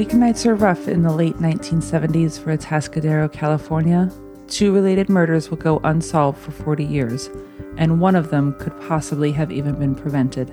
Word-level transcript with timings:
Weeknights 0.00 0.46
are 0.46 0.54
rough 0.54 0.88
in 0.88 1.02
the 1.02 1.12
late 1.12 1.36
1970s 1.40 2.42
for 2.42 2.56
Atascadero, 2.56 3.30
California. 3.30 4.10
Two 4.48 4.72
related 4.72 5.10
murders 5.10 5.50
will 5.50 5.58
go 5.58 5.78
unsolved 5.84 6.38
for 6.38 6.52
40 6.52 6.86
years, 6.86 7.28
and 7.76 8.00
one 8.00 8.16
of 8.16 8.30
them 8.30 8.54
could 8.58 8.72
possibly 8.80 9.30
have 9.32 9.52
even 9.52 9.74
been 9.74 9.94
prevented. 9.94 10.50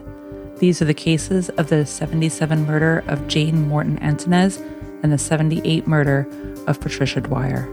These 0.57 0.81
are 0.81 0.85
the 0.85 0.93
cases 0.93 1.47
of 1.51 1.69
the 1.69 1.85
77 1.85 2.65
murder 2.65 3.05
of 3.07 3.25
Jane 3.29 3.69
Morton 3.69 3.97
Antunez 3.99 4.59
and 5.01 5.13
the 5.13 5.17
78 5.17 5.87
murder 5.87 6.27
of 6.67 6.81
Patricia 6.81 7.21
Dwyer. 7.21 7.69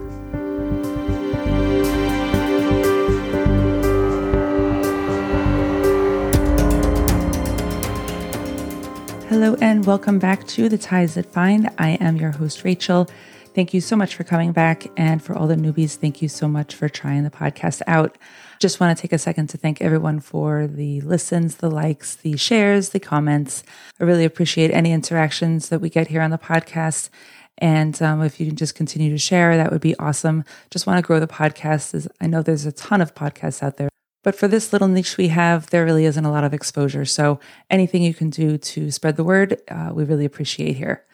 Hello, 9.35 9.57
and 9.61 9.85
welcome 9.85 10.21
back 10.21 10.47
to 10.47 10.69
The 10.69 10.79
Ties 10.79 11.15
That 11.15 11.33
Bind. 11.33 11.69
I 11.77 11.99
am 12.01 12.19
your 12.19 12.31
host, 12.31 12.63
Rachel. 12.63 13.11
Thank 13.53 13.75
you 13.75 13.81
so 13.81 13.97
much 13.97 14.15
for 14.15 14.23
coming 14.23 14.53
back. 14.53 14.87
And 14.97 15.21
for 15.21 15.35
all 15.35 15.49
the 15.49 15.57
newbies, 15.57 15.97
thank 15.97 16.23
you 16.23 16.29
so 16.29 16.47
much 16.47 16.73
for 16.73 16.89
trying 16.89 17.25
the 17.25 17.31
podcast 17.31 17.83
out. 17.89 18.17
Just 18.61 18.79
want 18.79 18.97
to 18.97 19.03
take 19.03 19.13
a 19.13 19.19
second 19.19 19.49
to 19.49 19.59
thank 19.59 19.83
everyone 19.83 20.21
for 20.21 20.69
the 20.69 21.01
listens, 21.01 21.57
the 21.57 21.69
likes, 21.69 22.15
the 22.15 22.37
shares, 22.37 22.91
the 22.91 23.01
comments. 23.01 23.65
I 23.99 24.05
really 24.05 24.25
appreciate 24.25 24.71
any 24.71 24.93
interactions 24.93 25.69
that 25.69 25.81
we 25.81 25.91
get 25.91 26.07
here 26.07 26.23
on 26.23 26.31
the 26.31 26.39
podcast. 26.39 27.11
And 27.59 28.01
um, 28.01 28.23
if 28.23 28.39
you 28.39 28.47
can 28.47 28.55
just 28.55 28.77
continue 28.77 29.11
to 29.11 29.19
share, 29.19 29.57
that 29.57 29.73
would 29.73 29.81
be 29.81 29.99
awesome. 29.99 30.45
Just 30.71 30.87
want 30.87 30.99
to 30.99 31.05
grow 31.05 31.19
the 31.19 31.27
podcast. 31.27 31.93
As 31.93 32.07
I 32.21 32.29
know 32.29 32.41
there's 32.41 32.67
a 32.67 32.73
ton 32.73 33.01
of 33.01 33.17
podcasts 33.17 33.65
out 33.65 33.79
there. 33.79 33.89
But 34.25 34.35
for 34.35 34.49
this 34.49 34.73
little 34.73 34.89
niche 34.89 35.17
we 35.17 35.29
have, 35.29 35.71
there 35.71 35.85
really 35.85 36.07
isn't 36.07 36.25
a 36.25 36.33
lot 36.33 36.43
of 36.43 36.53
exposure. 36.53 37.05
So 37.05 37.39
anything 37.71 38.03
you 38.03 38.15
can 38.15 38.31
do 38.31 38.59
to 38.59 38.91
spread 38.91 39.17
the 39.17 39.23
word, 39.23 39.61
uh, 39.69 39.91
we 39.95 40.03
really 40.03 40.25
appreciate 40.25 40.77
here. 40.77 41.05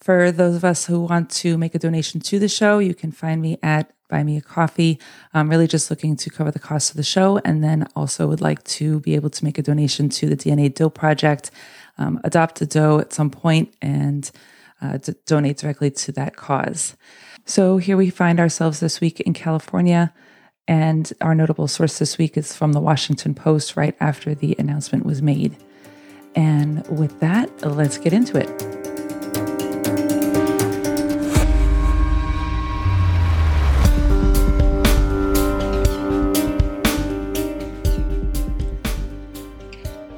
For 0.00 0.30
those 0.30 0.56
of 0.56 0.64
us 0.64 0.84
who 0.86 1.00
want 1.00 1.30
to 1.30 1.56
make 1.56 1.74
a 1.74 1.78
donation 1.78 2.20
to 2.20 2.38
the 2.38 2.48
show, 2.48 2.80
you 2.80 2.94
can 2.94 3.12
find 3.12 3.40
me 3.40 3.58
at 3.62 3.92
Buy 4.08 4.22
Me 4.24 4.36
a 4.36 4.40
Coffee. 4.40 4.98
I'm 5.32 5.48
really 5.48 5.66
just 5.66 5.90
looking 5.90 6.16
to 6.16 6.28
cover 6.28 6.50
the 6.50 6.58
cost 6.58 6.90
of 6.90 6.96
the 6.96 7.02
show 7.02 7.38
and 7.44 7.62
then 7.62 7.88
also 7.96 8.26
would 8.26 8.40
like 8.40 8.62
to 8.64 9.00
be 9.00 9.14
able 9.14 9.30
to 9.30 9.44
make 9.44 9.58
a 9.58 9.62
donation 9.62 10.08
to 10.10 10.28
the 10.28 10.36
DNA 10.36 10.74
Doe 10.74 10.90
Project, 10.90 11.50
um, 11.98 12.20
adopt 12.24 12.60
a 12.60 12.66
doe 12.66 12.98
at 12.98 13.12
some 13.12 13.30
point 13.30 13.74
and 13.80 14.30
uh, 14.82 14.98
to 14.98 15.12
donate 15.24 15.58
directly 15.58 15.90
to 15.90 16.12
that 16.12 16.36
cause. 16.36 16.96
So 17.46 17.78
here 17.78 17.96
we 17.96 18.10
find 18.10 18.38
ourselves 18.38 18.80
this 18.80 19.00
week 19.00 19.20
in 19.20 19.32
California. 19.32 20.12
And 20.68 21.12
our 21.20 21.34
notable 21.34 21.68
source 21.68 21.98
this 21.98 22.18
week 22.18 22.36
is 22.36 22.54
from 22.54 22.72
the 22.72 22.80
Washington 22.80 23.34
Post 23.34 23.76
right 23.76 23.96
after 24.00 24.34
the 24.34 24.56
announcement 24.58 25.06
was 25.06 25.22
made. 25.22 25.56
And 26.34 26.86
with 26.88 27.20
that, 27.20 27.50
let's 27.62 27.98
get 27.98 28.12
into 28.12 28.36
it. 28.36 28.75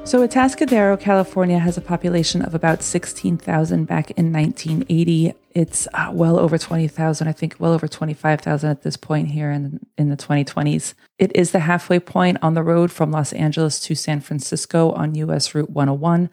So, 0.09 0.27
Atascadero, 0.27 0.99
California 0.99 1.59
has 1.59 1.77
a 1.77 1.81
population 1.81 2.41
of 2.41 2.55
about 2.55 2.81
16,000 2.81 3.85
back 3.85 4.09
in 4.17 4.33
1980. 4.33 5.35
It's 5.53 5.87
uh, 5.93 6.09
well 6.11 6.39
over 6.39 6.57
20,000, 6.57 7.27
I 7.27 7.31
think 7.31 7.57
well 7.59 7.73
over 7.73 7.87
25,000 7.87 8.67
at 8.67 8.81
this 8.81 8.97
point 8.97 9.27
here 9.27 9.51
in, 9.51 9.79
in 9.99 10.09
the 10.09 10.17
2020s. 10.17 10.95
It 11.19 11.31
is 11.35 11.51
the 11.51 11.59
halfway 11.59 11.99
point 11.99 12.39
on 12.41 12.55
the 12.55 12.63
road 12.63 12.91
from 12.91 13.11
Los 13.11 13.33
Angeles 13.33 13.79
to 13.81 13.93
San 13.93 14.19
Francisco 14.19 14.93
on 14.93 15.13
US 15.13 15.53
Route 15.53 15.69
101. 15.69 16.31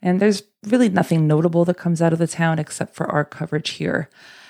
And 0.00 0.20
there's 0.20 0.44
really 0.66 0.88
nothing 0.88 1.26
notable 1.26 1.66
that 1.66 1.76
comes 1.76 2.00
out 2.00 2.14
of 2.14 2.18
the 2.18 2.26
town 2.26 2.58
except 2.58 2.94
for 2.94 3.12
our 3.12 3.26
coverage 3.26 3.72
here. 3.72 4.08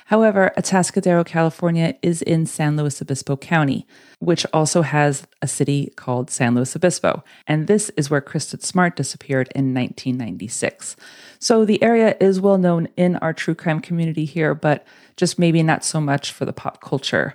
However, 0.08 0.52
Atascadero, 0.56 1.22
California 1.22 1.94
is 2.00 2.22
in 2.22 2.46
San 2.46 2.78
Luis 2.78 3.02
Obispo 3.02 3.36
County, 3.36 3.86
which 4.20 4.46
also 4.54 4.80
has 4.80 5.26
a 5.42 5.46
city 5.46 5.92
called 5.96 6.30
San 6.30 6.54
Luis 6.54 6.74
Obispo. 6.74 7.22
And 7.46 7.66
this 7.66 7.90
is 7.90 8.08
where 8.08 8.22
Kristen 8.22 8.60
Smart 8.60 8.96
disappeared 8.96 9.52
in 9.54 9.74
1996. 9.74 10.96
So 11.38 11.66
the 11.66 11.82
area 11.82 12.16
is 12.20 12.40
well 12.40 12.56
known 12.56 12.88
in 12.96 13.16
our 13.16 13.34
true 13.34 13.54
crime 13.54 13.80
community 13.80 14.24
here, 14.24 14.54
but 14.54 14.86
just 15.18 15.38
maybe 15.38 15.62
not 15.62 15.84
so 15.84 16.00
much 16.00 16.32
for 16.32 16.46
the 16.46 16.54
pop 16.54 16.80
culture. 16.80 17.34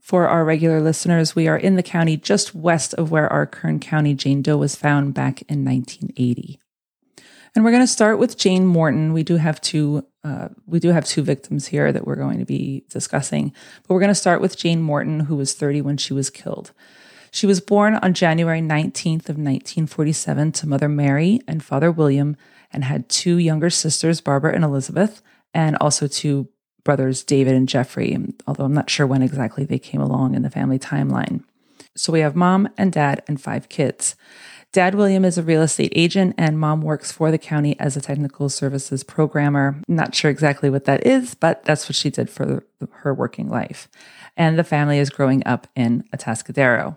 For 0.00 0.28
our 0.28 0.44
regular 0.44 0.80
listeners, 0.80 1.34
we 1.34 1.48
are 1.48 1.58
in 1.58 1.74
the 1.74 1.82
county 1.82 2.16
just 2.16 2.54
west 2.54 2.94
of 2.94 3.10
where 3.10 3.26
our 3.32 3.44
Kern 3.44 3.80
County 3.80 4.14
Jane 4.14 4.40
Doe 4.40 4.56
was 4.56 4.76
found 4.76 5.14
back 5.14 5.42
in 5.48 5.64
1980. 5.64 6.60
And 7.54 7.64
we're 7.64 7.70
going 7.70 7.82
to 7.82 7.86
start 7.86 8.18
with 8.18 8.36
Jane 8.36 8.66
Morton. 8.66 9.12
We 9.12 9.22
do 9.22 9.36
have 9.36 9.60
two 9.60 10.04
uh, 10.24 10.48
we 10.66 10.78
do 10.80 10.90
have 10.90 11.06
two 11.06 11.22
victims 11.22 11.68
here 11.68 11.90
that 11.92 12.06
we're 12.06 12.16
going 12.16 12.38
to 12.38 12.44
be 12.44 12.84
discussing, 12.90 13.52
but 13.86 13.94
we're 13.94 14.00
going 14.00 14.08
to 14.08 14.14
start 14.14 14.40
with 14.40 14.58
Jane 14.58 14.82
Morton, 14.82 15.20
who 15.20 15.36
was 15.36 15.54
30 15.54 15.80
when 15.80 15.96
she 15.96 16.12
was 16.12 16.28
killed. 16.28 16.72
She 17.30 17.46
was 17.46 17.60
born 17.60 17.94
on 17.96 18.14
January 18.14 18.60
19th 18.60 19.28
of 19.28 19.36
1947 19.36 20.52
to 20.52 20.66
Mother 20.66 20.88
Mary 20.88 21.40
and 21.46 21.62
Father 21.62 21.90
William, 21.90 22.36
and 22.72 22.84
had 22.84 23.08
two 23.08 23.38
younger 23.38 23.70
sisters, 23.70 24.20
Barbara 24.20 24.54
and 24.54 24.64
Elizabeth, 24.64 25.22
and 25.54 25.76
also 25.76 26.06
two 26.06 26.48
brothers, 26.84 27.22
David 27.22 27.54
and 27.54 27.68
Jeffrey. 27.68 28.16
Although 28.46 28.64
I'm 28.64 28.74
not 28.74 28.90
sure 28.90 29.06
when 29.06 29.22
exactly 29.22 29.64
they 29.64 29.78
came 29.78 30.00
along 30.00 30.34
in 30.34 30.42
the 30.42 30.50
family 30.50 30.78
timeline. 30.78 31.44
So 31.96 32.12
we 32.12 32.20
have 32.20 32.36
mom 32.36 32.68
and 32.76 32.92
dad 32.92 33.22
and 33.26 33.40
five 33.40 33.68
kids. 33.68 34.14
Dad 34.78 34.94
William 34.94 35.24
is 35.24 35.36
a 35.36 35.42
real 35.42 35.62
estate 35.62 35.92
agent, 35.96 36.36
and 36.38 36.56
mom 36.56 36.82
works 36.82 37.10
for 37.10 37.32
the 37.32 37.36
county 37.36 37.76
as 37.80 37.96
a 37.96 38.00
technical 38.00 38.48
services 38.48 39.02
programmer. 39.02 39.82
Not 39.88 40.14
sure 40.14 40.30
exactly 40.30 40.70
what 40.70 40.84
that 40.84 41.04
is, 41.04 41.34
but 41.34 41.64
that's 41.64 41.88
what 41.88 41.96
she 41.96 42.10
did 42.10 42.30
for 42.30 42.62
her 42.88 43.12
working 43.12 43.48
life. 43.48 43.88
And 44.36 44.56
the 44.56 44.62
family 44.62 45.00
is 45.00 45.10
growing 45.10 45.44
up 45.44 45.66
in 45.74 46.04
Atascadero. 46.14 46.96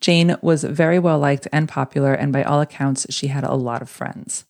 Jane 0.00 0.36
was 0.42 0.64
very 0.64 0.98
well 0.98 1.18
liked 1.18 1.48
and 1.50 1.66
popular, 1.66 2.12
and 2.12 2.30
by 2.30 2.42
all 2.42 2.60
accounts, 2.60 3.06
she 3.08 3.28
had 3.28 3.42
a 3.42 3.54
lot 3.54 3.80
of 3.80 3.88
friends. 3.88 4.44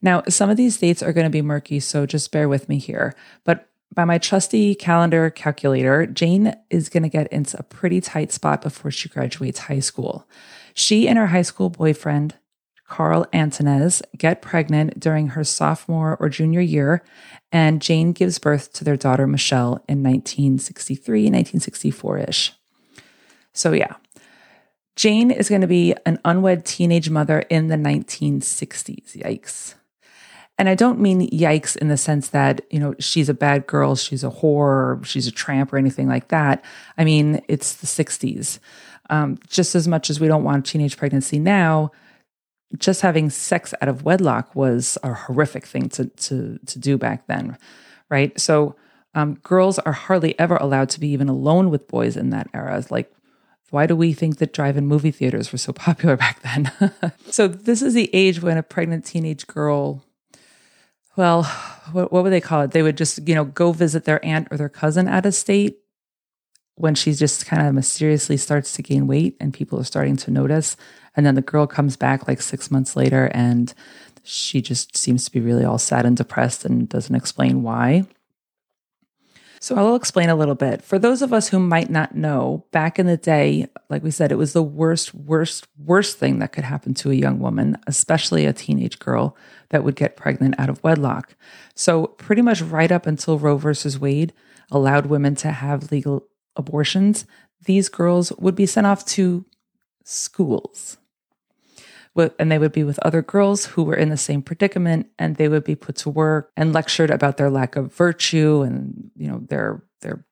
Now, 0.00 0.22
some 0.30 0.48
of 0.48 0.56
these 0.56 0.78
dates 0.78 1.02
are 1.02 1.12
going 1.12 1.26
to 1.26 1.30
be 1.30 1.42
murky, 1.42 1.78
so 1.78 2.06
just 2.06 2.32
bear 2.32 2.48
with 2.48 2.70
me 2.70 2.78
here. 2.78 3.14
But 3.44 3.68
by 3.94 4.04
my 4.04 4.18
trusty 4.18 4.74
calendar 4.74 5.30
calculator, 5.30 6.06
Jane 6.06 6.54
is 6.70 6.88
going 6.88 7.02
to 7.02 7.08
get 7.08 7.32
into 7.32 7.58
a 7.58 7.62
pretty 7.62 8.00
tight 8.00 8.32
spot 8.32 8.62
before 8.62 8.90
she 8.90 9.08
graduates 9.08 9.60
high 9.60 9.80
school. 9.80 10.26
She 10.74 11.06
and 11.06 11.18
her 11.18 11.26
high 11.28 11.42
school 11.42 11.68
boyfriend, 11.68 12.34
Carl 12.86 13.26
Antunez, 13.32 14.02
get 14.16 14.42
pregnant 14.42 14.98
during 14.98 15.28
her 15.28 15.44
sophomore 15.44 16.16
or 16.18 16.28
junior 16.28 16.60
year, 16.60 17.02
and 17.50 17.82
Jane 17.82 18.12
gives 18.12 18.38
birth 18.38 18.72
to 18.74 18.84
their 18.84 18.96
daughter 18.96 19.26
Michelle 19.26 19.84
in 19.88 20.02
1963, 20.02 21.24
1964 21.24 22.18
ish. 22.18 22.52
So, 23.52 23.72
yeah, 23.72 23.96
Jane 24.96 25.30
is 25.30 25.48
going 25.48 25.60
to 25.60 25.66
be 25.66 25.94
an 26.06 26.18
unwed 26.24 26.64
teenage 26.64 27.10
mother 27.10 27.40
in 27.50 27.68
the 27.68 27.76
1960s. 27.76 29.16
Yikes. 29.16 29.74
And 30.62 30.68
I 30.68 30.76
don't 30.76 31.00
mean 31.00 31.28
yikes 31.30 31.76
in 31.76 31.88
the 31.88 31.96
sense 31.96 32.28
that, 32.28 32.60
you 32.70 32.78
know, 32.78 32.94
she's 33.00 33.28
a 33.28 33.34
bad 33.34 33.66
girl, 33.66 33.96
she's 33.96 34.22
a 34.22 34.30
whore, 34.30 35.04
she's 35.04 35.26
a 35.26 35.32
tramp 35.32 35.72
or 35.72 35.76
anything 35.76 36.06
like 36.06 36.28
that. 36.28 36.64
I 36.96 37.02
mean, 37.02 37.42
it's 37.48 37.74
the 37.74 37.88
60s. 37.88 38.60
Um, 39.10 39.40
just 39.48 39.74
as 39.74 39.88
much 39.88 40.08
as 40.08 40.20
we 40.20 40.28
don't 40.28 40.44
want 40.44 40.64
teenage 40.64 40.96
pregnancy 40.96 41.40
now, 41.40 41.90
just 42.78 43.00
having 43.00 43.28
sex 43.28 43.74
out 43.80 43.88
of 43.88 44.04
wedlock 44.04 44.54
was 44.54 44.96
a 45.02 45.12
horrific 45.12 45.66
thing 45.66 45.88
to 45.88 46.04
to 46.06 46.60
to 46.64 46.78
do 46.78 46.96
back 46.96 47.26
then, 47.26 47.58
right? 48.08 48.38
So 48.40 48.76
um, 49.16 49.34
girls 49.42 49.80
are 49.80 49.90
hardly 49.90 50.38
ever 50.38 50.54
allowed 50.58 50.90
to 50.90 51.00
be 51.00 51.08
even 51.08 51.28
alone 51.28 51.70
with 51.70 51.88
boys 51.88 52.16
in 52.16 52.30
that 52.30 52.48
era. 52.54 52.84
Like, 52.88 53.12
why 53.70 53.86
do 53.86 53.96
we 53.96 54.12
think 54.12 54.36
that 54.36 54.52
drive-in 54.52 54.86
movie 54.86 55.10
theaters 55.10 55.50
were 55.50 55.58
so 55.58 55.72
popular 55.88 56.16
back 56.16 56.40
then? 56.42 56.70
so 57.30 57.48
this 57.48 57.82
is 57.82 57.94
the 57.94 58.08
age 58.12 58.40
when 58.40 58.58
a 58.58 58.62
pregnant 58.62 59.04
teenage 59.04 59.48
girl 59.48 60.04
well, 61.16 61.44
what, 61.92 62.12
what 62.12 62.22
would 62.22 62.32
they 62.32 62.40
call 62.40 62.62
it? 62.62 62.70
They 62.70 62.82
would 62.82 62.96
just, 62.96 63.26
you 63.28 63.34
know, 63.34 63.44
go 63.44 63.72
visit 63.72 64.04
their 64.04 64.24
aunt 64.24 64.48
or 64.50 64.56
their 64.56 64.68
cousin 64.68 65.08
out 65.08 65.26
of 65.26 65.34
state 65.34 65.78
when 66.76 66.94
she 66.94 67.12
just 67.12 67.46
kind 67.46 67.66
of 67.66 67.74
mysteriously 67.74 68.36
starts 68.36 68.72
to 68.74 68.82
gain 68.82 69.06
weight 69.06 69.36
and 69.40 69.52
people 69.52 69.78
are 69.78 69.84
starting 69.84 70.16
to 70.16 70.30
notice. 70.30 70.76
And 71.14 71.26
then 71.26 71.34
the 71.34 71.42
girl 71.42 71.66
comes 71.66 71.96
back 71.96 72.26
like 72.26 72.40
six 72.40 72.70
months 72.70 72.96
later 72.96 73.30
and 73.34 73.72
she 74.22 74.62
just 74.62 74.96
seems 74.96 75.24
to 75.24 75.32
be 75.32 75.40
really 75.40 75.64
all 75.64 75.78
sad 75.78 76.06
and 76.06 76.16
depressed 76.16 76.64
and 76.64 76.88
doesn't 76.88 77.14
explain 77.14 77.62
why. 77.62 78.06
So 79.62 79.76
I'll 79.76 79.94
explain 79.94 80.28
a 80.28 80.34
little 80.34 80.56
bit. 80.56 80.82
For 80.82 80.98
those 80.98 81.22
of 81.22 81.32
us 81.32 81.46
who 81.46 81.60
might 81.60 81.88
not 81.88 82.16
know, 82.16 82.66
back 82.72 82.98
in 82.98 83.06
the 83.06 83.16
day, 83.16 83.68
like 83.88 84.02
we 84.02 84.10
said, 84.10 84.32
it 84.32 84.36
was 84.36 84.54
the 84.54 84.62
worst, 84.62 85.14
worst, 85.14 85.68
worst 85.78 86.18
thing 86.18 86.40
that 86.40 86.50
could 86.50 86.64
happen 86.64 86.94
to 86.94 87.12
a 87.12 87.14
young 87.14 87.38
woman, 87.38 87.78
especially 87.86 88.44
a 88.44 88.52
teenage 88.52 88.98
girl 88.98 89.36
that 89.68 89.84
would 89.84 89.94
get 89.94 90.16
pregnant 90.16 90.58
out 90.58 90.68
of 90.68 90.82
wedlock. 90.82 91.36
So 91.76 92.08
pretty 92.08 92.42
much 92.42 92.60
right 92.60 92.90
up 92.90 93.06
until 93.06 93.38
Roe 93.38 93.56
versus 93.56 94.00
Wade 94.00 94.32
allowed 94.68 95.06
women 95.06 95.36
to 95.36 95.52
have 95.52 95.92
legal 95.92 96.26
abortions, 96.56 97.24
these 97.64 97.88
girls 97.88 98.32
would 98.38 98.56
be 98.56 98.66
sent 98.66 98.88
off 98.88 99.06
to 99.06 99.44
schools. 100.02 100.96
And 102.16 102.50
they 102.50 102.58
would 102.58 102.72
be 102.72 102.84
with 102.84 102.98
other 103.00 103.22
girls 103.22 103.66
who 103.66 103.82
were 103.82 103.94
in 103.94 104.10
the 104.10 104.16
same 104.16 104.42
predicament 104.42 105.08
and 105.18 105.36
they 105.36 105.48
would 105.48 105.64
be 105.64 105.74
put 105.74 105.96
to 105.96 106.10
work 106.10 106.50
and 106.56 106.72
lectured 106.72 107.10
about 107.10 107.36
their 107.36 107.50
lack 107.50 107.76
of 107.76 107.92
virtue 107.94 108.62
and 108.62 109.10
you 109.16 109.28
know 109.28 109.40
their 109.48 109.82
their 110.00 110.24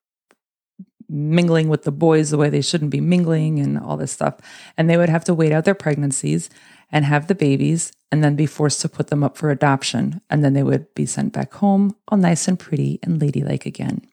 mingling 1.09 1.69
with 1.69 1.83
the 1.83 1.93
boys 1.93 2.31
the 2.31 2.39
way 2.39 2.49
they 2.49 2.61
shouldn't 2.61 2.91
be 2.91 3.01
mingling 3.01 3.59
and 3.59 3.79
all 3.79 3.97
this 3.97 4.13
stuff. 4.13 4.37
And 4.77 4.89
they 4.89 4.97
would 4.97 5.09
have 5.09 5.25
to 5.25 5.35
wait 5.35 5.53
out 5.53 5.65
their 5.65 5.75
pregnancies 5.75 6.49
and 6.93 7.05
have 7.05 7.27
the 7.27 7.35
babies 7.35 7.93
and 8.13 8.23
then 8.23 8.37
be 8.37 8.47
forced 8.47 8.81
to 8.83 8.89
put 8.89 9.09
them 9.09 9.25
up 9.25 9.37
for 9.37 9.51
adoption. 9.51 10.21
And 10.31 10.45
then 10.45 10.53
they 10.53 10.63
would 10.63 10.93
be 10.95 11.07
sent 11.07 11.33
back 11.33 11.53
home 11.55 11.97
all 12.09 12.19
nice 12.19 12.47
and 12.47 12.59
pretty 12.59 13.01
and 13.03 13.21
ladylike 13.21 13.67
again 13.67 14.10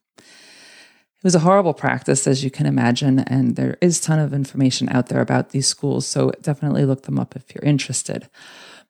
was 1.27 1.35
a 1.35 1.39
horrible 1.39 1.73
practice, 1.73 2.25
as 2.25 2.41
you 2.41 2.49
can 2.49 2.65
imagine, 2.65 3.19
and 3.19 3.57
there 3.57 3.77
is 3.81 3.99
a 3.99 4.01
ton 4.01 4.17
of 4.17 4.33
information 4.33 4.87
out 4.87 5.07
there 5.07 5.19
about 5.19 5.49
these 5.49 5.67
schools, 5.67 6.07
so 6.07 6.31
definitely 6.41 6.85
look 6.85 7.01
them 7.01 7.19
up 7.19 7.35
if 7.35 7.53
you're 7.53 7.69
interested. 7.69 8.29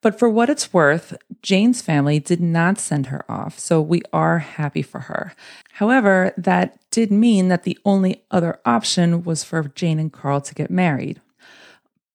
But 0.02 0.20
for 0.20 0.30
what 0.30 0.48
it's 0.48 0.72
worth, 0.72 1.18
Jane's 1.42 1.82
family 1.82 2.20
did 2.20 2.40
not 2.40 2.78
send 2.78 3.08
her 3.08 3.26
off, 3.28 3.58
so 3.58 3.82
we 3.82 4.04
are 4.14 4.38
happy 4.38 4.84
for 4.84 5.00
her. 5.00 5.34
However, 5.72 6.32
that 6.38 6.78
did 6.92 7.12
mean 7.12 7.48
that 7.48 7.64
the 7.64 7.80
only 7.84 8.22
other 8.30 8.60
option 8.68 9.24
was 9.24 9.44
for 9.44 9.72
Jane 9.74 9.98
and 9.98 10.14
Carl 10.14 10.40
to 10.42 10.54
get 10.54 10.70
married. 10.70 11.20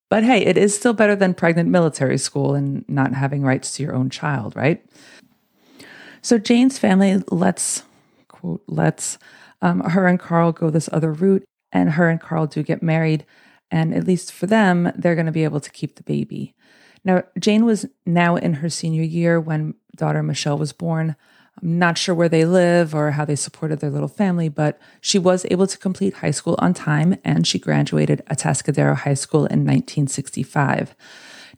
But 0.09 0.23
hey, 0.23 0.45
it 0.45 0.57
is 0.57 0.73
still 0.73 0.93
better 0.93 1.17
than 1.17 1.35
pregnant 1.35 1.69
military 1.69 2.19
school 2.19 2.55
and 2.55 2.85
not 2.89 3.13
having 3.13 3.43
rights 3.43 3.75
to 3.75 3.83
your 3.83 3.97
own 3.97 4.09
child, 4.09 4.55
right? 4.55 4.87
So 6.21 6.39
Jane's 6.39 6.79
family 6.79 7.21
lets, 7.29 7.83
quote, 8.29 8.63
lets 8.69 9.19
um, 9.63 9.81
her 9.81 10.07
and 10.07 10.21
Carl 10.21 10.53
go 10.53 10.69
this 10.69 10.91
other 10.93 11.13
route, 11.13 11.45
and 11.73 11.93
her 11.93 12.11
and 12.11 12.21
Carl 12.21 12.47
do 12.47 12.63
get 12.63 12.83
married. 12.83 13.25
And 13.71 13.95
at 13.95 14.07
least 14.07 14.33
for 14.33 14.47
them, 14.47 14.93
they're 14.95 15.15
going 15.15 15.27
to 15.27 15.33
be 15.33 15.45
able 15.45 15.61
to 15.61 15.71
keep 15.71 15.95
the 15.95 16.03
baby. 16.03 16.55
Now, 17.05 17.23
Jane 17.39 17.65
was 17.65 17.87
now 18.05 18.37
in 18.37 18.55
her 18.55 18.69
senior 18.69 19.03
year 19.03 19.41
when 19.41 19.75
daughter 19.97 20.23
Michelle 20.23 20.59
was 20.59 20.73
born. 20.73 21.17
I'm 21.61 21.79
not 21.79 21.99
sure 21.99 22.15
where 22.15 22.29
they 22.29 22.45
live 22.45 22.95
or 22.95 23.13
how 23.13 23.25
they 23.25 23.37
supported 23.37 23.81
their 23.81 23.91
little 23.91 24.09
family, 24.09 24.49
but 24.49 24.79
she 25.01 25.19
was 25.19 25.47
able 25.51 25.67
to 25.67 25.79
complete 25.79 26.15
high 26.15 26.31
school 26.31 26.57
on 26.59 26.75
time 26.75 27.17
and 27.25 27.47
she 27.47 27.59
graduated 27.59 28.23
Atascadero 28.31 28.97
High 28.97 29.15
School 29.15 29.41
in 29.41 29.61
1965. 29.61 30.95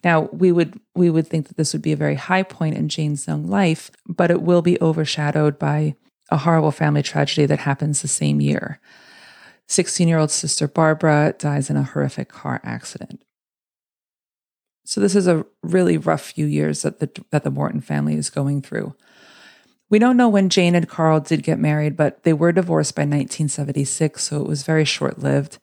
Now, 0.03 0.23
we 0.33 0.53
would 0.53 0.79
we 0.95 1.09
would 1.11 1.29
think 1.29 1.49
that 1.49 1.57
this 1.57 1.73
would 1.73 1.81
be 1.81 1.93
a 1.93 1.97
very 1.97 2.17
high 2.17 2.43
point 2.43 2.77
in 2.77 2.89
Jane's 2.89 3.27
young 3.27 3.47
life, 3.47 3.91
but 4.07 4.31
it 4.31 4.43
will 4.43 4.63
be 4.63 4.81
overshadowed 4.81 5.59
by 5.59 5.95
a 6.35 6.39
horrible 6.39 6.73
family 6.73 7.03
tragedy 7.03 7.47
that 7.47 7.61
happens 7.61 8.03
the 8.03 8.09
same 8.09 8.41
year. 8.41 8.81
16 9.69 10.09
year 10.09 10.19
old 10.19 10.33
sister 10.33 10.67
Barbara 10.67 11.35
dies 11.39 11.71
in 11.71 11.77
a 11.77 11.85
horrific 11.85 12.29
car 12.29 12.61
accident. 12.65 13.23
So, 14.85 15.01
this 15.01 15.17
is 15.17 15.27
a 15.27 15.47
really 15.63 15.97
rough 15.97 16.21
few 16.21 16.45
years 16.45 16.83
that 16.83 16.99
the, 16.99 17.25
that 17.31 17.45
the 17.45 17.51
Morton 17.51 17.81
family 17.81 18.17
is 18.17 18.29
going 18.29 18.61
through. 18.61 18.95
We 19.89 19.99
don't 19.99 20.17
know 20.17 20.29
when 20.29 20.51
Jane 20.51 20.75
and 20.75 20.89
Carl 20.89 21.21
did 21.21 21.43
get 21.43 21.59
married, 21.59 21.97
but 21.97 22.25
they 22.25 22.33
were 22.33 22.53
divorced 22.53 22.95
by 22.95 23.03
1976, 23.03 24.23
so 24.23 24.41
it 24.41 24.49
was 24.49 24.65
very 24.65 24.85
short 24.85 25.21
lived. 25.21 25.59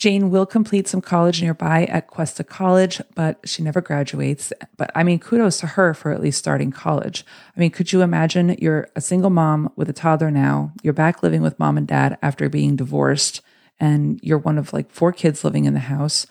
Jane 0.00 0.30
will 0.30 0.46
complete 0.46 0.88
some 0.88 1.02
college 1.02 1.42
nearby 1.42 1.84
at 1.84 2.06
Cuesta 2.06 2.42
College, 2.42 3.02
but 3.14 3.38
she 3.44 3.62
never 3.62 3.82
graduates. 3.82 4.50
But 4.78 4.90
I 4.94 5.02
mean, 5.02 5.18
kudos 5.18 5.60
to 5.60 5.66
her 5.66 5.92
for 5.92 6.10
at 6.10 6.22
least 6.22 6.38
starting 6.38 6.72
college. 6.72 7.22
I 7.54 7.60
mean, 7.60 7.70
could 7.70 7.92
you 7.92 8.00
imagine 8.00 8.56
you're 8.58 8.88
a 8.96 9.02
single 9.02 9.28
mom 9.28 9.70
with 9.76 9.90
a 9.90 9.92
toddler 9.92 10.30
now, 10.30 10.72
you're 10.82 10.94
back 10.94 11.22
living 11.22 11.42
with 11.42 11.58
mom 11.58 11.76
and 11.76 11.86
dad 11.86 12.16
after 12.22 12.48
being 12.48 12.76
divorced, 12.76 13.42
and 13.78 14.18
you're 14.22 14.38
one 14.38 14.56
of 14.56 14.72
like 14.72 14.90
four 14.90 15.12
kids 15.12 15.44
living 15.44 15.66
in 15.66 15.74
the 15.74 15.80
house? 15.80 16.26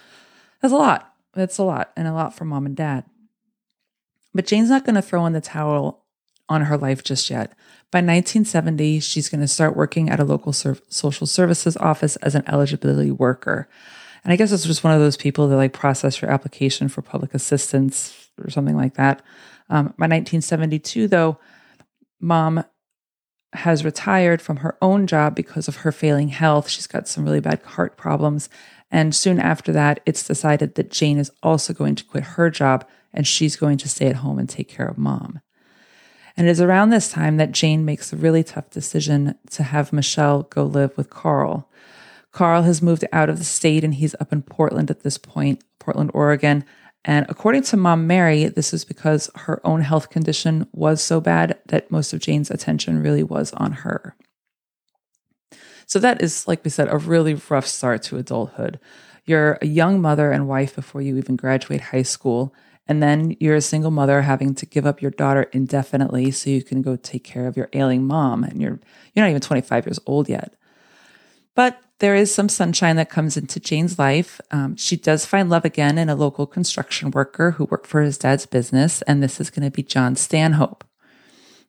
That's 0.63 0.73
a 0.73 0.77
lot. 0.77 1.13
That's 1.33 1.59
a 1.59 1.63
lot, 1.63 1.91
and 1.95 2.07
a 2.07 2.13
lot 2.13 2.35
for 2.35 2.45
mom 2.45 2.65
and 2.65 2.75
dad. 2.75 3.05
But 4.33 4.47
Jane's 4.47 4.71
not 4.71 4.83
going 4.83 4.95
to 4.95 5.01
throw 5.03 5.27
in 5.27 5.33
the 5.33 5.41
towel 5.41 5.98
on 6.49 6.63
her 6.63 6.77
life 6.77 7.03
just 7.03 7.29
yet. 7.29 7.53
By 7.91 7.99
1970, 7.99 8.99
she's 8.99 9.29
going 9.29 9.41
to 9.41 9.47
start 9.47 9.75
working 9.75 10.09
at 10.09 10.19
a 10.19 10.25
local 10.25 10.53
social 10.53 11.27
services 11.27 11.77
office 11.77 12.15
as 12.17 12.35
an 12.35 12.43
eligibility 12.47 13.11
worker. 13.11 13.69
And 14.23 14.33
I 14.33 14.35
guess 14.35 14.51
it's 14.51 14.65
just 14.65 14.83
one 14.83 14.93
of 14.93 14.99
those 14.99 15.17
people 15.17 15.47
that 15.47 15.55
like 15.55 15.73
process 15.73 16.21
your 16.21 16.29
application 16.29 16.89
for 16.89 17.01
public 17.01 17.33
assistance 17.33 18.29
or 18.43 18.49
something 18.49 18.75
like 18.75 18.95
that. 18.95 19.21
Um, 19.69 19.85
by 19.97 20.07
1972, 20.07 21.07
though, 21.07 21.39
mom 22.19 22.63
has 23.53 23.83
retired 23.85 24.41
from 24.41 24.57
her 24.57 24.77
own 24.81 25.07
job 25.07 25.35
because 25.35 25.67
of 25.67 25.77
her 25.77 25.91
failing 25.91 26.29
health. 26.29 26.69
She's 26.69 26.87
got 26.87 27.07
some 27.07 27.23
really 27.23 27.39
bad 27.39 27.61
heart 27.63 27.97
problems. 27.97 28.49
And 28.91 29.15
soon 29.15 29.39
after 29.39 29.71
that, 29.71 29.99
it's 30.05 30.27
decided 30.27 30.75
that 30.75 30.91
Jane 30.91 31.17
is 31.17 31.31
also 31.41 31.73
going 31.73 31.95
to 31.95 32.03
quit 32.03 32.23
her 32.23 32.49
job 32.49 32.87
and 33.13 33.25
she's 33.25 33.55
going 33.55 33.77
to 33.79 33.89
stay 33.89 34.07
at 34.07 34.17
home 34.17 34.37
and 34.37 34.47
take 34.47 34.69
care 34.69 34.87
of 34.87 34.97
mom. 34.97 35.41
And 36.39 36.47
it 36.47 36.51
is 36.51 36.61
around 36.61 36.89
this 36.89 37.11
time 37.11 37.35
that 37.35 37.51
Jane 37.51 37.83
makes 37.83 38.13
a 38.13 38.15
really 38.15 38.45
tough 38.45 38.69
decision 38.69 39.35
to 39.49 39.61
have 39.61 39.91
Michelle 39.91 40.43
go 40.43 40.63
live 40.63 40.95
with 40.95 41.09
Carl. 41.09 41.69
Carl 42.31 42.63
has 42.63 42.81
moved 42.81 43.03
out 43.11 43.29
of 43.29 43.39
the 43.39 43.43
state 43.43 43.83
and 43.83 43.93
he's 43.93 44.15
up 44.21 44.31
in 44.31 44.41
Portland 44.41 44.89
at 44.89 45.01
this 45.01 45.17
point, 45.17 45.61
Portland, 45.79 46.11
Oregon. 46.13 46.63
And 47.03 47.25
according 47.27 47.63
to 47.63 47.77
mom 47.77 48.07
Mary, 48.07 48.45
this 48.45 48.73
is 48.73 48.85
because 48.85 49.29
her 49.35 49.59
own 49.67 49.81
health 49.81 50.09
condition 50.09 50.65
was 50.71 51.03
so 51.03 51.19
bad 51.19 51.59
that 51.65 51.91
most 51.91 52.13
of 52.13 52.21
Jane's 52.21 52.49
attention 52.49 53.03
really 53.03 53.23
was 53.23 53.51
on 53.51 53.73
her. 53.73 54.15
So 55.87 55.99
that 55.99 56.21
is, 56.21 56.47
like 56.47 56.63
we 56.63 56.71
said, 56.71 56.87
a 56.87 56.97
really 56.97 57.33
rough 57.49 57.67
start 57.67 58.01
to 58.03 58.17
adulthood. 58.17 58.79
You're 59.25 59.57
a 59.61 59.67
young 59.67 59.99
mother 59.99 60.31
and 60.31 60.47
wife 60.47 60.73
before 60.73 61.01
you 61.01 61.17
even 61.17 61.35
graduate 61.35 61.81
high 61.81 62.03
school. 62.03 62.55
And 62.89 63.03
then 63.03 63.37
you're 63.39 63.55
a 63.55 63.61
single 63.61 63.91
mother 63.91 64.23
having 64.23 64.55
to 64.55 64.65
give 64.65 64.87
up 64.87 64.99
your 64.99 65.11
daughter 65.11 65.43
indefinitely 65.53 66.31
so 66.31 66.49
you 66.49 66.63
can 66.63 66.81
go 66.81 66.95
take 66.95 67.23
care 67.23 67.45
of 67.45 67.55
your 67.55 67.69
ailing 67.71 68.03
mom. 68.03 68.43
And 68.43 68.59
you're 68.59 68.79
you're 69.13 69.23
not 69.23 69.29
even 69.29 69.41
25 69.41 69.85
years 69.85 69.99
old 70.07 70.27
yet. 70.27 70.55
But 71.53 71.79
there 71.99 72.15
is 72.15 72.33
some 72.33 72.49
sunshine 72.49 72.95
that 72.95 73.09
comes 73.09 73.37
into 73.37 73.59
Jane's 73.59 73.99
life. 73.99 74.41
Um, 74.49 74.75
she 74.75 74.97
does 74.97 75.25
find 75.25 75.49
love 75.49 75.65
again 75.65 75.99
in 75.99 76.09
a 76.09 76.15
local 76.15 76.47
construction 76.47 77.11
worker 77.11 77.51
who 77.51 77.65
worked 77.65 77.85
for 77.85 78.01
his 78.01 78.17
dad's 78.17 78.45
business, 78.45 79.01
and 79.03 79.21
this 79.21 79.39
is 79.39 79.49
going 79.49 79.65
to 79.65 79.71
be 79.71 79.83
John 79.83 80.15
Stanhope. 80.15 80.83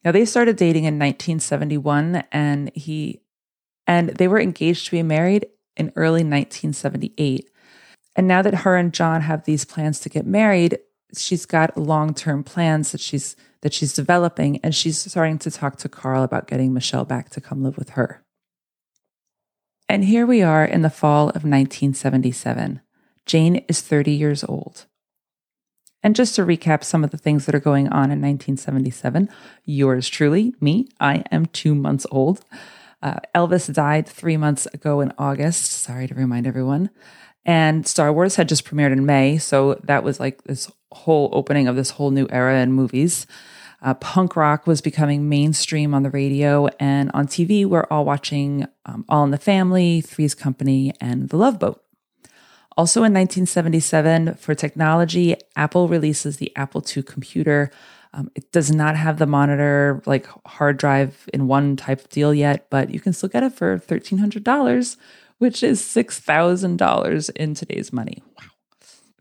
Now 0.05 0.13
they 0.13 0.25
started 0.25 0.57
dating 0.57 0.85
in 0.85 0.95
1971, 0.95 2.25
and 2.33 2.71
he 2.75 3.21
and 3.87 4.11
they 4.11 4.29
were 4.29 4.41
engaged 4.41 4.87
to 4.87 4.93
be 4.93 5.03
married 5.03 5.49
in 5.77 5.93
early 5.97 6.23
1978. 6.23 7.51
And 8.17 8.27
now 8.27 8.41
that 8.41 8.55
her 8.55 8.77
and 8.77 8.95
John 8.95 9.23
have 9.23 9.45
these 9.45 9.65
plans 9.65 10.01
to 10.01 10.09
get 10.09 10.27
married, 10.27 10.79
she's 11.17 11.47
got 11.47 11.77
long-term 11.77 12.45
plans 12.45 12.93
that 12.93 13.01
she's 13.01 13.37
that 13.63 13.75
she's 13.75 13.93
developing 13.93 14.59
and 14.63 14.75
she's 14.75 14.99
starting 14.99 15.39
to 15.39 15.51
talk 15.51 15.77
to 15.77 15.89
Carl 15.89 16.23
about 16.23 16.47
getting 16.47 16.73
Michelle 16.73 17.05
back 17.05 17.29
to 17.31 17.41
come 17.41 17.63
live 17.63 17.77
with 17.77 17.91
her. 17.91 18.23
And 19.89 20.05
here 20.05 20.27
we 20.27 20.41
are 20.41 20.65
in 20.65 20.83
the 20.83 20.89
fall 20.89 21.29
of 21.31 21.45
1977. 21.45 22.81
Jane 23.27 23.57
is 23.69 23.81
30 23.83 24.13
years 24.13 24.45
old. 24.45 24.87
And 26.03 26.17
just 26.17 26.35
to 26.37 26.43
recap 26.43 26.83
some 26.83 27.05
of 27.05 27.11
the 27.11 27.19
things 27.19 27.45
that 27.45 27.55
are 27.55 27.61
going 27.61 27.89
on 27.89 28.11
in 28.11 28.23
1977, 28.23 29.29
yours 29.65 30.09
truly, 30.09 30.55
me, 30.61 30.89
I 30.99 31.25
am 31.31 31.47
two 31.47 31.75
months 31.75 32.07
old. 32.11 32.43
Uh, 33.03 33.17
Elvis 33.35 33.73
died 33.73 34.07
three 34.09 34.37
months 34.37 34.67
ago 34.67 35.01
in 35.01 35.13
August. 35.19 35.73
Sorry 35.73 36.07
to 36.07 36.15
remind 36.15 36.47
everyone. 36.47 36.91
And 37.45 37.87
Star 37.87 38.13
Wars 38.13 38.37
had 38.37 38.49
just 38.49 38.65
premiered 38.65 38.93
in 38.93 39.07
May. 39.07 39.39
So 39.39 39.75
that 39.85 40.05
was 40.05 40.21
like 40.21 40.45
this 40.45 40.71
whole 40.93 41.31
opening 41.33 41.69
of 41.69 41.77
this 41.77 41.91
whole 41.91 42.11
new 42.11 42.27
era 42.31 42.61
in 42.61 42.73
movies. 42.73 43.27
Uh, 43.83 43.95
punk 43.95 44.37
rock 44.37 44.67
was 44.67 44.83
becoming 44.83 45.29
mainstream 45.29 45.95
on 45.95 46.03
the 46.03 46.11
radio 46.11 46.69
and 46.79 47.11
on 47.15 47.27
TV. 47.27 47.65
We're 47.65 47.87
all 47.91 48.05
watching 48.05 48.67
um, 48.85 49.07
All 49.09 49.25
in 49.25 49.31
the 49.31 49.39
Family, 49.39 50.03
Three's 50.03 50.35
Company, 50.35 50.93
and 51.01 51.31
The 51.31 51.39
Love 51.39 51.59
Boat. 51.59 51.83
Also 52.77 53.01
in 53.01 53.13
1977, 53.15 54.35
for 54.35 54.55
technology, 54.55 55.35
Apple 55.57 55.89
releases 55.89 56.37
the 56.37 56.55
Apple 56.57 56.85
II 56.97 57.03
computer. 57.03 57.71
Um, 58.13 58.31
it 58.35 58.53
does 58.53 58.71
not 58.71 58.97
have 58.97 59.19
the 59.19 59.27
monitor, 59.27 60.03
like 60.05 60.27
hard 60.47 60.77
drive 60.77 61.29
in 61.33 61.47
one 61.47 61.77
type 61.77 62.09
deal 62.11 62.35
yet, 62.35 62.69
but 62.71 62.91
you 62.91 63.01
can 63.01 63.13
still 63.13 63.29
get 63.29 63.43
it 63.43 63.53
for 63.53 63.79
$1,300, 63.79 64.97
which 65.41 65.63
is 65.63 65.81
$6,000 65.81 67.31
in 67.35 67.55
today's 67.55 67.95
money. 67.95 68.23
Wow. 68.39 68.45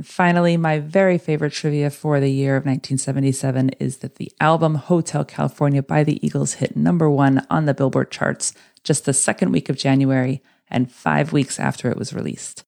Finally, 0.01 0.57
my 0.57 0.77
very 0.77 1.17
favorite 1.17 1.53
trivia 1.53 1.89
for 1.89 2.19
the 2.19 2.29
year 2.29 2.57
of 2.57 2.65
1977 2.65 3.69
is 3.79 3.97
that 3.97 4.15
the 4.15 4.29
album 4.41 4.75
Hotel 4.75 5.23
California 5.23 5.81
by 5.81 6.03
the 6.03 6.25
Eagles 6.25 6.55
hit 6.55 6.75
number 6.75 7.09
one 7.09 7.47
on 7.49 7.65
the 7.65 7.73
Billboard 7.73 8.11
charts 8.11 8.53
just 8.83 9.05
the 9.05 9.13
second 9.13 9.53
week 9.53 9.69
of 9.69 9.77
January 9.77 10.43
and 10.69 10.91
five 10.91 11.31
weeks 11.31 11.57
after 11.57 11.89
it 11.89 11.97
was 11.97 12.13
released. 12.13 12.65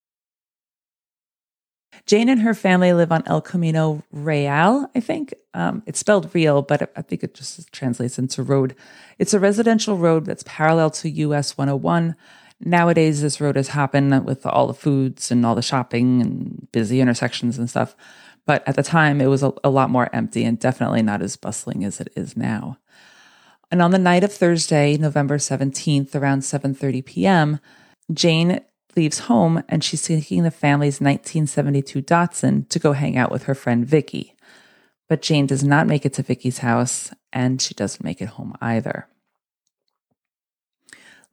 Jane 2.05 2.29
and 2.29 2.41
her 2.41 2.53
family 2.53 2.93
live 2.93 3.11
on 3.11 3.23
El 3.25 3.41
Camino 3.41 4.01
Real, 4.13 4.89
I 4.95 5.01
think. 5.01 5.33
Um, 5.53 5.83
it's 5.85 5.99
spelled 5.99 6.33
real, 6.33 6.61
but 6.61 6.89
I 6.95 7.01
think 7.01 7.21
it 7.21 7.33
just 7.33 7.69
translates 7.73 8.17
into 8.17 8.43
road. 8.43 8.75
It's 9.19 9.33
a 9.33 9.41
residential 9.41 9.97
road 9.97 10.25
that's 10.25 10.43
parallel 10.47 10.89
to 10.91 11.09
US 11.09 11.57
101 11.57 12.15
Nowadays, 12.63 13.21
this 13.21 13.41
road 13.41 13.55
has 13.55 13.69
happened 13.69 14.25
with 14.25 14.45
all 14.45 14.67
the 14.67 14.73
foods 14.73 15.31
and 15.31 15.45
all 15.45 15.55
the 15.55 15.61
shopping 15.61 16.21
and 16.21 16.67
busy 16.71 17.01
intersections 17.01 17.57
and 17.57 17.69
stuff. 17.69 17.95
But 18.45 18.67
at 18.67 18.75
the 18.75 18.83
time, 18.83 19.19
it 19.19 19.27
was 19.27 19.43
a, 19.43 19.53
a 19.63 19.69
lot 19.69 19.89
more 19.89 20.09
empty 20.13 20.43
and 20.43 20.59
definitely 20.59 21.01
not 21.01 21.21
as 21.21 21.35
bustling 21.35 21.83
as 21.83 21.99
it 21.99 22.09
is 22.15 22.37
now. 22.37 22.77
And 23.71 23.81
on 23.81 23.91
the 23.91 23.97
night 23.97 24.23
of 24.23 24.33
Thursday, 24.33 24.97
November 24.97 25.37
17th, 25.37 26.13
around 26.13 26.41
7:30 26.41 27.05
p.m., 27.05 27.59
Jane 28.13 28.61
leaves 28.95 29.19
home 29.19 29.63
and 29.69 29.83
she's 29.83 30.03
taking 30.03 30.43
the 30.43 30.51
family's 30.51 30.99
1972 30.99 32.01
Datsun 32.01 32.67
to 32.69 32.79
go 32.79 32.91
hang 32.91 33.17
out 33.17 33.31
with 33.31 33.43
her 33.43 33.55
friend 33.55 33.85
Vicky. 33.85 34.35
But 35.07 35.21
Jane 35.21 35.45
does 35.45 35.63
not 35.63 35.87
make 35.87 36.05
it 36.05 36.13
to 36.13 36.23
Vicky's 36.23 36.59
house 36.59 37.11
and 37.31 37.61
she 37.61 37.73
doesn't 37.73 38.03
make 38.03 38.21
it 38.21 38.29
home 38.29 38.55
either. 38.61 39.07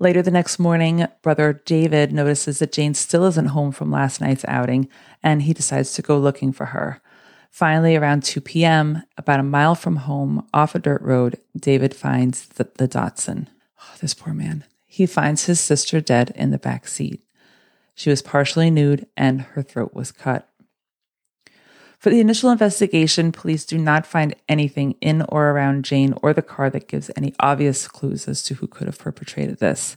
Later 0.00 0.22
the 0.22 0.30
next 0.30 0.60
morning, 0.60 1.06
brother 1.22 1.60
David 1.64 2.12
notices 2.12 2.60
that 2.60 2.72
Jane 2.72 2.94
still 2.94 3.24
isn't 3.24 3.46
home 3.46 3.72
from 3.72 3.90
last 3.90 4.20
night's 4.20 4.44
outing 4.46 4.88
and 5.24 5.42
he 5.42 5.52
decides 5.52 5.92
to 5.94 6.02
go 6.02 6.16
looking 6.16 6.52
for 6.52 6.66
her. 6.66 7.02
Finally, 7.50 7.96
around 7.96 8.22
2 8.22 8.40
p.m., 8.40 9.02
about 9.16 9.40
a 9.40 9.42
mile 9.44 9.74
from 9.74 9.96
home, 9.96 10.46
off 10.54 10.76
a 10.76 10.78
dirt 10.78 11.02
road, 11.02 11.40
David 11.56 11.94
finds 11.94 12.46
the, 12.46 12.68
the 12.76 12.86
Datsun. 12.86 13.48
Oh, 13.80 13.96
this 14.00 14.14
poor 14.14 14.32
man. 14.32 14.64
He 14.86 15.06
finds 15.06 15.46
his 15.46 15.58
sister 15.58 16.00
dead 16.00 16.32
in 16.36 16.50
the 16.50 16.58
back 16.58 16.86
seat. 16.86 17.20
She 17.96 18.10
was 18.10 18.22
partially 18.22 18.70
nude 18.70 19.08
and 19.16 19.40
her 19.40 19.62
throat 19.62 19.94
was 19.94 20.12
cut. 20.12 20.47
For 21.98 22.10
the 22.10 22.20
initial 22.20 22.50
investigation, 22.50 23.32
police 23.32 23.64
do 23.64 23.76
not 23.76 24.06
find 24.06 24.34
anything 24.48 24.94
in 25.00 25.22
or 25.28 25.50
around 25.50 25.84
Jane 25.84 26.14
or 26.22 26.32
the 26.32 26.42
car 26.42 26.70
that 26.70 26.86
gives 26.86 27.10
any 27.16 27.34
obvious 27.40 27.88
clues 27.88 28.28
as 28.28 28.42
to 28.44 28.54
who 28.54 28.68
could 28.68 28.86
have 28.86 28.98
perpetrated 28.98 29.58
this. 29.58 29.96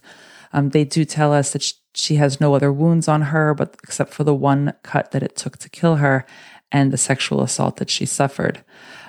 Um, 0.52 0.70
they 0.70 0.84
do 0.84 1.04
tell 1.04 1.32
us 1.32 1.52
that 1.52 1.72
she 1.94 2.16
has 2.16 2.40
no 2.40 2.54
other 2.54 2.72
wounds 2.72 3.06
on 3.06 3.22
her, 3.22 3.54
but 3.54 3.76
except 3.84 4.12
for 4.12 4.24
the 4.24 4.34
one 4.34 4.74
cut 4.82 5.12
that 5.12 5.22
it 5.22 5.36
took 5.36 5.58
to 5.58 5.70
kill 5.70 5.96
her 5.96 6.26
and 6.72 6.92
the 6.92 6.98
sexual 6.98 7.40
assault 7.40 7.76
that 7.76 7.90
she 7.90 8.04
suffered. 8.04 8.64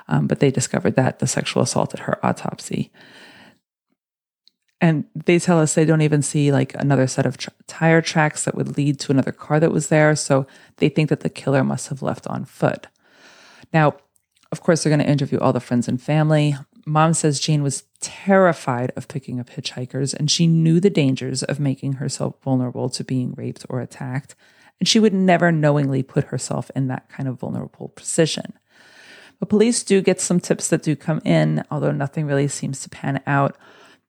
Um, 0.07 0.27
but 0.27 0.39
they 0.39 0.51
discovered 0.51 0.95
that 0.95 1.19
the 1.19 1.27
sexual 1.27 1.63
assault 1.63 1.93
at 1.93 2.01
her 2.01 2.23
autopsy. 2.23 2.91
And 4.83 5.05
they 5.15 5.39
tell 5.39 5.61
us 5.61 5.75
they 5.75 5.85
don't 5.85 6.01
even 6.01 6.21
see 6.21 6.51
like 6.51 6.75
another 6.75 7.07
set 7.07 7.25
of 7.25 7.37
tire 7.67 8.01
tracks 8.01 8.43
that 8.43 8.53
would 8.53 8.75
lead 8.75 8.99
to 8.99 9.13
another 9.13 9.31
car 9.31 9.57
that 9.61 9.71
was 9.71 9.87
there. 9.87 10.13
So 10.13 10.45
they 10.75 10.89
think 10.89 11.07
that 11.07 11.21
the 11.21 11.29
killer 11.29 11.63
must 11.63 11.87
have 11.87 12.01
left 12.01 12.27
on 12.27 12.43
foot. 12.43 12.87
Now, 13.73 13.95
of 14.51 14.59
course, 14.59 14.83
they're 14.83 14.89
going 14.89 14.99
to 14.99 15.09
interview 15.09 15.39
all 15.39 15.53
the 15.53 15.61
friends 15.61 15.87
and 15.87 16.01
family. 16.01 16.57
Mom 16.85 17.13
says 17.13 17.39
Jane 17.39 17.63
was 17.63 17.83
terrified 18.01 18.91
of 18.97 19.07
picking 19.07 19.39
up 19.39 19.51
hitchhikers 19.51 20.13
and 20.13 20.29
she 20.29 20.47
knew 20.47 20.81
the 20.81 20.89
dangers 20.89 21.43
of 21.43 21.61
making 21.61 21.93
herself 21.93 22.35
vulnerable 22.43 22.89
to 22.89 23.05
being 23.05 23.33
raped 23.37 23.65
or 23.69 23.79
attacked. 23.79 24.35
And 24.81 24.89
she 24.89 24.99
would 24.99 25.13
never 25.13 25.49
knowingly 25.49 26.03
put 26.03 26.25
herself 26.25 26.69
in 26.75 26.87
that 26.87 27.07
kind 27.07 27.29
of 27.29 27.39
vulnerable 27.39 27.93
position. 27.95 28.51
But 29.39 29.47
police 29.47 29.81
do 29.81 30.01
get 30.01 30.19
some 30.19 30.41
tips 30.41 30.67
that 30.67 30.83
do 30.83 30.97
come 30.97 31.21
in, 31.23 31.63
although 31.71 31.93
nothing 31.93 32.25
really 32.25 32.49
seems 32.49 32.81
to 32.81 32.89
pan 32.89 33.23
out. 33.25 33.55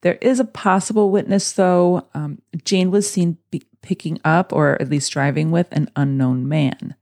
There 0.05 0.19
is 0.21 0.39
a 0.39 0.45
possible 0.45 1.11
witness, 1.11 1.51
though. 1.53 2.07
Um, 2.13 2.43
Jane 2.63 2.91
was 2.91 3.11
seen 3.11 3.39
picking 3.81 4.21
up, 4.23 4.53
or 4.53 4.81
at 4.81 4.91
least 4.91 5.11
driving 5.11 5.51
with, 5.51 5.67
an 5.73 5.91
unknown 5.97 6.47
man. 6.47 6.95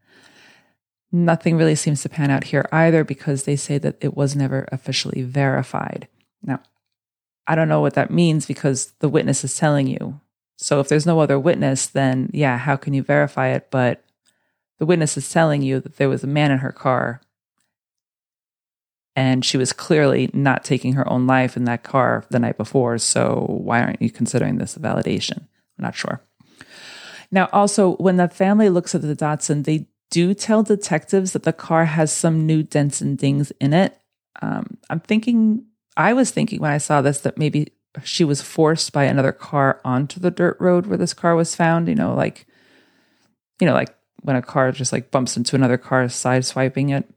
Nothing 1.10 1.56
really 1.56 1.74
seems 1.74 2.00
to 2.02 2.08
pan 2.08 2.30
out 2.30 2.44
here 2.44 2.64
either 2.70 3.02
because 3.02 3.42
they 3.42 3.56
say 3.56 3.76
that 3.78 3.96
it 4.00 4.16
was 4.16 4.36
never 4.36 4.68
officially 4.70 5.22
verified. 5.22 6.06
Now, 6.44 6.60
I 7.44 7.56
don't 7.56 7.68
know 7.68 7.80
what 7.80 7.94
that 7.94 8.12
means 8.12 8.46
because 8.46 8.92
the 9.00 9.08
witness 9.08 9.42
is 9.42 9.56
telling 9.56 9.88
you. 9.88 10.20
So 10.56 10.78
if 10.78 10.86
there's 10.86 11.04
no 11.04 11.18
other 11.18 11.40
witness, 11.40 11.88
then 11.88 12.30
yeah, 12.32 12.56
how 12.56 12.76
can 12.76 12.94
you 12.94 13.02
verify 13.02 13.48
it? 13.48 13.66
But 13.72 14.04
the 14.78 14.86
witness 14.86 15.16
is 15.16 15.28
telling 15.28 15.62
you 15.62 15.80
that 15.80 15.96
there 15.96 16.08
was 16.08 16.22
a 16.22 16.28
man 16.28 16.52
in 16.52 16.58
her 16.58 16.70
car 16.70 17.20
and 19.14 19.44
she 19.44 19.58
was 19.58 19.72
clearly 19.72 20.30
not 20.32 20.64
taking 20.64 20.94
her 20.94 21.08
own 21.10 21.26
life 21.26 21.56
in 21.56 21.64
that 21.64 21.82
car 21.82 22.24
the 22.30 22.38
night 22.38 22.56
before. 22.56 22.98
So 22.98 23.46
why 23.48 23.82
aren't 23.82 24.00
you 24.00 24.10
considering 24.10 24.56
this 24.56 24.76
a 24.76 24.80
validation? 24.80 25.38
I'm 25.38 25.84
not 25.84 25.94
sure. 25.94 26.22
Now, 27.30 27.48
also, 27.52 27.96
when 27.96 28.16
the 28.16 28.28
family 28.28 28.68
looks 28.68 28.94
at 28.94 29.02
the 29.02 29.16
Datsun, 29.16 29.64
they 29.64 29.86
do 30.10 30.34
tell 30.34 30.62
detectives 30.62 31.32
that 31.32 31.44
the 31.44 31.52
car 31.52 31.86
has 31.86 32.12
some 32.12 32.46
new 32.46 32.62
dents 32.62 33.00
and 33.00 33.16
dings 33.16 33.50
in 33.60 33.72
it. 33.72 33.98
Um, 34.42 34.78
I'm 34.90 35.00
thinking, 35.00 35.64
I 35.96 36.12
was 36.12 36.30
thinking 36.30 36.60
when 36.60 36.70
I 36.70 36.78
saw 36.78 37.00
this 37.00 37.20
that 37.20 37.38
maybe 37.38 37.72
she 38.04 38.24
was 38.24 38.42
forced 38.42 38.92
by 38.92 39.04
another 39.04 39.32
car 39.32 39.80
onto 39.84 40.20
the 40.20 40.30
dirt 40.30 40.58
road 40.60 40.86
where 40.86 40.98
this 40.98 41.14
car 41.14 41.34
was 41.34 41.54
found. 41.54 41.88
You 41.88 41.94
know, 41.94 42.14
like, 42.14 42.46
you 43.60 43.66
know, 43.66 43.74
like 43.74 43.94
when 44.20 44.36
a 44.36 44.42
car 44.42 44.70
just 44.72 44.92
like 44.92 45.10
bumps 45.10 45.36
into 45.36 45.56
another 45.56 45.78
car, 45.78 46.08
side 46.10 46.44
swiping 46.44 46.90
it. 46.90 47.08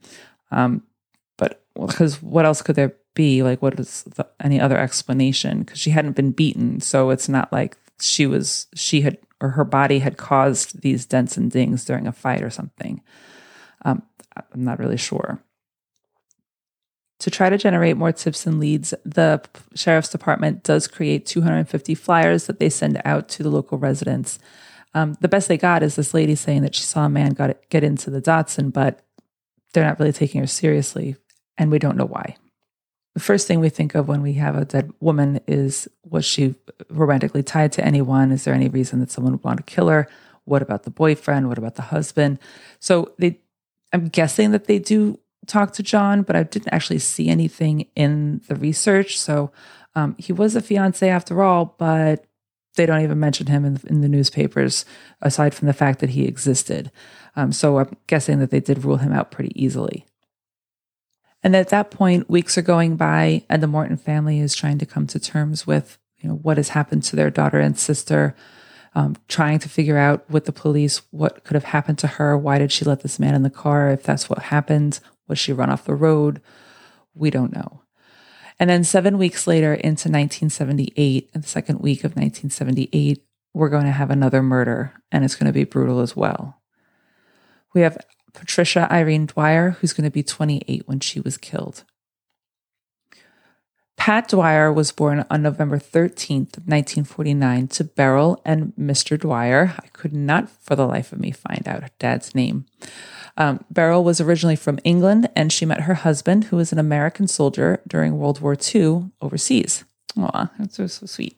Um, 0.51 0.83
because 1.79 2.21
what 2.21 2.45
else 2.45 2.61
could 2.61 2.75
there 2.75 2.95
be? 3.13 3.43
Like, 3.43 3.61
what 3.61 3.79
is 3.79 4.03
the, 4.03 4.27
any 4.39 4.59
other 4.59 4.77
explanation? 4.77 5.59
Because 5.59 5.79
she 5.79 5.91
hadn't 5.91 6.15
been 6.15 6.31
beaten, 6.31 6.79
so 6.79 7.09
it's 7.09 7.29
not 7.29 7.51
like 7.51 7.77
she 7.99 8.25
was 8.25 8.67
she 8.75 9.01
had 9.01 9.17
or 9.41 9.49
her 9.49 9.65
body 9.65 9.99
had 9.99 10.17
caused 10.17 10.81
these 10.81 11.05
dents 11.05 11.37
and 11.37 11.51
dings 11.51 11.85
during 11.85 12.07
a 12.07 12.11
fight 12.11 12.41
or 12.41 12.49
something. 12.49 13.01
Um, 13.83 14.03
I'm 14.35 14.63
not 14.63 14.79
really 14.79 14.97
sure. 14.97 15.41
To 17.19 17.31
try 17.31 17.49
to 17.49 17.57
generate 17.57 17.97
more 17.97 18.11
tips 18.11 18.45
and 18.45 18.59
leads, 18.59 18.93
the 19.05 19.41
sheriff's 19.73 20.09
department 20.09 20.63
does 20.63 20.87
create 20.87 21.25
250 21.25 21.95
flyers 21.95 22.45
that 22.47 22.59
they 22.59 22.69
send 22.69 23.01
out 23.05 23.29
to 23.29 23.43
the 23.43 23.49
local 23.49 23.77
residents. 23.77 24.37
Um, 24.93 25.17
the 25.21 25.27
best 25.27 25.47
they 25.47 25.57
got 25.57 25.83
is 25.83 25.95
this 25.95 26.13
lady 26.13 26.35
saying 26.35 26.61
that 26.61 26.75
she 26.75 26.83
saw 26.83 27.05
a 27.05 27.09
man 27.09 27.31
got 27.31 27.57
get 27.69 27.83
into 27.83 28.09
the 28.09 28.21
Datsun, 28.21 28.71
but 28.71 29.05
they're 29.73 29.85
not 29.85 29.99
really 29.99 30.13
taking 30.13 30.41
her 30.41 30.47
seriously 30.47 31.15
and 31.57 31.71
we 31.71 31.79
don't 31.79 31.97
know 31.97 32.05
why. 32.05 32.35
The 33.13 33.21
first 33.21 33.47
thing 33.47 33.59
we 33.59 33.69
think 33.69 33.95
of 33.95 34.07
when 34.07 34.21
we 34.21 34.33
have 34.33 34.57
a 34.57 34.65
dead 34.65 34.91
woman 34.99 35.39
is 35.47 35.87
was 36.03 36.25
she 36.25 36.55
romantically 36.89 37.43
tied 37.43 37.71
to 37.73 37.85
anyone? 37.85 38.31
Is 38.31 38.43
there 38.43 38.53
any 38.53 38.67
reason 38.67 38.99
that 38.99 39.11
someone 39.11 39.33
would 39.33 39.43
want 39.43 39.57
to 39.57 39.63
kill 39.63 39.87
her? 39.87 40.07
What 40.43 40.61
about 40.61 40.83
the 40.83 40.91
boyfriend? 40.91 41.47
What 41.47 41.57
about 41.57 41.75
the 41.75 41.81
husband? 41.83 42.39
So 42.79 43.13
they 43.17 43.39
I'm 43.93 44.09
guessing 44.09 44.51
that 44.51 44.65
they 44.65 44.79
do 44.79 45.19
talk 45.47 45.71
to 45.73 45.83
John, 45.83 46.23
but 46.23 46.35
I 46.35 46.43
didn't 46.43 46.73
actually 46.73 46.99
see 46.99 47.29
anything 47.29 47.87
in 47.95 48.41
the 48.47 48.55
research. 48.55 49.17
So 49.17 49.51
um, 49.95 50.15
he 50.17 50.33
was 50.33 50.55
a 50.55 50.61
fiance 50.61 51.07
after 51.07 51.41
all, 51.41 51.75
but 51.77 52.25
they 52.75 52.85
don't 52.85 53.01
even 53.01 53.19
mention 53.19 53.47
him 53.47 53.63
in, 53.63 53.79
in 53.87 54.01
the 54.01 54.09
newspapers 54.09 54.85
aside 55.21 55.53
from 55.53 55.67
the 55.67 55.73
fact 55.73 55.99
that 55.99 56.09
he 56.09 56.25
existed. 56.25 56.91
Um, 57.35 57.51
so 57.51 57.79
I'm 57.79 57.95
guessing 58.07 58.39
that 58.39 58.51
they 58.51 58.59
did 58.59 58.83
rule 58.83 58.97
him 58.97 59.13
out 59.13 59.31
pretty 59.31 59.51
easily. 59.61 60.05
And 61.45 61.55
at 61.55 61.69
that 61.69 61.91
point, 61.91 62.27
weeks 62.27 62.57
are 62.57 62.63
going 62.63 62.95
by, 62.95 63.43
and 63.51 63.61
the 63.61 63.67
Morton 63.67 63.97
family 63.97 64.39
is 64.39 64.55
trying 64.55 64.79
to 64.79 64.85
come 64.87 65.05
to 65.05 65.19
terms 65.19 65.67
with, 65.67 65.99
you 66.17 66.27
know, 66.27 66.37
what 66.37 66.57
has 66.57 66.69
happened 66.69 67.03
to 67.03 67.15
their 67.15 67.29
daughter 67.29 67.59
and 67.59 67.77
sister, 67.77 68.35
um, 68.95 69.15
trying 69.27 69.59
to 69.59 69.69
figure 69.69 69.99
out 69.99 70.27
with 70.27 70.45
the 70.45 70.51
police 70.51 71.03
what 71.11 71.43
could 71.43 71.53
have 71.53 71.65
happened 71.65 71.99
to 71.99 72.07
her. 72.07 72.35
Why 72.35 72.57
did 72.57 72.71
she 72.71 72.83
let 72.83 73.01
this 73.01 73.19
man 73.19 73.35
in 73.35 73.43
the 73.43 73.51
car? 73.51 73.91
If 73.91 74.01
that's 74.01 74.27
what 74.27 74.39
happened, 74.39 74.99
was 75.27 75.37
she 75.37 75.53
run 75.53 75.69
off 75.69 75.85
the 75.85 75.93
road? 75.93 76.41
We 77.13 77.29
don't 77.29 77.53
know. 77.53 77.83
And 78.57 78.67
then 78.67 78.83
seven 78.83 79.19
weeks 79.19 79.45
later, 79.45 79.75
into 79.75 80.09
1978, 80.09 81.29
in 81.31 81.41
the 81.41 81.47
second 81.47 81.79
week 81.79 81.99
of 81.99 82.15
1978, 82.15 83.21
we're 83.53 83.69
going 83.69 83.85
to 83.85 83.91
have 83.91 84.09
another 84.09 84.41
murder, 84.41 84.93
and 85.11 85.23
it's 85.23 85.35
going 85.35 85.45
to 85.45 85.53
be 85.53 85.63
brutal 85.63 85.99
as 85.99 86.15
well. 86.15 86.59
We 87.75 87.81
have 87.81 87.99
Patricia 88.35 88.87
Irene 88.91 89.25
Dwyer, 89.25 89.71
who's 89.71 89.93
going 89.93 90.03
to 90.03 90.11
be 90.11 90.23
28 90.23 90.87
when 90.87 90.99
she 90.99 91.19
was 91.19 91.37
killed. 91.37 91.83
Pat 93.97 94.27
Dwyer 94.27 94.71
was 94.71 94.91
born 94.91 95.25
on 95.31 95.41
November 95.41 95.79
13th, 95.79 96.59
1949, 96.67 97.67
to 97.69 97.83
Beryl 97.83 98.41
and 98.45 98.73
Mr. 98.79 99.19
Dwyer. 99.19 99.73
I 99.79 99.87
could 99.87 100.13
not 100.13 100.49
for 100.49 100.75
the 100.75 100.85
life 100.85 101.11
of 101.11 101.19
me 101.19 101.31
find 101.31 101.67
out 101.67 101.89
dad's 101.97 102.35
name. 102.35 102.65
Um, 103.37 103.63
Beryl 103.71 104.03
was 104.03 104.21
originally 104.21 104.55
from 104.55 104.79
England 104.83 105.29
and 105.35 105.51
she 105.51 105.65
met 105.65 105.81
her 105.81 105.95
husband, 105.95 106.45
who 106.45 106.57
was 106.57 106.71
an 106.71 106.79
American 106.79 107.27
soldier 107.27 107.81
during 107.87 108.17
World 108.17 108.41
War 108.41 108.55
II 108.55 109.11
overseas. 109.21 109.85
Aw, 110.17 110.51
that's 110.59 110.75
so, 110.75 110.87
so 110.87 111.05
sweet. 111.05 111.37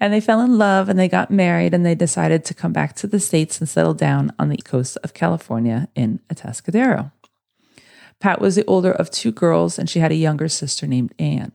And 0.00 0.12
they 0.12 0.20
fell 0.20 0.40
in 0.40 0.56
love 0.56 0.88
and 0.88 0.98
they 0.98 1.08
got 1.08 1.30
married 1.30 1.74
and 1.74 1.84
they 1.84 1.94
decided 1.94 2.44
to 2.46 2.54
come 2.54 2.72
back 2.72 2.96
to 2.96 3.06
the 3.06 3.20
States 3.20 3.60
and 3.60 3.68
settle 3.68 3.92
down 3.92 4.32
on 4.38 4.48
the 4.48 4.56
coast 4.56 4.96
of 5.04 5.12
California 5.12 5.88
in 5.94 6.20
Atascadero. 6.32 7.12
Pat 8.18 8.40
was 8.40 8.54
the 8.54 8.64
older 8.64 8.92
of 8.92 9.10
two 9.10 9.30
girls 9.30 9.78
and 9.78 9.88
she 9.88 9.98
had 9.98 10.10
a 10.10 10.16
younger 10.16 10.48
sister 10.48 10.86
named 10.86 11.14
Anne. 11.18 11.52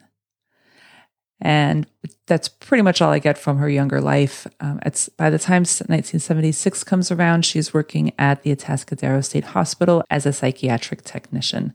And 1.42 1.86
that's 2.28 2.48
pretty 2.48 2.82
much 2.82 3.02
all 3.02 3.12
I 3.12 3.20
get 3.20 3.38
from 3.38 3.58
her 3.58 3.70
younger 3.70 4.00
life. 4.00 4.48
Um, 4.60 4.80
by 5.18 5.30
the 5.30 5.40
time 5.40 5.62
1976 5.64 6.84
comes 6.84 7.12
around, 7.12 7.46
she's 7.46 7.74
working 7.74 8.14
at 8.18 8.44
the 8.44 8.56
Atascadero 8.56 9.24
State 9.24 9.44
Hospital 9.44 10.04
as 10.10 10.26
a 10.26 10.34
psychiatric 10.34 11.04
technician. 11.04 11.74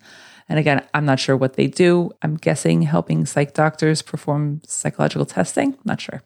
And 0.49 0.59
again, 0.59 0.85
I'm 0.95 1.05
not 1.05 1.21
sure 1.21 1.37
what 1.37 1.55
they 1.55 1.67
do. 1.67 2.11
I'm 2.23 2.37
guessing 2.37 2.83
helping 2.83 3.27
psych 3.27 3.55
doctors 3.55 4.03
perform 4.03 4.62
psychological 4.67 5.27
testing. 5.27 5.77
Not 5.85 6.00
sure. 6.00 6.23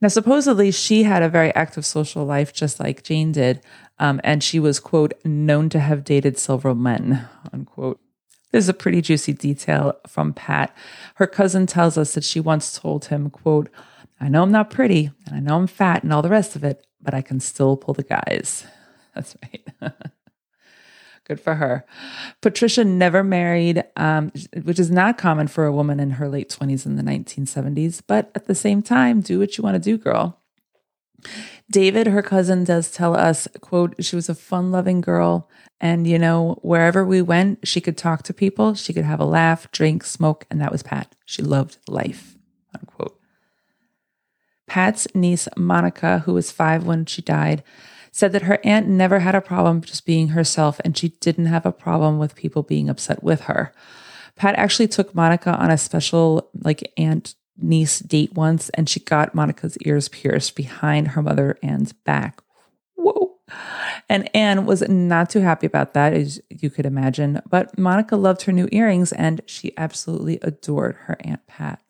Now, 0.00 0.08
supposedly, 0.08 0.70
she 0.70 1.04
had 1.04 1.22
a 1.22 1.28
very 1.28 1.54
active 1.54 1.86
social 1.86 2.24
life, 2.24 2.52
just 2.52 2.80
like 2.80 3.02
Jane 3.02 3.32
did. 3.32 3.60
Um, 3.98 4.20
and 4.24 4.42
she 4.42 4.58
was, 4.58 4.80
quote, 4.80 5.14
known 5.24 5.68
to 5.70 5.78
have 5.78 6.04
dated 6.04 6.38
several 6.38 6.74
men, 6.74 7.28
unquote. 7.52 8.00
This 8.50 8.64
is 8.64 8.68
a 8.68 8.74
pretty 8.74 9.00
juicy 9.00 9.32
detail 9.32 9.94
from 10.06 10.32
Pat. 10.32 10.76
Her 11.16 11.26
cousin 11.26 11.66
tells 11.66 11.98
us 11.98 12.14
that 12.14 12.24
she 12.24 12.40
once 12.40 12.78
told 12.78 13.06
him, 13.06 13.30
quote, 13.30 13.68
I 14.20 14.28
know 14.28 14.42
I'm 14.42 14.52
not 14.52 14.70
pretty 14.70 15.10
and 15.26 15.34
I 15.34 15.40
know 15.40 15.56
I'm 15.56 15.66
fat 15.66 16.02
and 16.02 16.12
all 16.12 16.22
the 16.22 16.28
rest 16.28 16.54
of 16.54 16.62
it, 16.64 16.86
but 17.00 17.14
I 17.14 17.20
can 17.20 17.40
still 17.40 17.76
pull 17.76 17.94
the 17.94 18.04
guys. 18.04 18.64
That's 19.14 19.36
right. 19.42 19.92
Good 21.24 21.40
for 21.40 21.54
her. 21.54 21.86
Patricia 22.42 22.84
never 22.84 23.24
married, 23.24 23.82
um, 23.96 24.30
which 24.62 24.78
is 24.78 24.90
not 24.90 25.16
common 25.16 25.48
for 25.48 25.64
a 25.64 25.72
woman 25.72 25.98
in 25.98 26.10
her 26.10 26.28
late 26.28 26.50
20s 26.50 26.84
in 26.84 26.96
the 26.96 27.02
1970s. 27.02 28.02
But 28.06 28.30
at 28.34 28.46
the 28.46 28.54
same 28.54 28.82
time, 28.82 29.22
do 29.22 29.38
what 29.38 29.56
you 29.56 29.64
want 29.64 29.74
to 29.74 29.80
do, 29.80 29.96
girl. 29.96 30.38
David, 31.70 32.06
her 32.08 32.22
cousin, 32.22 32.64
does 32.64 32.90
tell 32.90 33.16
us, 33.16 33.48
quote, 33.62 33.94
she 34.04 34.16
was 34.16 34.28
a 34.28 34.34
fun 34.34 34.70
loving 34.70 35.00
girl. 35.00 35.48
And, 35.80 36.06
you 36.06 36.18
know, 36.18 36.58
wherever 36.62 37.04
we 37.04 37.22
went, 37.22 37.66
she 37.66 37.80
could 37.80 37.96
talk 37.96 38.22
to 38.24 38.34
people, 38.34 38.74
she 38.74 38.92
could 38.92 39.04
have 39.04 39.20
a 39.20 39.24
laugh, 39.24 39.70
drink, 39.72 40.04
smoke, 40.04 40.46
and 40.50 40.60
that 40.60 40.72
was 40.72 40.82
Pat. 40.82 41.14
She 41.24 41.42
loved 41.42 41.78
life, 41.88 42.36
unquote. 42.78 43.18
Pat's 44.66 45.06
niece, 45.14 45.48
Monica, 45.56 46.20
who 46.20 46.34
was 46.34 46.50
five 46.50 46.84
when 46.84 47.06
she 47.06 47.22
died, 47.22 47.62
said 48.14 48.30
that 48.30 48.42
her 48.42 48.60
aunt 48.62 48.86
never 48.86 49.18
had 49.18 49.34
a 49.34 49.40
problem 49.40 49.80
just 49.80 50.06
being 50.06 50.28
herself 50.28 50.80
and 50.84 50.96
she 50.96 51.08
didn't 51.20 51.46
have 51.46 51.66
a 51.66 51.72
problem 51.72 52.16
with 52.16 52.36
people 52.36 52.62
being 52.62 52.88
upset 52.88 53.24
with 53.24 53.40
her. 53.42 53.72
Pat 54.36 54.54
actually 54.54 54.86
took 54.86 55.16
Monica 55.16 55.50
on 55.50 55.68
a 55.68 55.76
special, 55.76 56.48
like, 56.62 56.92
aunt 56.96 57.34
niece 57.58 57.98
date 57.98 58.32
once 58.32 58.68
and 58.70 58.88
she 58.88 59.00
got 59.00 59.34
Monica's 59.34 59.76
ears 59.78 60.08
pierced 60.08 60.54
behind 60.54 61.08
her 61.08 61.22
mother 61.22 61.58
Anne's 61.60 61.92
back. 61.92 62.40
Whoa. 62.94 63.32
And 64.08 64.30
Anne 64.32 64.64
was 64.64 64.88
not 64.88 65.28
too 65.28 65.40
happy 65.40 65.66
about 65.66 65.94
that, 65.94 66.12
as 66.12 66.40
you 66.50 66.70
could 66.70 66.86
imagine. 66.86 67.42
But 67.50 67.76
Monica 67.76 68.14
loved 68.14 68.42
her 68.42 68.52
new 68.52 68.68
earrings 68.70 69.10
and 69.10 69.40
she 69.46 69.76
absolutely 69.76 70.38
adored 70.40 70.94
her 71.06 71.16
Aunt 71.24 71.44
Pat. 71.48 71.80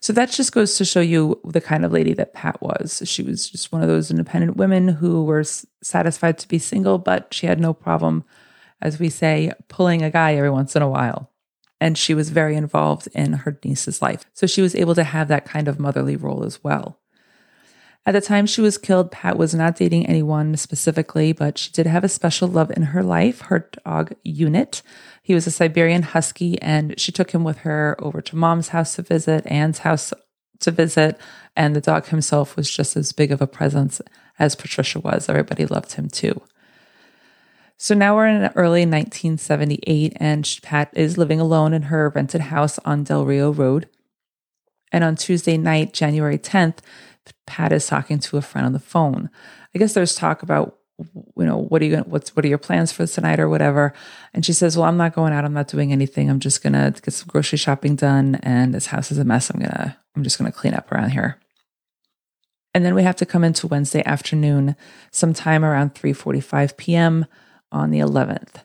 So 0.00 0.14
that 0.14 0.30
just 0.30 0.52
goes 0.52 0.76
to 0.78 0.84
show 0.84 1.00
you 1.00 1.38
the 1.44 1.60
kind 1.60 1.84
of 1.84 1.92
lady 1.92 2.14
that 2.14 2.32
Pat 2.32 2.60
was. 2.62 3.02
She 3.04 3.22
was 3.22 3.50
just 3.50 3.70
one 3.70 3.82
of 3.82 3.88
those 3.88 4.10
independent 4.10 4.56
women 4.56 4.88
who 4.88 5.24
were 5.24 5.44
satisfied 5.82 6.38
to 6.38 6.48
be 6.48 6.58
single, 6.58 6.96
but 6.98 7.32
she 7.34 7.46
had 7.46 7.60
no 7.60 7.74
problem, 7.74 8.24
as 8.80 8.98
we 8.98 9.10
say, 9.10 9.52
pulling 9.68 10.02
a 10.02 10.10
guy 10.10 10.34
every 10.34 10.50
once 10.50 10.74
in 10.74 10.80
a 10.80 10.88
while. 10.88 11.30
And 11.82 11.98
she 11.98 12.14
was 12.14 12.30
very 12.30 12.56
involved 12.56 13.08
in 13.14 13.34
her 13.34 13.58
niece's 13.62 14.00
life. 14.00 14.24
So 14.32 14.46
she 14.46 14.62
was 14.62 14.74
able 14.74 14.94
to 14.94 15.04
have 15.04 15.28
that 15.28 15.44
kind 15.44 15.68
of 15.68 15.78
motherly 15.78 16.16
role 16.16 16.44
as 16.44 16.64
well. 16.64 16.98
At 18.06 18.12
the 18.12 18.20
time 18.22 18.46
she 18.46 18.62
was 18.62 18.78
killed, 18.78 19.10
Pat 19.12 19.36
was 19.36 19.54
not 19.54 19.76
dating 19.76 20.06
anyone 20.06 20.56
specifically, 20.56 21.32
but 21.32 21.58
she 21.58 21.70
did 21.70 21.86
have 21.86 22.04
a 22.04 22.08
special 22.08 22.48
love 22.48 22.70
in 22.70 22.82
her 22.84 23.02
life, 23.02 23.42
her 23.42 23.68
dog 23.84 24.14
Unit. 24.24 24.82
He 25.22 25.34
was 25.34 25.46
a 25.46 25.50
Siberian 25.50 26.02
Husky, 26.02 26.60
and 26.62 26.98
she 26.98 27.12
took 27.12 27.32
him 27.32 27.44
with 27.44 27.58
her 27.58 27.96
over 27.98 28.20
to 28.22 28.36
mom's 28.36 28.68
house 28.68 28.96
to 28.96 29.02
visit, 29.02 29.46
Anne's 29.46 29.78
house 29.78 30.12
to 30.60 30.70
visit, 30.70 31.18
and 31.56 31.74
the 31.74 31.80
dog 31.80 32.06
himself 32.06 32.56
was 32.56 32.70
just 32.70 32.96
as 32.96 33.12
big 33.12 33.30
of 33.30 33.42
a 33.42 33.46
presence 33.46 34.00
as 34.38 34.54
Patricia 34.54 35.00
was. 35.00 35.28
Everybody 35.28 35.66
loved 35.66 35.92
him 35.92 36.08
too. 36.08 36.42
So 37.76 37.94
now 37.94 38.14
we're 38.14 38.26
in 38.26 38.50
early 38.56 38.82
1978, 38.82 40.14
and 40.16 40.58
Pat 40.62 40.90
is 40.94 41.16
living 41.16 41.40
alone 41.40 41.72
in 41.72 41.84
her 41.84 42.10
rented 42.10 42.42
house 42.42 42.78
on 42.80 43.04
Del 43.04 43.24
Rio 43.24 43.50
Road. 43.50 43.88
And 44.92 45.04
on 45.04 45.16
Tuesday 45.16 45.56
night, 45.56 45.94
January 45.94 46.38
10th, 46.38 46.78
Pat 47.46 47.72
is 47.72 47.86
talking 47.86 48.18
to 48.18 48.36
a 48.36 48.42
friend 48.42 48.66
on 48.66 48.72
the 48.72 48.78
phone. 48.78 49.30
I 49.74 49.78
guess 49.78 49.94
there's 49.94 50.14
talk 50.14 50.42
about, 50.42 50.79
you 51.36 51.44
know, 51.44 51.58
what 51.58 51.82
are 51.82 51.84
you 51.84 51.92
going 51.92 52.04
what's 52.04 52.34
what 52.34 52.44
are 52.44 52.48
your 52.48 52.58
plans 52.58 52.92
for 52.92 53.06
tonight 53.06 53.40
or 53.40 53.48
whatever. 53.48 53.92
And 54.34 54.44
she 54.44 54.52
says, 54.52 54.76
Well, 54.76 54.86
I'm 54.86 54.96
not 54.96 55.14
going 55.14 55.32
out, 55.32 55.44
I'm 55.44 55.52
not 55.52 55.68
doing 55.68 55.92
anything. 55.92 56.30
I'm 56.30 56.40
just 56.40 56.62
gonna 56.62 56.94
get 57.02 57.12
some 57.12 57.28
grocery 57.28 57.58
shopping 57.58 57.96
done 57.96 58.36
and 58.42 58.74
this 58.74 58.86
house 58.86 59.10
is 59.10 59.18
a 59.18 59.24
mess. 59.24 59.50
I'm 59.50 59.60
gonna 59.60 59.98
I'm 60.14 60.22
just 60.22 60.38
gonna 60.38 60.52
clean 60.52 60.74
up 60.74 60.90
around 60.92 61.10
here. 61.10 61.38
And 62.74 62.84
then 62.84 62.94
we 62.94 63.02
have 63.02 63.16
to 63.16 63.26
come 63.26 63.42
into 63.42 63.66
Wednesday 63.66 64.02
afternoon, 64.04 64.76
sometime 65.10 65.64
around 65.64 65.94
3:45 65.94 66.76
p.m. 66.76 67.26
on 67.72 67.90
the 67.90 67.98
11th. 67.98 68.64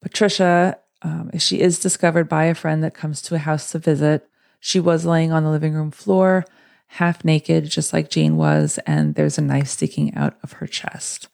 Patricia, 0.00 0.78
um, 1.02 1.30
she 1.38 1.60
is 1.60 1.80
discovered 1.80 2.28
by 2.28 2.44
a 2.44 2.54
friend 2.54 2.84
that 2.84 2.94
comes 2.94 3.20
to 3.22 3.34
a 3.34 3.38
house 3.38 3.72
to 3.72 3.78
visit. 3.78 4.28
She 4.60 4.78
was 4.78 5.04
laying 5.04 5.32
on 5.32 5.42
the 5.42 5.50
living 5.50 5.74
room 5.74 5.90
floor 5.90 6.44
half 6.86 7.24
naked, 7.24 7.64
just 7.68 7.92
like 7.92 8.10
Jane 8.10 8.36
was, 8.36 8.78
and 8.86 9.14
there's 9.14 9.38
a 9.38 9.42
knife 9.42 9.68
sticking 9.68 10.14
out 10.14 10.36
of 10.42 10.52
her 10.52 10.66
chest. 10.66 11.28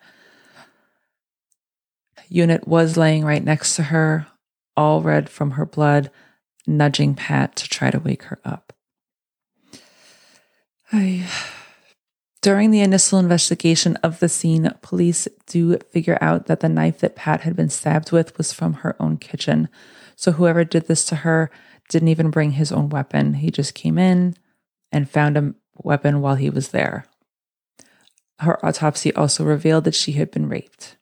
Unit 2.33 2.67
was 2.67 2.97
laying 2.97 3.25
right 3.25 3.45
next 3.45 3.77
to 3.77 3.85
her, 3.85 4.27
all 4.77 5.03
red 5.03 5.29
from 5.29 5.53
her 5.53 5.67
blood, 5.67 6.11
nudging 6.67 7.15
Pat 7.15 7.57
to 7.57 7.69
try 7.69 7.91
to 7.91 7.99
wake 7.99 8.25
her 8.25 8.39
up. 8.45 8.73
I, 10.93 11.27
during 12.41 12.71
the 12.71 12.81
initial 12.81 13.19
investigation 13.19 13.97
of 13.97 14.19
the 14.19 14.29
scene, 14.29 14.71
police 14.83 15.29
do 15.47 15.79
figure 15.91 16.19
out 16.21 16.47
that 16.47 16.61
the 16.61 16.69
knife 16.69 17.01
that 17.01 17.17
Pat 17.17 17.43
had 17.43 17.55
been 17.57 17.71
stabbed 17.71 18.13
with 18.13 18.37
was 18.39 18.53
from 18.53 18.75
her 18.75 18.97
own 19.01 19.17
kitchen. 19.17 19.69
So 20.17 20.33
whoever 20.33 20.65
did 20.65 20.87
this 20.87 21.05
to 21.07 21.17
her 21.17 21.51
didn't 21.89 22.09
even 22.09 22.31
bring 22.31 22.53
his 22.53 22.73
own 22.73 22.89
weapon. 22.89 23.35
He 23.35 23.51
just 23.51 23.75
came 23.75 23.99
in, 23.99 24.37
and 24.91 25.09
found 25.09 25.37
a 25.37 25.55
weapon 25.77 26.21
while 26.21 26.37
he 26.37 26.51
was 26.51 26.69
there. 26.69 27.07
Her 28.39 28.65
autopsy 28.65 29.15
also 29.15 29.45
revealed 29.45 29.85
that 29.85 29.95
she 29.95 30.13
had 30.13 30.31
been 30.31 30.49
raped. 30.49 30.97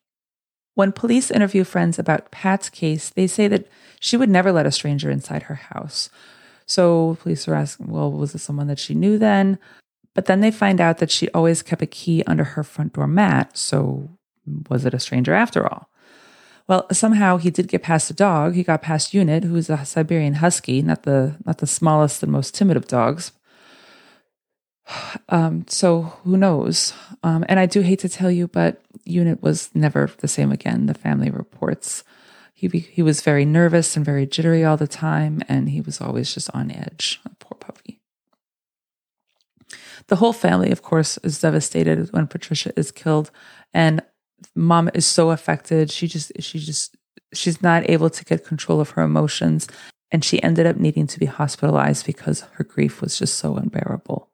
When 0.74 0.92
police 0.92 1.30
interview 1.30 1.64
friends 1.64 1.98
about 1.98 2.30
Pat's 2.30 2.68
case, 2.68 3.10
they 3.10 3.26
say 3.26 3.48
that 3.48 3.66
she 3.98 4.16
would 4.16 4.30
never 4.30 4.52
let 4.52 4.66
a 4.66 4.72
stranger 4.72 5.10
inside 5.10 5.44
her 5.44 5.56
house. 5.56 6.10
So 6.66 7.18
police 7.20 7.48
are 7.48 7.54
asking, 7.54 7.88
well, 7.88 8.10
was 8.10 8.34
it 8.34 8.38
someone 8.38 8.68
that 8.68 8.78
she 8.78 8.94
knew 8.94 9.18
then? 9.18 9.58
But 10.14 10.26
then 10.26 10.40
they 10.40 10.50
find 10.50 10.80
out 10.80 10.98
that 10.98 11.10
she 11.10 11.28
always 11.30 11.62
kept 11.62 11.82
a 11.82 11.86
key 11.86 12.22
under 12.26 12.44
her 12.44 12.62
front 12.62 12.94
door 12.94 13.06
mat. 13.06 13.56
So 13.56 14.08
was 14.68 14.84
it 14.84 14.94
a 14.94 15.00
stranger 15.00 15.34
after 15.34 15.66
all? 15.66 15.88
Well, 16.68 16.86
somehow 16.92 17.36
he 17.36 17.50
did 17.50 17.66
get 17.66 17.82
past 17.82 18.06
the 18.08 18.14
dog. 18.14 18.54
He 18.54 18.62
got 18.62 18.82
past 18.82 19.12
Unit, 19.12 19.42
who 19.42 19.56
is 19.56 19.68
a 19.68 19.84
Siberian 19.84 20.34
Husky, 20.34 20.82
not 20.82 21.02
the 21.02 21.36
not 21.44 21.58
the 21.58 21.66
smallest 21.66 22.22
and 22.22 22.30
most 22.30 22.54
timid 22.54 22.76
of 22.76 22.86
dogs. 22.86 23.32
Um, 25.28 25.64
so 25.68 26.02
who 26.24 26.36
knows? 26.36 26.92
Um, 27.22 27.44
and 27.48 27.60
I 27.60 27.66
do 27.66 27.80
hate 27.80 28.00
to 28.00 28.08
tell 28.08 28.30
you, 28.30 28.48
but 28.48 28.82
Unit 29.04 29.42
was 29.42 29.70
never 29.74 30.10
the 30.18 30.28
same 30.28 30.50
again. 30.52 30.86
The 30.86 30.94
family 30.94 31.30
reports 31.30 32.04
he 32.60 32.68
he 32.68 33.02
was 33.02 33.22
very 33.22 33.46
nervous 33.46 33.96
and 33.96 34.04
very 34.04 34.26
jittery 34.26 34.64
all 34.64 34.76
the 34.76 34.86
time, 34.86 35.40
and 35.48 35.70
he 35.70 35.80
was 35.80 35.98
always 35.98 36.34
just 36.34 36.50
on 36.52 36.70
edge. 36.70 37.18
Poor 37.38 37.56
puppy. 37.58 38.00
The 40.08 40.16
whole 40.16 40.34
family, 40.34 40.70
of 40.70 40.82
course, 40.82 41.16
is 41.18 41.40
devastated 41.40 42.12
when 42.12 42.26
Patricia 42.26 42.78
is 42.78 42.92
killed, 42.92 43.30
and 43.72 44.02
mom 44.54 44.90
is 44.92 45.06
so 45.06 45.30
affected. 45.30 45.90
She 45.90 46.06
just 46.06 46.32
she 46.40 46.58
just 46.58 46.96
she's 47.32 47.62
not 47.62 47.88
able 47.88 48.10
to 48.10 48.24
get 48.26 48.44
control 48.44 48.78
of 48.78 48.90
her 48.90 49.02
emotions, 49.02 49.66
and 50.12 50.22
she 50.22 50.42
ended 50.42 50.66
up 50.66 50.76
needing 50.76 51.06
to 51.06 51.18
be 51.18 51.26
hospitalized 51.26 52.04
because 52.04 52.42
her 52.52 52.64
grief 52.64 53.00
was 53.00 53.18
just 53.18 53.36
so 53.36 53.56
unbearable. 53.56 54.29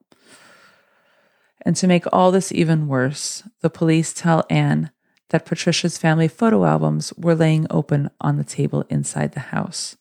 And 1.66 1.74
to 1.78 1.88
make 1.88 2.04
all 2.12 2.30
this 2.30 2.52
even 2.52 2.86
worse, 2.86 3.42
the 3.60 3.68
police 3.68 4.12
tell 4.12 4.46
Anne 4.48 4.92
that 5.30 5.44
Patricia's 5.44 5.98
family 5.98 6.28
photo 6.28 6.64
albums 6.64 7.12
were 7.16 7.34
laying 7.34 7.66
open 7.70 8.08
on 8.20 8.36
the 8.36 8.44
table 8.44 8.84
inside 8.88 9.32
the 9.32 9.40
house. 9.40 9.96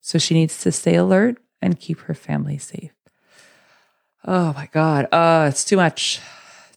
So 0.00 0.18
she 0.18 0.34
needs 0.34 0.60
to 0.62 0.72
stay 0.72 0.96
alert 0.96 1.40
and 1.62 1.78
keep 1.78 2.00
her 2.00 2.14
family 2.14 2.58
safe. 2.58 2.90
Oh 4.24 4.52
my 4.54 4.68
God. 4.72 5.06
Uh, 5.12 5.46
it's 5.48 5.64
too 5.64 5.76
much. 5.76 6.18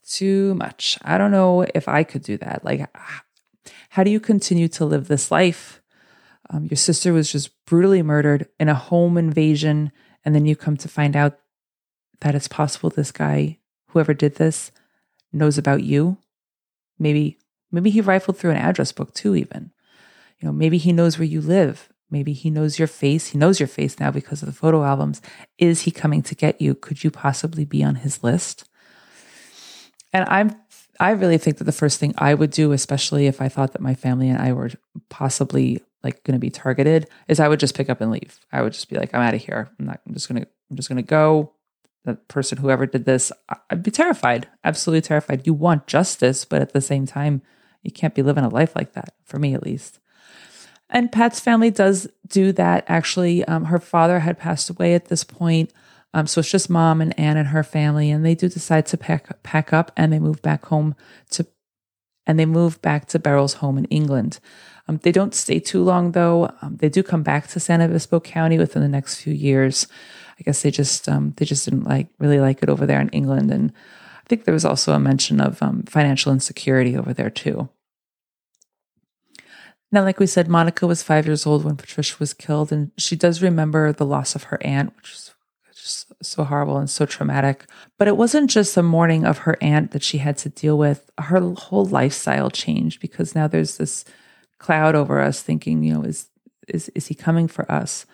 Too 0.07 0.53
much. 0.53 0.99
I 1.01 1.17
don't 1.17 1.31
know 1.31 1.65
if 1.73 1.87
I 1.87 2.03
could 2.03 2.21
do 2.21 2.37
that. 2.37 2.63
Like, 2.63 2.87
how 3.89 4.03
do 4.03 4.11
you 4.11 4.19
continue 4.19 4.67
to 4.67 4.85
live 4.85 5.07
this 5.07 5.31
life? 5.31 5.81
Um, 6.51 6.65
your 6.65 6.77
sister 6.77 7.13
was 7.13 7.31
just 7.31 7.49
brutally 7.65 8.03
murdered 8.03 8.47
in 8.59 8.69
a 8.69 8.75
home 8.75 9.17
invasion, 9.17 9.91
and 10.23 10.35
then 10.35 10.45
you 10.45 10.55
come 10.55 10.77
to 10.77 10.87
find 10.87 11.15
out 11.15 11.39
that 12.19 12.35
it's 12.35 12.47
possible 12.47 12.91
this 12.91 13.11
guy 13.11 13.57
whoever 13.93 14.13
did 14.13 14.35
this 14.35 14.71
knows 15.31 15.57
about 15.57 15.83
you. 15.83 16.17
Maybe 16.99 17.37
maybe 17.71 17.89
he 17.89 18.01
rifled 18.01 18.37
through 18.37 18.51
an 18.51 18.57
address 18.57 18.91
book 18.91 19.13
too 19.13 19.35
even. 19.35 19.71
You 20.39 20.47
know, 20.47 20.53
maybe 20.53 20.77
he 20.77 20.91
knows 20.91 21.17
where 21.17 21.27
you 21.27 21.41
live. 21.41 21.89
Maybe 22.09 22.33
he 22.33 22.49
knows 22.49 22.77
your 22.77 22.87
face. 22.87 23.29
He 23.29 23.37
knows 23.37 23.59
your 23.59 23.67
face 23.67 23.99
now 23.99 24.11
because 24.11 24.43
of 24.43 24.47
the 24.47 24.53
photo 24.53 24.83
albums. 24.83 25.21
Is 25.57 25.81
he 25.81 25.91
coming 25.91 26.21
to 26.23 26.35
get 26.35 26.61
you? 26.61 26.75
Could 26.75 27.03
you 27.03 27.09
possibly 27.09 27.65
be 27.65 27.83
on 27.83 27.95
his 27.95 28.23
list? 28.23 28.69
And 30.11 30.27
I'm 30.29 30.55
I 30.99 31.11
really 31.11 31.39
think 31.39 31.57
that 31.57 31.63
the 31.63 31.71
first 31.71 31.99
thing 31.99 32.13
I 32.17 32.33
would 32.33 32.51
do, 32.51 32.71
especially 32.71 33.25
if 33.25 33.41
I 33.41 33.49
thought 33.49 33.73
that 33.73 33.81
my 33.81 33.95
family 33.95 34.29
and 34.29 34.39
I 34.39 34.53
were 34.53 34.69
possibly 35.09 35.81
like 36.03 36.23
going 36.23 36.35
to 36.35 36.39
be 36.39 36.51
targeted, 36.51 37.07
is 37.27 37.39
I 37.39 37.47
would 37.47 37.59
just 37.59 37.75
pick 37.75 37.89
up 37.89 37.99
and 37.99 38.11
leave. 38.11 38.39
I 38.51 38.61
would 38.61 38.73
just 38.73 38.89
be 38.89 38.97
like, 38.97 39.13
I'm 39.13 39.21
out 39.21 39.33
of 39.33 39.43
here. 39.43 39.71
I'm 39.79 39.85
not. 39.85 40.01
I'm 40.05 40.13
just 40.13 40.27
gonna. 40.27 40.45
I'm 40.69 40.75
just 40.75 40.89
gonna 40.89 41.01
go 41.01 41.53
the 42.05 42.15
person, 42.15 42.57
whoever 42.57 42.85
did 42.85 43.05
this, 43.05 43.31
I'd 43.69 43.83
be 43.83 43.91
terrified, 43.91 44.47
absolutely 44.63 45.01
terrified. 45.01 45.47
You 45.47 45.53
want 45.53 45.87
justice, 45.87 46.45
but 46.45 46.61
at 46.61 46.73
the 46.73 46.81
same 46.81 47.05
time, 47.05 47.41
You 47.83 47.91
can't 47.91 48.15
be 48.15 48.23
living 48.23 48.43
a 48.43 48.49
life 48.49 48.75
like 48.75 48.93
that, 48.93 49.13
for 49.23 49.37
me 49.37 49.53
at 49.53 49.63
least. 49.63 49.99
And 50.89 51.11
Pat's 51.11 51.39
family 51.39 51.69
does 51.69 52.07
do 52.27 52.51
that. 52.53 52.85
Actually, 52.87 53.43
um, 53.45 53.65
her 53.65 53.79
father 53.79 54.19
had 54.19 54.39
passed 54.39 54.69
away 54.69 54.93
at 54.95 55.05
this 55.05 55.23
point. 55.23 55.71
Um, 56.13 56.27
so 56.27 56.39
it's 56.39 56.51
just 56.51 56.69
mom 56.69 57.01
and 57.01 57.17
Anne 57.19 57.37
and 57.37 57.49
her 57.49 57.63
family, 57.63 58.11
and 58.11 58.25
they 58.25 58.35
do 58.35 58.47
decide 58.47 58.85
to 58.87 58.97
pack 58.97 59.41
pack 59.43 59.73
up 59.73 59.91
and 59.97 60.13
they 60.13 60.19
move 60.19 60.41
back 60.41 60.65
home 60.65 60.95
to, 61.31 61.45
and 62.27 62.39
they 62.39 62.45
move 62.45 62.81
back 62.81 63.07
to 63.07 63.19
Beryl's 63.19 63.55
home 63.55 63.77
in 63.77 63.85
England. 63.85 64.39
Um, 64.87 64.99
they 65.01 65.11
don't 65.11 65.33
stay 65.33 65.59
too 65.59 65.83
long 65.83 66.11
though. 66.11 66.51
Um, 66.61 66.77
they 66.77 66.89
do 66.89 67.01
come 67.01 67.23
back 67.23 67.47
to 67.47 67.59
San 67.59 67.81
Obispo 67.81 68.19
County 68.19 68.59
within 68.59 68.83
the 68.83 68.87
next 68.87 69.21
few 69.21 69.33
years. 69.33 69.87
I 70.39 70.43
guess 70.43 70.61
they 70.61 70.71
just 70.71 71.07
um, 71.07 71.33
they 71.37 71.45
just 71.45 71.65
didn't 71.65 71.83
like 71.83 72.07
really 72.19 72.39
like 72.39 72.63
it 72.63 72.69
over 72.69 72.85
there 72.85 73.01
in 73.01 73.09
England, 73.09 73.51
and 73.51 73.71
I 73.71 74.27
think 74.27 74.45
there 74.45 74.53
was 74.53 74.65
also 74.65 74.93
a 74.93 74.99
mention 74.99 75.39
of 75.41 75.61
um, 75.61 75.83
financial 75.83 76.31
insecurity 76.31 76.97
over 76.97 77.13
there 77.13 77.29
too. 77.29 77.69
Now, 79.91 80.03
like 80.03 80.19
we 80.19 80.25
said, 80.25 80.47
Monica 80.47 80.87
was 80.87 81.03
five 81.03 81.27
years 81.27 81.45
old 81.45 81.63
when 81.63 81.77
Patricia 81.77 82.15
was 82.19 82.33
killed, 82.33 82.71
and 82.71 82.91
she 82.97 83.15
does 83.15 83.43
remember 83.43 83.91
the 83.91 84.05
loss 84.05 84.33
of 84.33 84.43
her 84.45 84.57
aunt, 84.63 84.95
which 84.95 85.11
is 85.11 85.33
just 85.83 86.13
so 86.23 86.45
horrible 86.45 86.77
and 86.77 86.89
so 86.89 87.05
traumatic. 87.05 87.65
But 87.99 88.07
it 88.07 88.17
wasn't 88.17 88.49
just 88.49 88.73
the 88.73 88.81
mourning 88.81 89.25
of 89.25 89.39
her 89.39 89.57
aunt 89.61 89.91
that 89.91 90.01
she 90.01 90.17
had 90.17 90.37
to 90.39 90.49
deal 90.49 90.77
with. 90.77 91.11
Her 91.19 91.39
whole 91.39 91.85
lifestyle 91.85 92.49
changed 92.49 93.01
because 93.01 93.35
now 93.35 93.47
there's 93.47 93.77
this 93.77 94.05
cloud 94.57 94.95
over 94.95 95.19
us 95.19 95.41
thinking, 95.41 95.83
you 95.83 95.93
know, 95.93 96.03
is 96.03 96.29
is 96.67 96.89
is 96.89 97.07
he 97.07 97.15
coming 97.15 97.47
for 97.47 97.69
us? 97.71 98.05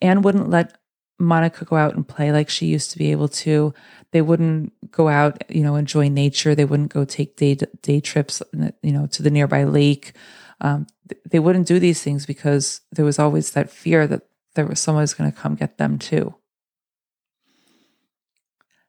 Anne 0.00 0.22
wouldn't 0.22 0.50
let 0.50 0.76
Monica 1.18 1.64
go 1.64 1.76
out 1.76 1.94
and 1.94 2.06
play 2.06 2.32
like 2.32 2.48
she 2.48 2.66
used 2.66 2.90
to 2.92 2.98
be 2.98 3.10
able 3.10 3.28
to. 3.28 3.74
They 4.12 4.22
wouldn't 4.22 4.72
go 4.90 5.08
out, 5.08 5.42
you 5.50 5.62
know, 5.62 5.76
enjoy 5.76 6.08
nature. 6.08 6.54
They 6.54 6.64
wouldn't 6.64 6.92
go 6.92 7.04
take 7.04 7.36
day 7.36 7.56
day 7.82 8.00
trips, 8.00 8.42
you 8.82 8.92
know, 8.92 9.06
to 9.08 9.22
the 9.22 9.30
nearby 9.30 9.64
lake 9.64 10.14
um, 10.60 10.86
they 11.30 11.38
wouldn't 11.38 11.68
do 11.68 11.78
these 11.78 12.02
things 12.02 12.26
because 12.26 12.80
there 12.92 13.04
was 13.04 13.18
always 13.18 13.52
that 13.52 13.70
fear 13.70 14.06
that 14.06 14.22
there 14.54 14.66
was 14.66 14.80
someone 14.80 15.06
going 15.16 15.30
to 15.30 15.36
come 15.36 15.54
get 15.54 15.78
them 15.78 15.98
too. 15.98 16.34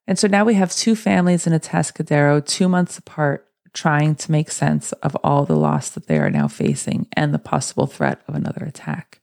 And 0.08 0.18
so 0.18 0.28
now 0.28 0.44
we 0.44 0.56
have 0.56 0.74
two 0.74 0.96
families 0.96 1.46
in 1.46 1.54
Atascadero, 1.54 2.44
two 2.44 2.68
months 2.68 2.98
apart, 2.98 3.46
trying 3.74 4.16
to 4.16 4.32
make 4.32 4.50
sense 4.50 4.92
of 4.94 5.16
all 5.18 5.46
the 5.46 5.56
loss 5.56 5.92
that 5.92 6.08
they 6.08 6.18
are 6.18 6.32
now 6.32 6.48
facing 6.48 7.08
and 7.14 7.32
the 7.32 7.40
possible 7.40 7.86
threat 7.86 8.22
of 8.28 8.34
another 8.34 8.66
attack. 8.66 9.22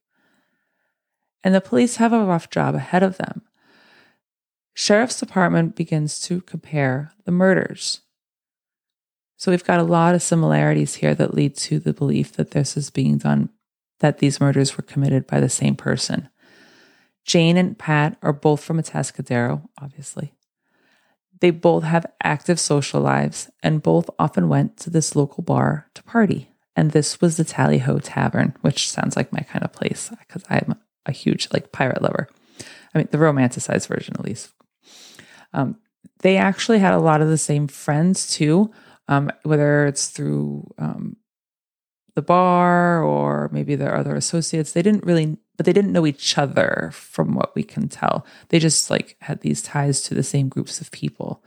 And 1.47 1.55
the 1.55 1.61
police 1.61 1.95
have 1.99 2.13
a 2.13 2.25
rough 2.25 2.51
job 2.51 2.75
ahead 2.75 3.05
of 3.05 3.19
them. 3.19 3.43
Sheriff's 4.75 5.21
Department 5.21 5.77
begins 5.77 6.19
to 6.23 6.41
compare 6.41 7.13
the 7.25 7.31
murders. 7.31 8.01
So 9.37 9.53
we've 9.53 9.63
got 9.63 9.79
a 9.79 9.85
lot 9.85 10.17
of 10.17 10.25
similarities 10.25 10.97
here 10.97 11.15
that 11.15 11.35
lead 11.35 11.57
to 11.59 11.79
the 11.79 11.93
belief 11.93 12.33
that 12.33 12.51
this 12.51 12.77
is 12.77 12.91
being 12.91 13.19
done, 13.19 13.51
that 14.01 14.19
these 14.19 14.41
murders 14.41 14.77
were 14.77 14.83
committed 14.83 15.29
by 15.29 15.39
the 15.39 15.49
same 15.49 15.77
person. 15.77 16.29
Jane 17.25 17.57
and 17.57 17.79
Pat 17.79 18.19
are 18.23 18.33
both 18.33 18.61
from 18.61 18.83
Atascadero, 18.83 19.69
obviously. 19.81 20.35
They 21.41 21.51
both 21.53 21.85
have 21.85 22.13
active 22.25 22.59
social 22.59 23.01
lives 23.01 23.51
and 23.63 23.85
both 23.85 24.11
often 24.19 24.49
went 24.49 24.79
to 24.79 24.91
this 24.91 25.15
local 25.15 25.45
bar 25.45 25.91
to 25.95 26.03
party. 26.03 26.51
And 26.75 26.91
this 26.91 27.21
was 27.21 27.37
the 27.37 27.45
Tally 27.45 27.79
Ho 27.79 28.01
Tavern, 28.01 28.57
which 28.63 28.91
sounds 28.91 29.15
like 29.15 29.33
my 29.33 29.43
kind 29.43 29.65
of 29.65 29.73
place 29.73 30.11
because 30.19 30.43
I'm 30.51 30.75
a 31.07 31.13
huge 31.13 31.49
like 31.53 31.73
pirate 31.73 32.03
lover. 32.03 32.29
I 32.95 32.99
mean, 32.99 33.09
the 33.11 33.19
romanticized 33.19 33.89
version, 33.89 34.15
at 34.19 34.25
least. 34.25 34.53
Um, 35.53 35.77
they 36.21 36.37
actually 36.37 36.79
had 36.79 36.95
a 36.95 36.99
lot 36.99 37.21
of 37.21 37.29
the 37.29 37.39
same 37.39 37.69
friends 37.69 38.33
too, 38.33 38.71
um, 39.09 39.31
whether 39.43 39.87
it's 39.87 40.09
through 40.09 40.73
um, 40.79 41.17
the 42.15 42.23
bar 42.23 43.03
or 43.03 43.51
maybe 43.53 43.77
their 43.77 43.95
other 43.95 44.17
associates. 44.17 44.73
They 44.73 44.83
didn't 44.83 45.05
really, 45.05 45.37
but 45.57 45.67
they 45.67 45.73
didn't 45.73 45.93
know 45.93 46.07
each 46.07 46.39
other 46.39 46.91
from 46.93 47.35
what 47.35 47.55
we 47.55 47.63
can 47.63 47.89
tell. 47.89 48.27
They 48.49 48.59
just 48.59 48.91
like 48.91 49.17
had 49.21 49.43
these 49.43 49.63
ties 49.63 50.01
to 50.03 50.15
the 50.15 50.23
same 50.23 50.49
groups 50.49 50.81
of 50.81 50.91
people. 50.91 51.45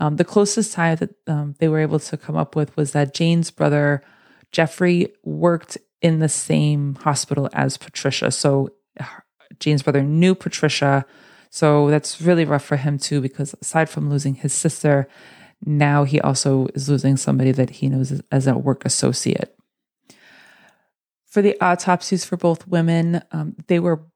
Um, 0.00 0.16
the 0.16 0.24
closest 0.24 0.72
tie 0.72 0.94
that 0.94 1.10
um, 1.26 1.54
they 1.58 1.68
were 1.68 1.78
able 1.78 2.00
to 2.00 2.16
come 2.16 2.36
up 2.36 2.56
with 2.56 2.76
was 2.76 2.92
that 2.92 3.14
Jane's 3.14 3.50
brother, 3.50 4.02
Jeffrey, 4.50 5.08
worked 5.22 5.78
in 6.02 6.18
the 6.18 6.28
same 6.28 6.94
hospital 6.96 7.48
as 7.52 7.76
Patricia. 7.76 8.30
So 8.30 8.70
Jane's 9.58 9.82
brother 9.82 10.02
knew 10.02 10.34
Patricia. 10.34 11.04
So 11.50 11.90
that's 11.90 12.20
really 12.20 12.44
rough 12.44 12.64
for 12.64 12.76
him 12.76 12.98
too, 12.98 13.20
because 13.20 13.54
aside 13.60 13.90
from 13.90 14.08
losing 14.08 14.34
his 14.34 14.52
sister, 14.52 15.08
now 15.64 16.04
he 16.04 16.20
also 16.20 16.68
is 16.74 16.88
losing 16.88 17.16
somebody 17.16 17.52
that 17.52 17.70
he 17.70 17.88
knows 17.88 18.22
as 18.30 18.46
a 18.46 18.56
work 18.56 18.84
associate. 18.84 19.56
For 21.26 21.42
the 21.42 21.60
autopsies 21.60 22.24
for 22.24 22.36
both 22.36 22.66
women, 22.66 23.22
um, 23.32 23.56
they 23.68 23.78
were 23.78 24.06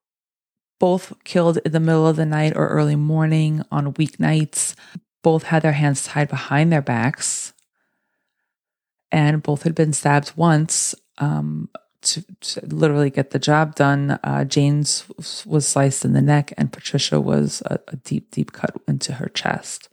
both 0.81 1.13
killed 1.25 1.59
in 1.59 1.73
the 1.73 1.81
middle 1.81 2.07
of 2.07 2.17
the 2.17 2.27
night 2.27 2.57
or 2.57 2.69
early 2.69 2.97
morning 2.97 3.63
on 3.71 3.93
weeknights. 3.95 4.75
Both 5.23 5.45
had 5.45 5.63
their 5.63 5.73
hands 5.73 6.05
tied 6.05 6.29
behind 6.29 6.73
their 6.73 6.83
backs, 6.83 7.53
and 9.11 9.43
both 9.43 9.63
had 9.63 9.75
been 9.75 9.93
stabbed 9.93 10.33
once 10.37 10.95
um, 11.19 11.69
to, 12.05 12.25
to, 12.41 12.67
literally 12.67 13.11
get 13.11 13.31
the 13.31 13.39
job 13.39 13.75
done. 13.75 14.19
Uh, 14.23 14.45
Jane's 14.45 15.05
was 15.45 15.67
sliced 15.67 16.05
in 16.05 16.13
the 16.13 16.23
neck, 16.23 16.53
and 16.57 16.73
Patricia 16.73 17.21
was 17.21 17.63
a, 17.67 17.79
a 17.89 17.97
deep, 17.97 18.31
deep 18.31 18.53
cut 18.53 18.77
into 18.87 19.15
her 19.15 19.29
chest. 19.29 19.89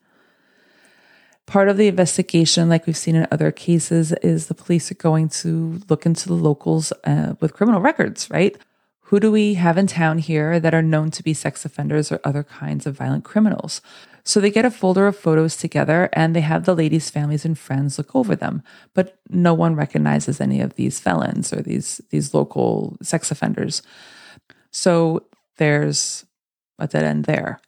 Part 1.45 1.67
of 1.67 1.77
the 1.77 1.87
investigation, 1.87 2.69
like 2.69 2.87
we've 2.87 2.95
seen 2.95 3.15
in 3.15 3.27
other 3.31 3.51
cases, 3.51 4.13
is 4.23 4.47
the 4.47 4.53
police 4.53 4.91
are 4.91 4.95
going 4.95 5.27
to 5.29 5.81
look 5.89 6.05
into 6.05 6.27
the 6.29 6.35
locals 6.35 6.93
uh, 7.03 7.33
with 7.39 7.53
criminal 7.53 7.81
records, 7.81 8.29
right? 8.29 8.55
Who 9.11 9.19
do 9.19 9.31
we 9.31 9.55
have 9.55 9.77
in 9.77 9.87
town 9.87 10.19
here 10.19 10.59
that 10.61 10.73
are 10.73 10.81
known 10.81 11.11
to 11.11 11.23
be 11.23 11.33
sex 11.33 11.65
offenders 11.65 12.11
or 12.11 12.21
other 12.23 12.43
kinds 12.43 12.85
of 12.85 12.95
violent 12.95 13.25
criminals? 13.25 13.81
So 14.23 14.39
they 14.39 14.51
get 14.51 14.65
a 14.65 14.71
folder 14.71 15.07
of 15.07 15.17
photos 15.17 15.57
together 15.57 16.09
and 16.13 16.35
they 16.35 16.41
have 16.41 16.65
the 16.65 16.75
ladies' 16.75 17.09
families 17.09 17.45
and 17.45 17.57
friends 17.57 17.97
look 17.97 18.15
over 18.15 18.35
them. 18.35 18.63
But 18.93 19.19
no 19.29 19.53
one 19.53 19.75
recognizes 19.75 20.39
any 20.39 20.61
of 20.61 20.75
these 20.75 20.99
felons 20.99 21.51
or 21.53 21.61
these, 21.61 22.01
these 22.09 22.33
local 22.33 22.97
sex 23.01 23.31
offenders. 23.31 23.81
So 24.71 25.25
there's 25.57 26.25
a 26.79 26.87
dead 26.87 27.03
end 27.03 27.25
there. 27.25 27.59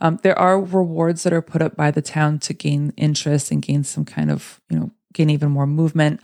Um, 0.00 0.20
there 0.22 0.38
are 0.38 0.60
rewards 0.60 1.24
that 1.24 1.32
are 1.32 1.42
put 1.42 1.62
up 1.62 1.76
by 1.76 1.90
the 1.90 2.02
town 2.02 2.38
to 2.40 2.54
gain 2.54 2.92
interest 2.96 3.50
and 3.50 3.60
gain 3.60 3.82
some 3.82 4.04
kind 4.04 4.30
of, 4.30 4.60
you 4.70 4.78
know, 4.78 4.90
gain 5.12 5.30
even 5.30 5.50
more 5.50 5.66
movement. 5.66 6.20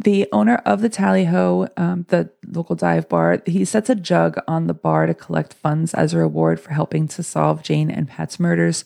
The 0.00 0.28
owner 0.32 0.56
of 0.64 0.80
the 0.80 0.88
Tally 0.88 1.24
Ho, 1.24 1.68
um, 1.76 2.06
the 2.08 2.30
local 2.46 2.76
dive 2.76 3.08
bar, 3.08 3.42
he 3.46 3.64
sets 3.64 3.90
a 3.90 3.96
jug 3.96 4.38
on 4.46 4.68
the 4.68 4.74
bar 4.74 5.06
to 5.06 5.14
collect 5.14 5.54
funds 5.54 5.92
as 5.92 6.14
a 6.14 6.18
reward 6.18 6.60
for 6.60 6.72
helping 6.72 7.08
to 7.08 7.22
solve 7.22 7.64
Jane 7.64 7.90
and 7.90 8.06
Pat's 8.08 8.38
murders. 8.38 8.84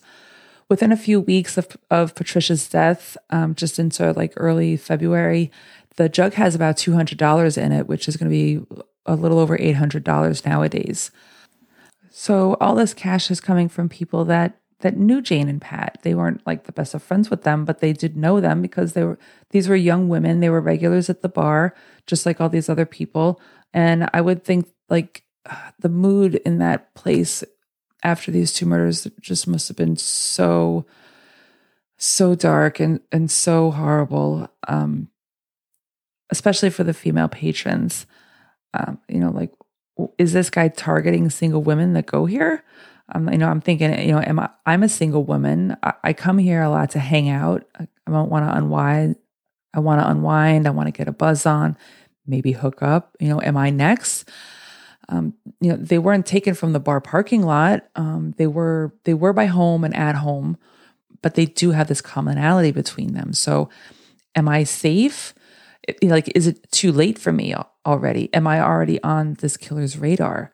Within 0.69 0.91
a 0.91 0.97
few 0.97 1.21
weeks 1.21 1.55
of, 1.55 1.77
of 1.91 2.15
Patricia's 2.15 2.67
death, 2.67 3.15
um, 3.29 3.53
just 3.53 3.77
into 3.77 4.11
like 4.13 4.33
early 4.37 4.75
February, 4.75 5.51
the 5.97 6.09
jug 6.09 6.33
has 6.33 6.55
about 6.55 6.77
$200 6.77 7.57
in 7.57 7.71
it, 7.71 7.87
which 7.87 8.07
is 8.07 8.17
going 8.17 8.31
to 8.31 8.35
be 8.35 8.65
a 9.05 9.15
little 9.15 9.37
over 9.37 9.55
$800 9.55 10.45
nowadays. 10.45 11.11
So 12.09 12.55
all 12.59 12.73
this 12.73 12.93
cash 12.93 13.29
is 13.29 13.41
coming 13.41 13.69
from 13.69 13.89
people 13.89 14.25
that 14.25 14.57
that 14.83 14.97
knew 14.97 15.21
Jane 15.21 15.49
and 15.49 15.61
Pat. 15.61 15.97
They 16.03 16.13
weren't 16.13 16.45
like 16.45 16.65
the 16.65 16.71
best 16.71 16.93
of 16.93 17.01
friends 17.01 17.29
with 17.29 17.43
them, 17.43 17.65
but 17.65 17.79
they 17.79 17.93
did 17.93 18.15
know 18.15 18.39
them 18.39 18.61
because 18.61 18.93
they 18.93 19.03
were 19.03 19.17
these 19.49 19.67
were 19.67 19.75
young 19.75 20.07
women. 20.07 20.39
They 20.39 20.49
were 20.49 20.61
regulars 20.61 21.09
at 21.09 21.21
the 21.21 21.29
bar, 21.29 21.73
just 22.05 22.25
like 22.25 22.39
all 22.39 22.49
these 22.49 22.69
other 22.69 22.85
people. 22.85 23.41
And 23.73 24.09
I 24.13 24.21
would 24.21 24.43
think 24.43 24.67
like 24.89 25.23
the 25.79 25.89
mood 25.89 26.35
in 26.45 26.59
that 26.59 26.93
place 26.93 27.43
after 28.03 28.31
these 28.31 28.53
two 28.53 28.65
murders 28.65 29.07
just 29.19 29.47
must 29.47 29.67
have 29.69 29.77
been 29.77 29.97
so 29.97 30.85
so 31.97 32.35
dark 32.35 32.79
and 32.79 32.99
and 33.11 33.31
so 33.31 33.71
horrible 33.71 34.49
um 34.67 35.07
especially 36.31 36.69
for 36.69 36.83
the 36.83 36.93
female 36.93 37.29
patrons 37.29 38.05
um 38.73 38.99
you 39.07 39.19
know 39.19 39.29
like 39.29 39.53
is 40.17 40.33
this 40.33 40.49
guy 40.49 40.67
targeting 40.67 41.29
single 41.29 41.61
women 41.61 41.93
that 41.93 42.05
go 42.05 42.25
here? 42.25 42.63
Um, 43.09 43.29
you 43.29 43.37
know, 43.37 43.49
I'm 43.49 43.61
thinking, 43.61 43.99
you 43.99 44.13
know, 44.13 44.21
am 44.21 44.39
I, 44.39 44.49
I'm 44.65 44.83
a 44.83 44.89
single 44.89 45.23
woman. 45.23 45.75
I, 45.83 45.93
I 46.03 46.13
come 46.13 46.37
here 46.37 46.61
a 46.61 46.69
lot 46.69 46.91
to 46.91 46.99
hang 46.99 47.29
out. 47.29 47.65
I, 47.79 47.87
I 48.07 48.11
don't 48.11 48.29
want 48.29 48.45
to 48.45 48.57
unwind. 48.57 49.17
I 49.73 49.79
want 49.79 50.01
to 50.01 50.09
unwind. 50.09 50.67
I 50.67 50.71
want 50.71 50.87
to 50.87 50.91
get 50.91 51.07
a 51.07 51.11
buzz 51.11 51.45
on, 51.45 51.77
maybe 52.25 52.51
hook 52.51 52.81
up. 52.81 53.15
You 53.19 53.29
know, 53.29 53.41
am 53.41 53.57
I 53.57 53.69
next? 53.69 54.29
Um, 55.09 55.33
you 55.59 55.71
know, 55.71 55.75
they 55.75 55.99
weren't 55.99 56.25
taken 56.25 56.53
from 56.53 56.73
the 56.73 56.79
bar 56.79 57.01
parking 57.01 57.43
lot. 57.43 57.85
Um, 57.95 58.33
they 58.37 58.47
were 58.47 58.93
they 59.03 59.13
were 59.13 59.33
by 59.33 59.47
home 59.47 59.83
and 59.83 59.95
at 59.95 60.15
home, 60.15 60.57
but 61.21 61.35
they 61.35 61.45
do 61.45 61.71
have 61.71 61.87
this 61.87 62.01
commonality 62.01 62.71
between 62.71 63.13
them. 63.13 63.33
So, 63.33 63.69
am 64.35 64.47
I 64.47 64.63
safe? 64.63 65.33
Like, 66.01 66.31
is 66.35 66.47
it 66.47 66.71
too 66.71 66.93
late 66.93 67.19
for 67.19 67.33
me? 67.33 67.53
already? 67.85 68.33
Am 68.33 68.47
I 68.47 68.61
already 68.61 69.01
on 69.03 69.35
this 69.35 69.57
killer's 69.57 69.97
radar? 69.97 70.53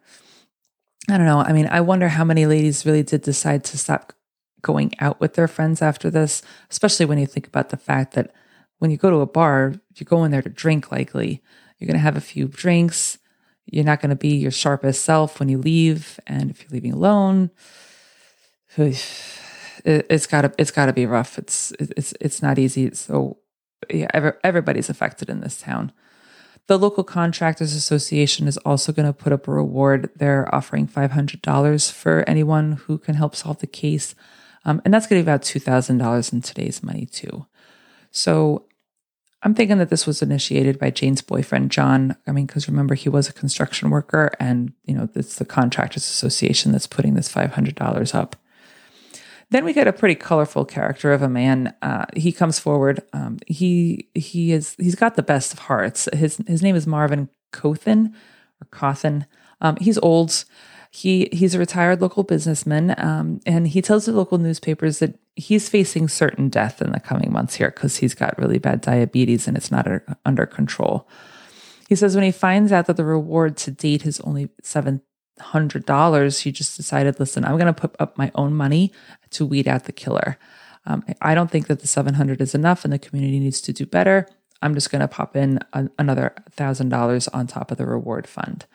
I 1.10 1.18
don't 1.18 1.26
know. 1.26 1.40
I 1.40 1.54
mean, 1.54 1.68
I 1.72 1.82
wonder 1.82 2.08
how 2.10 2.24
many 2.24 2.46
ladies 2.46 2.86
really 2.86 3.04
did 3.04 3.24
decide 3.24 3.64
to 3.66 3.78
stop 3.78 4.14
going 4.62 4.94
out 5.00 5.20
with 5.20 5.34
their 5.34 5.48
friends 5.48 5.82
after 5.82 6.10
this, 6.10 6.42
especially 6.70 7.06
when 7.06 7.18
you 7.18 7.26
think 7.26 7.48
about 7.48 7.70
the 7.70 7.78
fact 7.78 8.14
that 8.14 8.32
when 8.78 8.92
you 8.92 8.98
go 8.98 9.10
to 9.10 9.18
a 9.18 9.26
bar, 9.26 9.76
you 9.96 10.06
go 10.06 10.24
in 10.24 10.32
there 10.32 10.42
to 10.42 10.50
drink 10.50 10.92
likely. 10.92 11.42
You're 11.78 11.88
going 11.88 11.98
to 11.98 12.04
have 12.04 12.18
a 12.18 12.22
few 12.22 12.48
drinks. 12.48 13.18
You're 13.66 13.86
not 13.86 14.02
going 14.02 14.10
to 14.10 14.16
be 14.16 14.36
your 14.36 14.52
sharpest 14.52 15.04
self 15.04 15.40
when 15.40 15.50
you 15.50 15.58
leave. 15.58 16.20
And 16.28 16.52
if 16.52 16.62
you're 16.62 16.72
leaving 16.72 16.94
alone, 16.94 17.52
it's 18.78 20.28
gotta 20.28 20.54
it's 20.58 20.72
gotta 20.72 20.94
be 20.94 21.06
rough. 21.06 21.38
It's 21.38 21.72
it's 21.80 22.14
it's 22.20 22.42
not 22.42 22.60
easy. 22.60 22.94
So 22.94 23.38
yeah, 23.90 24.32
everybody's 24.44 24.90
affected 24.90 25.30
in 25.30 25.42
this 25.42 25.60
town. 25.62 25.92
The 26.70 26.78
local 26.78 27.04
contractors 27.04 27.74
association 27.74 28.48
is 28.48 28.58
also 28.58 28.92
going 28.92 29.08
to 29.08 29.12
put 29.12 29.34
up 29.34 29.48
a 29.48 29.52
reward. 29.52 30.12
They're 30.16 30.54
offering 30.54 30.86
five 30.86 31.14
hundred 31.14 31.42
dollars 31.42 31.90
for 31.90 32.24
anyone 32.28 32.74
who 32.74 33.00
can 33.00 33.16
help 33.16 33.36
solve 33.36 33.58
the 33.58 33.66
case, 33.66 34.14
um, 34.66 34.80
and 34.86 34.94
that's 34.94 35.08
going 35.08 35.20
to 35.20 35.26
be 35.26 35.32
about 35.32 35.42
two 35.42 35.60
thousand 35.60 35.98
dollars 35.98 36.32
in 36.32 36.42
today's 36.42 36.84
money 36.84 37.08
too. 37.08 37.48
So 38.12 38.68
I'm 39.42 39.56
thinking 39.56 39.80
that 39.80 39.90
this 39.90 40.06
was 40.06 40.22
initiated 40.22 40.78
by 40.78 40.92
Jane's 40.92 41.24
boyfriend, 41.24 41.72
John. 41.72 42.16
I 42.28 42.34
mean, 42.34 42.46
because 42.46 42.68
remember, 42.68 42.94
he 42.94 43.10
was 43.10 43.28
a 43.28 43.34
construction 43.34 43.90
worker, 43.90 44.32
and, 44.40 44.72
you 44.84 44.94
know, 44.94 45.10
it's 45.16 45.38
the 45.38 45.46
Contractors 45.46 46.04
Association 46.04 46.72
that's 46.72 46.86
putting 46.86 47.16
this 47.16 47.34
$500 47.34 48.14
up. 48.14 48.36
Then 49.52 49.66
we 49.66 49.74
get 49.74 49.88
a 49.88 49.94
pretty 49.94 50.16
colorful 50.16 50.64
character 50.64 51.12
of 51.12 51.22
a 51.22 51.30
man. 51.30 51.74
Uh, 51.82 52.06
he 52.16 52.32
comes 52.32 52.60
forward. 52.60 53.02
Um, 53.14 53.40
he 53.48 54.08
he 54.14 54.52
is 54.52 54.76
he's 54.78 54.96
got 54.96 55.16
the 55.16 55.24
best 55.24 55.54
of 55.54 55.60
hearts. 55.60 56.08
His 56.14 56.38
his 56.48 56.62
name 56.62 56.76
is 56.76 56.86
Marvin 56.86 57.30
Cothin 57.52 58.14
or 58.62 58.68
Cothin. 58.72 59.26
Um, 59.62 59.78
he's 59.78 59.98
old. 60.00 60.46
He 60.92 61.30
he's 61.32 61.56
a 61.56 61.60
retired 61.60 62.02
local 62.02 62.24
businessman, 62.24 62.94
um, 63.00 63.40
and 63.46 63.68
he 63.68 63.82
tells 63.82 64.06
the 64.06 64.12
local 64.12 64.38
newspapers 64.38 65.00
that 65.00 65.20
he's 65.36 65.70
facing 65.70 66.08
certain 66.10 66.50
death 66.50 66.82
in 66.82 66.92
the 66.92 67.00
coming 67.00 67.32
months 67.32 67.56
here 67.56 67.72
because 67.72 67.98
he's 67.98 68.14
got 68.14 68.38
really 68.38 68.60
bad 68.60 68.82
diabetes 68.82 69.48
and 69.48 69.56
it's 69.56 69.72
not 69.72 69.88
a, 69.88 70.02
under 70.26 70.46
control. 70.46 71.08
He 71.88 71.96
says 71.96 72.14
when 72.14 72.26
he 72.26 72.32
finds 72.32 72.72
out 72.72 72.86
that 72.86 72.98
the 72.98 73.06
reward 73.06 73.58
to 73.58 73.72
date 73.72 74.06
is 74.06 74.20
only 74.22 74.50
seven 74.62 75.02
hundred 75.40 75.86
dollars, 75.86 76.42
he 76.42 76.52
just 76.52 76.78
decided, 76.78 77.20
listen, 77.20 77.46
I'm 77.46 77.58
going 77.58 77.74
to 77.74 77.74
put 77.74 77.96
up 78.00 78.18
my 78.18 78.32
own 78.36 78.54
money 78.54 78.92
to 79.32 79.46
weed 79.46 79.68
out 79.68 79.86
the 79.86 79.92
killer. 79.92 80.38
Um, 80.86 81.04
I 81.22 81.36
don't 81.36 81.52
think 81.52 81.68
that 81.68 81.82
the 81.82 81.88
seven 81.88 82.16
hundred 82.16 82.42
is 82.42 82.56
enough, 82.56 82.84
and 82.84 82.94
the 82.94 83.00
community 83.00 83.40
needs 83.40 83.62
to 83.62 83.74
do 83.74 83.86
better. 83.86 84.28
I'm 84.62 84.74
just 84.74 84.92
going 84.92 85.02
to 85.02 85.08
pop 85.08 85.36
in 85.36 85.60
another 85.98 86.34
thousand 86.52 86.90
dollars 86.90 87.28
on 87.30 87.48
top 87.48 87.72
of 87.72 87.78
the 87.78 87.86
reward 87.86 88.28
fund. 88.28 88.66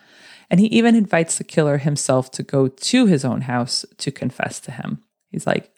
And 0.51 0.61
he 0.61 0.67
even 0.67 0.95
invites 0.95 1.39
the 1.39 1.45
killer 1.45 1.79
himself 1.79 2.31
to 2.33 2.43
go 2.43 2.69
to 2.69 3.07
his 3.07 3.25
own 3.25 3.43
house 3.43 3.85
to 3.99 4.11
confess 4.11 4.61
to 4.61 4.71
him. 4.71 5.03
He's 5.31 5.47
like, 5.47 5.71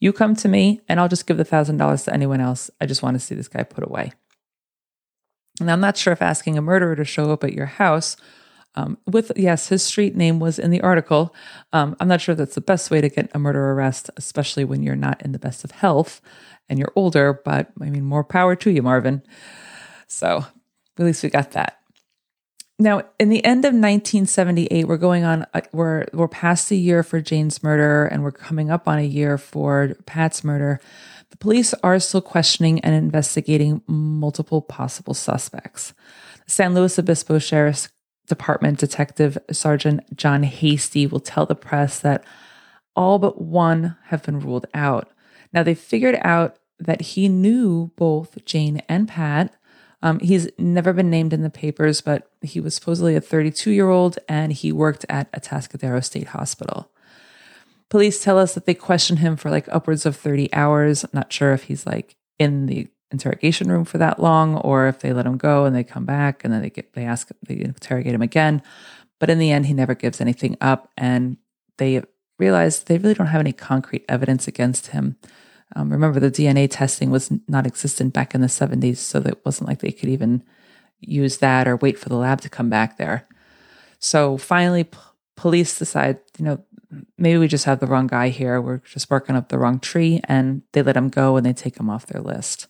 You 0.00 0.12
come 0.12 0.34
to 0.36 0.48
me, 0.48 0.80
and 0.88 0.98
I'll 0.98 1.08
just 1.08 1.26
give 1.26 1.36
the 1.36 1.44
thousand 1.44 1.76
dollars 1.76 2.04
to 2.04 2.14
anyone 2.14 2.40
else. 2.40 2.70
I 2.80 2.86
just 2.86 3.02
want 3.02 3.14
to 3.14 3.20
see 3.20 3.34
this 3.34 3.48
guy 3.48 3.62
put 3.62 3.84
away. 3.84 4.12
Now, 5.60 5.74
I'm 5.74 5.80
not 5.80 5.96
sure 5.96 6.12
if 6.12 6.22
asking 6.22 6.58
a 6.58 6.62
murderer 6.62 6.96
to 6.96 7.04
show 7.04 7.30
up 7.30 7.44
at 7.44 7.52
your 7.52 7.66
house 7.66 8.16
um, 8.76 8.98
with, 9.06 9.32
yes, 9.36 9.68
his 9.68 9.84
street 9.84 10.16
name 10.16 10.40
was 10.40 10.58
in 10.58 10.70
the 10.70 10.80
article. 10.80 11.34
Um, 11.72 11.96
I'm 12.00 12.08
not 12.08 12.20
sure 12.20 12.34
that's 12.34 12.56
the 12.56 12.60
best 12.60 12.90
way 12.90 13.00
to 13.00 13.08
get 13.08 13.30
a 13.34 13.38
murder 13.38 13.70
arrest, 13.72 14.10
especially 14.16 14.64
when 14.64 14.82
you're 14.82 14.96
not 14.96 15.22
in 15.22 15.32
the 15.32 15.38
best 15.38 15.64
of 15.64 15.70
health 15.70 16.20
and 16.68 16.78
you're 16.78 16.92
older, 16.96 17.40
but 17.44 17.70
I 17.80 17.90
mean, 17.90 18.04
more 18.04 18.24
power 18.24 18.56
to 18.56 18.70
you, 18.70 18.82
Marvin. 18.82 19.22
So 20.06 20.44
at 20.98 21.04
least 21.04 21.22
we 21.22 21.30
got 21.30 21.52
that. 21.52 21.78
Now, 22.78 23.02
in 23.20 23.28
the 23.28 23.44
end 23.44 23.64
of 23.64 23.68
1978, 23.68 24.88
we're 24.88 24.96
going 24.96 25.22
on, 25.22 25.46
uh, 25.54 25.60
we're, 25.72 26.06
we're 26.12 26.26
past 26.26 26.68
the 26.68 26.76
year 26.76 27.04
for 27.04 27.20
Jane's 27.20 27.62
murder 27.62 28.06
and 28.06 28.24
we're 28.24 28.32
coming 28.32 28.68
up 28.70 28.88
on 28.88 28.98
a 28.98 29.02
year 29.02 29.38
for 29.38 29.94
Pat's 30.06 30.42
murder. 30.42 30.80
The 31.30 31.36
police 31.36 31.72
are 31.84 31.98
still 32.00 32.20
questioning 32.20 32.80
and 32.80 32.94
investigating 32.94 33.82
multiple 33.86 34.60
possible 34.60 35.14
suspects. 35.14 35.94
San 36.46 36.74
Luis 36.74 36.98
Obispo 36.98 37.38
Sheriff's 37.38 37.88
Department 38.26 38.78
Detective 38.78 39.38
Sergeant 39.50 40.16
John 40.16 40.42
Hasty 40.42 41.06
will 41.06 41.20
tell 41.20 41.46
the 41.46 41.54
press 41.54 41.98
that 42.00 42.24
all 42.96 43.18
but 43.18 43.40
one 43.40 43.96
have 44.06 44.22
been 44.22 44.40
ruled 44.40 44.66
out. 44.72 45.10
Now, 45.52 45.62
they 45.62 45.74
figured 45.74 46.18
out 46.22 46.58
that 46.78 47.00
he 47.00 47.28
knew 47.28 47.92
both 47.96 48.44
Jane 48.44 48.82
and 48.88 49.08
Pat 49.08 49.54
um, 50.04 50.18
he's 50.20 50.50
never 50.58 50.92
been 50.92 51.08
named 51.08 51.32
in 51.32 51.40
the 51.40 51.48
papers, 51.48 52.02
but 52.02 52.30
he 52.42 52.60
was 52.60 52.74
supposedly 52.74 53.16
a 53.16 53.22
32 53.22 53.70
year 53.70 53.88
old 53.88 54.18
and 54.28 54.52
he 54.52 54.70
worked 54.70 55.06
at 55.08 55.32
Atascadero 55.32 56.04
State 56.04 56.28
Hospital. 56.28 56.90
Police 57.88 58.22
tell 58.22 58.38
us 58.38 58.52
that 58.52 58.66
they 58.66 58.74
questioned 58.74 59.20
him 59.20 59.36
for 59.36 59.50
like 59.50 59.66
upwards 59.72 60.04
of 60.04 60.14
30 60.14 60.52
hours. 60.52 61.06
Not 61.14 61.32
sure 61.32 61.54
if 61.54 61.64
he's 61.64 61.86
like 61.86 62.16
in 62.38 62.66
the 62.66 62.88
interrogation 63.14 63.70
room 63.70 63.84
for 63.84 63.98
that 63.98 64.20
long 64.20 64.56
or 64.56 64.88
if 64.88 64.98
they 64.98 65.12
let 65.12 65.24
him 65.24 65.38
go 65.38 65.64
and 65.64 65.74
they 65.74 65.84
come 65.84 66.04
back 66.04 66.44
and 66.44 66.52
then 66.52 66.60
they 66.60 66.70
get 66.70 66.92
they 66.92 67.04
ask 67.04 67.30
they 67.46 67.60
interrogate 67.60 68.14
him 68.14 68.22
again. 68.22 68.62
But 69.18 69.30
in 69.30 69.38
the 69.38 69.50
end, 69.50 69.66
he 69.66 69.72
never 69.72 69.94
gives 69.94 70.20
anything 70.20 70.56
up 70.60 70.90
and 70.98 71.38
they 71.78 72.02
realize 72.38 72.82
they 72.82 72.98
really 72.98 73.14
don't 73.14 73.28
have 73.28 73.40
any 73.40 73.52
concrete 73.52 74.04
evidence 74.08 74.46
against 74.46 74.88
him. 74.88 75.16
Um, 75.76 75.90
remember, 75.90 76.20
the 76.20 76.30
DNA 76.30 76.68
testing 76.70 77.10
was 77.10 77.32
not 77.48 77.66
existent 77.66 78.12
back 78.12 78.34
in 78.34 78.40
the 78.40 78.46
70s, 78.46 78.98
so 78.98 79.20
it 79.20 79.40
wasn't 79.44 79.68
like 79.68 79.80
they 79.80 79.92
could 79.92 80.08
even 80.08 80.42
use 81.00 81.38
that 81.38 81.66
or 81.66 81.76
wait 81.76 81.98
for 81.98 82.08
the 82.08 82.16
lab 82.16 82.40
to 82.42 82.48
come 82.48 82.68
back 82.68 82.96
there. 82.96 83.26
So 83.98 84.36
finally, 84.36 84.84
p- 84.84 84.98
police 85.36 85.78
decide, 85.78 86.18
you 86.38 86.44
know, 86.44 86.64
maybe 87.18 87.38
we 87.38 87.48
just 87.48 87.64
have 87.64 87.80
the 87.80 87.86
wrong 87.86 88.06
guy 88.06 88.28
here. 88.28 88.60
We're 88.60 88.78
just 88.78 89.08
barking 89.08 89.36
up 89.36 89.48
the 89.48 89.58
wrong 89.58 89.80
tree, 89.80 90.20
and 90.24 90.62
they 90.72 90.82
let 90.82 90.96
him 90.96 91.08
go 91.08 91.36
and 91.36 91.44
they 91.44 91.52
take 91.52 91.78
him 91.78 91.90
off 91.90 92.06
their 92.06 92.20
list. 92.20 92.68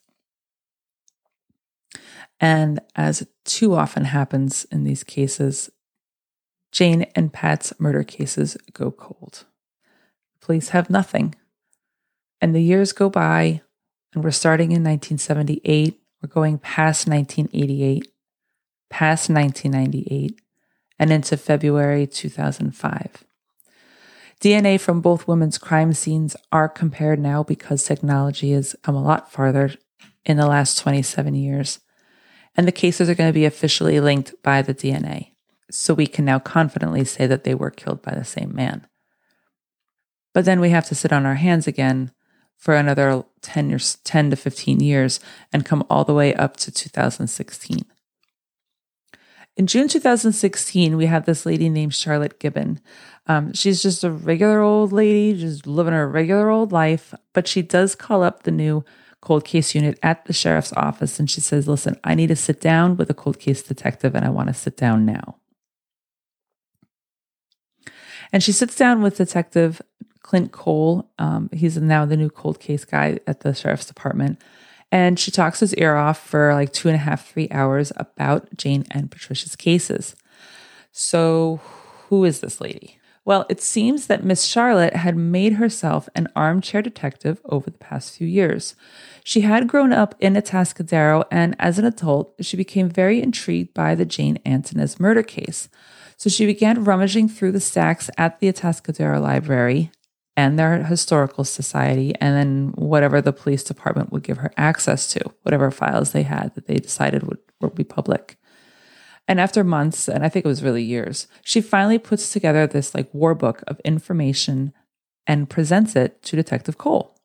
And 2.41 2.81
as 2.97 3.27
too 3.45 3.75
often 3.75 4.05
happens 4.05 4.65
in 4.71 4.85
these 4.85 5.05
cases, 5.05 5.71
Jane 6.73 7.03
and 7.15 7.33
Pat's 7.33 7.73
murder 7.79 8.03
cases 8.03 8.57
go 8.73 8.91
cold. 8.91 9.45
Police 10.41 10.71
have 10.71 10.91
nothing. 10.91 11.35
And 12.41 12.55
the 12.55 12.61
years 12.61 12.93
go 12.93 13.09
by, 13.09 13.63
and 14.13 14.25
we're 14.25 14.33
starting 14.33 14.73
in 14.73 14.83
1978. 14.83 15.99
We're 16.21 16.29
going 16.29 16.59
past 16.59 17.07
1988, 17.07 18.11
past 18.91 19.31
1998, 19.31 20.41
and 20.99 21.13
into 21.13 21.37
February 21.37 22.07
2005. 22.07 23.25
DNA 24.41 24.79
from 24.79 25.01
both 25.01 25.29
women's 25.29 25.59
crime 25.59 25.93
scenes 25.93 26.37
are 26.53 26.69
compared 26.69 27.19
now 27.19 27.43
because 27.43 27.85
technology 27.85 28.53
has 28.53 28.77
come 28.83 28.95
a 28.95 29.03
lot 29.03 29.33
farther 29.33 29.73
in 30.25 30.37
the 30.37 30.47
last 30.47 30.79
27 30.79 31.35
years. 31.35 31.81
And 32.57 32.69
the 32.69 32.73
cases 32.73 33.09
are 33.09 33.15
going 33.15 33.29
to 33.29 33.39
be 33.39 33.45
officially 33.45 34.01
linked 34.01 34.35
by 34.43 34.63
the 34.63 34.75
DNA. 34.75 35.31
So 35.71 35.95
we 35.95 36.07
can 36.07 36.25
now 36.25 36.39
confidently 36.39 37.05
say 37.05 37.27
that 37.27 37.45
they 37.45 37.55
were 37.55 37.71
killed 37.71 38.03
by 38.03 38.15
the 38.15 38.25
same 38.25 38.55
man. 38.55 38.87
But 40.33 40.45
then 40.45 40.61
we 40.61 40.71
have 40.71 40.87
to 40.87 40.95
sit 40.95 41.13
on 41.13 41.27
our 41.27 41.37
hands 41.37 41.67
again 41.67 42.13
for 42.57 42.75
another 42.75 43.25
10 43.43 43.71
years, 43.71 43.97
10 44.05 44.31
to 44.31 44.37
15 44.37 44.81
years 44.81 45.21
and 45.53 45.65
come 45.65 45.85
all 45.91 46.05
the 46.05 46.15
way 46.15 46.35
up 46.35 46.57
to 46.59 46.71
2016. 46.71 47.85
In 49.57 49.69
June 49.69 49.87
2016, 49.87 50.97
we 50.97 51.07
have 51.07 51.27
this 51.27 51.47
lady 51.47 51.69
named 51.69 51.95
Charlotte 51.95 52.41
Gibbon. 52.41 52.81
Um, 53.29 53.53
she's 53.53 53.81
just 53.81 54.03
a 54.03 54.11
regular 54.11 54.61
old 54.61 54.93
lady, 54.93 55.39
just 55.39 55.67
living 55.67 55.93
her 55.93 56.09
regular 56.09 56.51
old 56.51 56.73
life, 56.73 57.15
but 57.33 57.47
she 57.47 57.63
does 57.63 57.95
call 57.95 58.25
up 58.25 58.43
the 58.43 58.51
new 58.51 58.85
cold 59.25 59.45
case 59.45 59.75
unit 59.75 59.99
at 60.03 60.27
the 60.27 60.33
sheriff's 60.33 60.73
office 60.75 61.19
and 61.19 61.31
she 61.31 61.41
says, 61.41 61.67
Listen, 61.67 61.99
I 62.05 62.15
need 62.15 62.27
to 62.29 62.37
sit 62.37 62.61
down 62.61 62.97
with 62.97 63.09
a 63.09 63.15
cold 63.15 63.39
case 63.39 63.63
detective 63.63 64.15
and 64.15 64.25
I 64.25 64.29
want 64.29 64.49
to 64.49 64.55
sit 64.55 64.77
down 64.77 65.07
now. 65.07 65.37
And 68.33 68.43
she 68.43 68.53
sits 68.53 68.77
down 68.77 69.01
with 69.01 69.17
Detective 69.17 69.81
Clint 70.21 70.53
Cole. 70.53 71.11
Um, 71.19 71.49
he's 71.53 71.77
now 71.79 72.05
the 72.05 72.17
new 72.17 72.29
cold 72.29 72.61
case 72.61 72.85
guy 72.85 73.19
at 73.27 73.41
the 73.41 73.55
sheriff's 73.55 73.87
department. 73.87 74.41
And 74.93 75.19
she 75.19 75.31
talks 75.31 75.61
his 75.61 75.75
ear 75.77 75.97
off 75.97 76.19
for 76.19 76.53
like 76.53 76.73
two 76.73 76.89
and 76.89 76.97
a 76.97 76.99
half, 76.99 77.29
three 77.29 77.49
hours 77.51 77.93
about 77.97 78.55
Jane 78.57 78.85
and 78.91 79.11
Patricia's 79.11 79.57
cases. 79.57 80.15
So, 80.93 81.61
who 82.09 82.25
is 82.25 82.41
this 82.41 82.61
lady? 82.61 82.99
Well, 83.27 83.47
it 83.49 83.63
seems 83.63 84.07
that 84.07 84.23
Miss 84.23 84.45
Charlotte 84.45 84.97
had 84.97 85.17
made 85.17 85.55
herself 85.55 86.11
an 86.15 86.29
armchair 86.37 86.83
detective 86.83 87.41
over 87.47 87.71
the 87.71 87.79
past 87.79 88.17
few 88.17 88.27
years. 88.27 88.77
She 89.25 89.41
had 89.41 89.67
grown 89.67 89.93
up 89.95 90.15
in 90.21 90.35
Atascadero, 90.35 91.25
and 91.31 91.57
as 91.59 91.79
an 91.79 91.87
adult, 91.87 92.35
she 92.41 92.57
became 92.57 92.89
very 92.91 93.23
intrigued 93.23 93.73
by 93.73 93.95
the 93.95 94.05
Jane 94.05 94.39
Antunez 94.45 95.01
murder 95.01 95.23
case. 95.23 95.71
So 96.19 96.29
she 96.29 96.45
began 96.45 96.85
rummaging 96.85 97.31
through 97.31 97.53
the 97.53 97.61
stacks 97.61 98.11
at 98.19 98.41
the 98.41 98.53
Atascadero 98.53 99.21
Library 99.21 99.91
and 100.37 100.59
their 100.59 100.83
historical 100.85 101.45
society, 101.45 102.13
and 102.21 102.37
then 102.37 102.73
whatever 102.77 103.23
the 103.23 103.33
police 103.33 103.65
department 103.65 104.13
would 104.13 104.23
give 104.23 104.39
her 104.39 104.53
access 104.57 105.07
to, 105.13 105.21
whatever 105.43 105.71
files 105.71 106.13
they 106.13 106.25
had 106.25 106.55
that 106.55 106.67
they 106.67 106.77
decided 106.77 107.23
would, 107.23 107.39
would 107.61 107.75
be 107.75 107.85
public. 107.85 108.37
And 109.27 109.41
after 109.41 109.65
months, 109.65 110.09
and 110.09 110.25
I 110.25 110.29
think 110.29 110.45
it 110.45 110.49
was 110.49 110.63
really 110.63 110.83
years, 110.83 111.27
she 111.43 111.61
finally 111.61 111.99
puts 111.99 112.33
together 112.33 112.67
this 112.67 112.95
like 112.95 113.13
war 113.15 113.35
book 113.35 113.63
of 113.67 113.81
information 113.85 114.73
and 115.27 115.49
presents 115.49 115.97
it 115.97 116.23
to 116.25 116.37
Detective 116.37 116.77
Cole. 116.77 117.17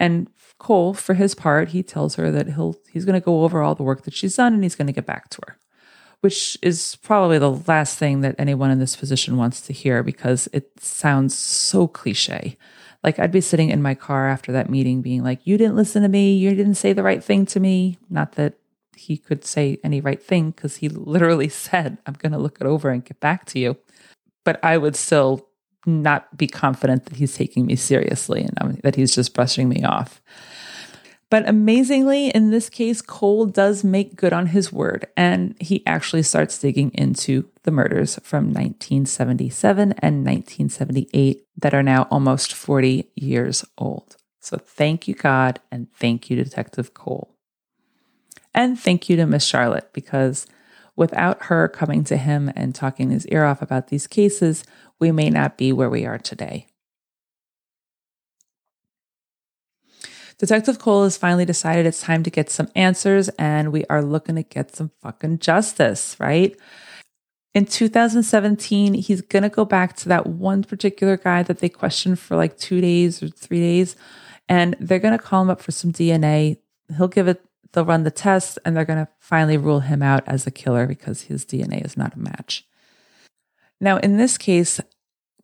And 0.00 0.28
Cole, 0.58 0.94
for 0.94 1.14
his 1.14 1.34
part, 1.34 1.68
he 1.68 1.82
tells 1.82 2.16
her 2.16 2.30
that 2.30 2.48
he'll 2.48 2.76
he's 2.90 3.04
going 3.04 3.20
to 3.20 3.24
go 3.24 3.44
over 3.44 3.62
all 3.62 3.74
the 3.74 3.82
work 3.82 4.02
that 4.02 4.14
she's 4.14 4.36
done 4.36 4.54
and 4.54 4.62
he's 4.62 4.74
going 4.74 4.86
to 4.86 4.92
get 4.92 5.06
back 5.06 5.28
to 5.30 5.40
her, 5.46 5.58
which 6.20 6.58
is 6.62 6.96
probably 6.96 7.38
the 7.38 7.52
last 7.52 7.98
thing 7.98 8.20
that 8.22 8.34
anyone 8.38 8.70
in 8.70 8.78
this 8.78 8.96
position 8.96 9.36
wants 9.36 9.60
to 9.62 9.72
hear 9.72 10.02
because 10.02 10.48
it 10.52 10.80
sounds 10.80 11.36
so 11.36 11.86
cliche. 11.86 12.56
Like 13.04 13.18
I'd 13.18 13.30
be 13.30 13.40
sitting 13.40 13.70
in 13.70 13.82
my 13.82 13.94
car 13.94 14.28
after 14.28 14.50
that 14.52 14.70
meeting 14.70 15.02
being 15.02 15.22
like, 15.22 15.46
"You 15.46 15.58
didn't 15.58 15.76
listen 15.76 16.02
to 16.02 16.08
me. 16.08 16.36
You 16.36 16.54
didn't 16.54 16.74
say 16.74 16.92
the 16.92 17.02
right 17.02 17.22
thing 17.22 17.46
to 17.46 17.60
me." 17.60 17.98
Not 18.08 18.32
that 18.32 18.54
he 18.94 19.16
could 19.16 19.44
say 19.44 19.78
any 19.84 20.00
right 20.00 20.22
thing 20.22 20.50
because 20.50 20.76
he 20.76 20.88
literally 20.88 21.48
said, 21.66 21.98
"I'm 22.06 22.14
going 22.14 22.32
to 22.32 22.38
look 22.38 22.58
it 22.60 22.66
over 22.66 22.90
and 22.90 23.04
get 23.04 23.20
back 23.20 23.46
to 23.46 23.58
you." 23.58 23.76
But 24.44 24.62
I 24.62 24.76
would 24.76 24.96
still 24.96 25.48
not 25.86 26.36
be 26.36 26.46
confident 26.46 27.06
that 27.06 27.16
he's 27.16 27.36
taking 27.36 27.66
me 27.66 27.76
seriously 27.76 28.42
and 28.42 28.62
um, 28.62 28.78
that 28.82 28.96
he's 28.96 29.14
just 29.14 29.34
brushing 29.34 29.68
me 29.68 29.84
off. 29.84 30.22
But 31.30 31.48
amazingly, 31.48 32.28
in 32.28 32.50
this 32.50 32.70
case, 32.70 33.02
Cole 33.02 33.46
does 33.46 33.82
make 33.82 34.14
good 34.14 34.32
on 34.32 34.46
his 34.46 34.72
word 34.72 35.06
and 35.16 35.56
he 35.60 35.84
actually 35.86 36.22
starts 36.22 36.58
digging 36.58 36.92
into 36.94 37.48
the 37.64 37.70
murders 37.70 38.20
from 38.22 38.52
1977 38.52 39.92
and 39.98 40.24
1978 40.24 41.44
that 41.56 41.74
are 41.74 41.82
now 41.82 42.06
almost 42.10 42.52
40 42.54 43.10
years 43.16 43.64
old. 43.76 44.16
So 44.38 44.58
thank 44.58 45.08
you, 45.08 45.14
God, 45.14 45.58
and 45.72 45.92
thank 45.94 46.30
you, 46.30 46.36
Detective 46.36 46.94
Cole. 46.94 47.33
And 48.54 48.78
thank 48.78 49.08
you 49.08 49.16
to 49.16 49.26
Miss 49.26 49.44
Charlotte 49.44 49.92
because 49.92 50.46
without 50.96 51.44
her 51.44 51.68
coming 51.68 52.04
to 52.04 52.16
him 52.16 52.52
and 52.54 52.74
talking 52.74 53.10
his 53.10 53.26
ear 53.26 53.44
off 53.44 53.62
about 53.62 53.88
these 53.88 54.06
cases, 54.06 54.64
we 55.00 55.10
may 55.10 55.28
not 55.28 55.58
be 55.58 55.72
where 55.72 55.90
we 55.90 56.06
are 56.06 56.18
today. 56.18 56.68
Detective 60.38 60.78
Cole 60.78 61.04
has 61.04 61.16
finally 61.16 61.44
decided 61.44 61.86
it's 61.86 62.02
time 62.02 62.22
to 62.24 62.30
get 62.30 62.50
some 62.50 62.68
answers 62.74 63.28
and 63.30 63.72
we 63.72 63.84
are 63.88 64.02
looking 64.02 64.34
to 64.34 64.42
get 64.42 64.74
some 64.74 64.90
fucking 65.00 65.38
justice, 65.38 66.16
right? 66.18 66.56
In 67.54 67.66
2017, 67.66 68.94
he's 68.94 69.22
to 69.44 69.48
go 69.48 69.64
back 69.64 69.94
to 69.98 70.08
that 70.08 70.26
one 70.26 70.64
particular 70.64 71.16
guy 71.16 71.44
that 71.44 71.60
they 71.60 71.68
questioned 71.68 72.18
for 72.18 72.36
like 72.36 72.58
two 72.58 72.80
days 72.80 73.22
or 73.22 73.28
three 73.28 73.60
days, 73.60 73.94
and 74.48 74.74
they're 74.80 74.98
to 75.16 75.22
call 75.22 75.42
him 75.42 75.50
up 75.50 75.60
for 75.60 75.70
some 75.70 75.92
DNA. 75.92 76.58
He'll 76.96 77.06
give 77.06 77.28
it, 77.28 77.44
they'll 77.74 77.84
run 77.84 78.04
the 78.04 78.10
test, 78.10 78.58
and 78.64 78.76
they're 78.76 78.84
going 78.84 79.04
to 79.04 79.12
finally 79.18 79.56
rule 79.56 79.80
him 79.80 80.02
out 80.02 80.22
as 80.26 80.46
a 80.46 80.50
killer 80.50 80.86
because 80.86 81.22
his 81.22 81.44
DNA 81.44 81.84
is 81.84 81.96
not 81.96 82.14
a 82.14 82.18
match. 82.18 82.66
Now, 83.80 83.98
in 83.98 84.16
this 84.16 84.38
case, 84.38 84.80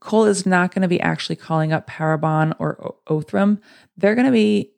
Cole 0.01 0.25
is 0.25 0.47
not 0.47 0.75
going 0.75 0.83
to 0.83 0.89
be 0.89 1.01
actually 1.01 1.37
calling 1.37 1.73
up 1.73 1.87
Parabon 1.89 2.55
or 2.59 2.97
Othram. 3.07 3.61
They're 3.97 4.15
going 4.15 4.27
to 4.27 4.33
be, 4.33 4.73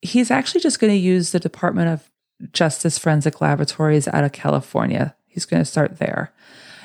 he's 0.00 0.30
actually 0.30 0.62
just 0.62 0.80
going 0.80 0.92
to 0.92 0.98
use 0.98 1.32
the 1.32 1.40
Department 1.40 1.90
of 1.90 2.10
Justice 2.52 2.98
Forensic 2.98 3.40
Laboratories 3.40 4.08
out 4.08 4.24
of 4.24 4.32
California. 4.32 5.14
He's 5.26 5.44
going 5.44 5.60
to 5.60 5.70
start 5.70 5.98
there. 5.98 6.32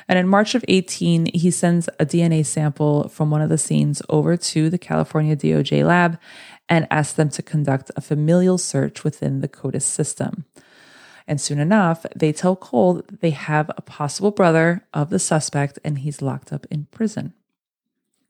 And 0.08 0.20
in 0.20 0.28
March 0.28 0.56
of 0.56 0.66
18, 0.68 1.28
he 1.34 1.52
sends 1.52 1.88
a 2.00 2.06
DNA 2.06 2.46
sample 2.46 3.08
from 3.08 3.32
one 3.32 3.42
of 3.42 3.50
the 3.50 3.58
scenes 3.58 4.02
over 4.10 4.36
to 4.36 4.70
the 4.70 4.78
California 4.78 5.38
DOJ 5.38 5.86
lab 5.88 6.20
and 6.72 6.88
asks 6.90 7.14
them 7.14 7.30
to 7.30 7.44
conduct 7.44 7.92
a 7.98 8.02
familial 8.02 8.58
search 8.58 9.04
within 9.04 9.42
the 9.42 9.50
CODIS 9.50 9.84
system. 9.84 10.46
And 11.28 11.40
soon 11.40 11.60
enough, 11.60 12.06
they 12.16 12.32
tell 12.32 12.56
Cole 12.56 12.94
that 12.94 13.20
they 13.20 13.32
have 13.32 13.70
a 13.76 13.82
possible 13.82 14.32
brother 14.32 14.88
of 14.94 15.10
the 15.10 15.20
suspect 15.20 15.78
and 15.84 16.00
he's 16.00 16.22
locked 16.22 16.54
up 16.54 16.66
in 16.72 16.88
prison. 16.90 17.34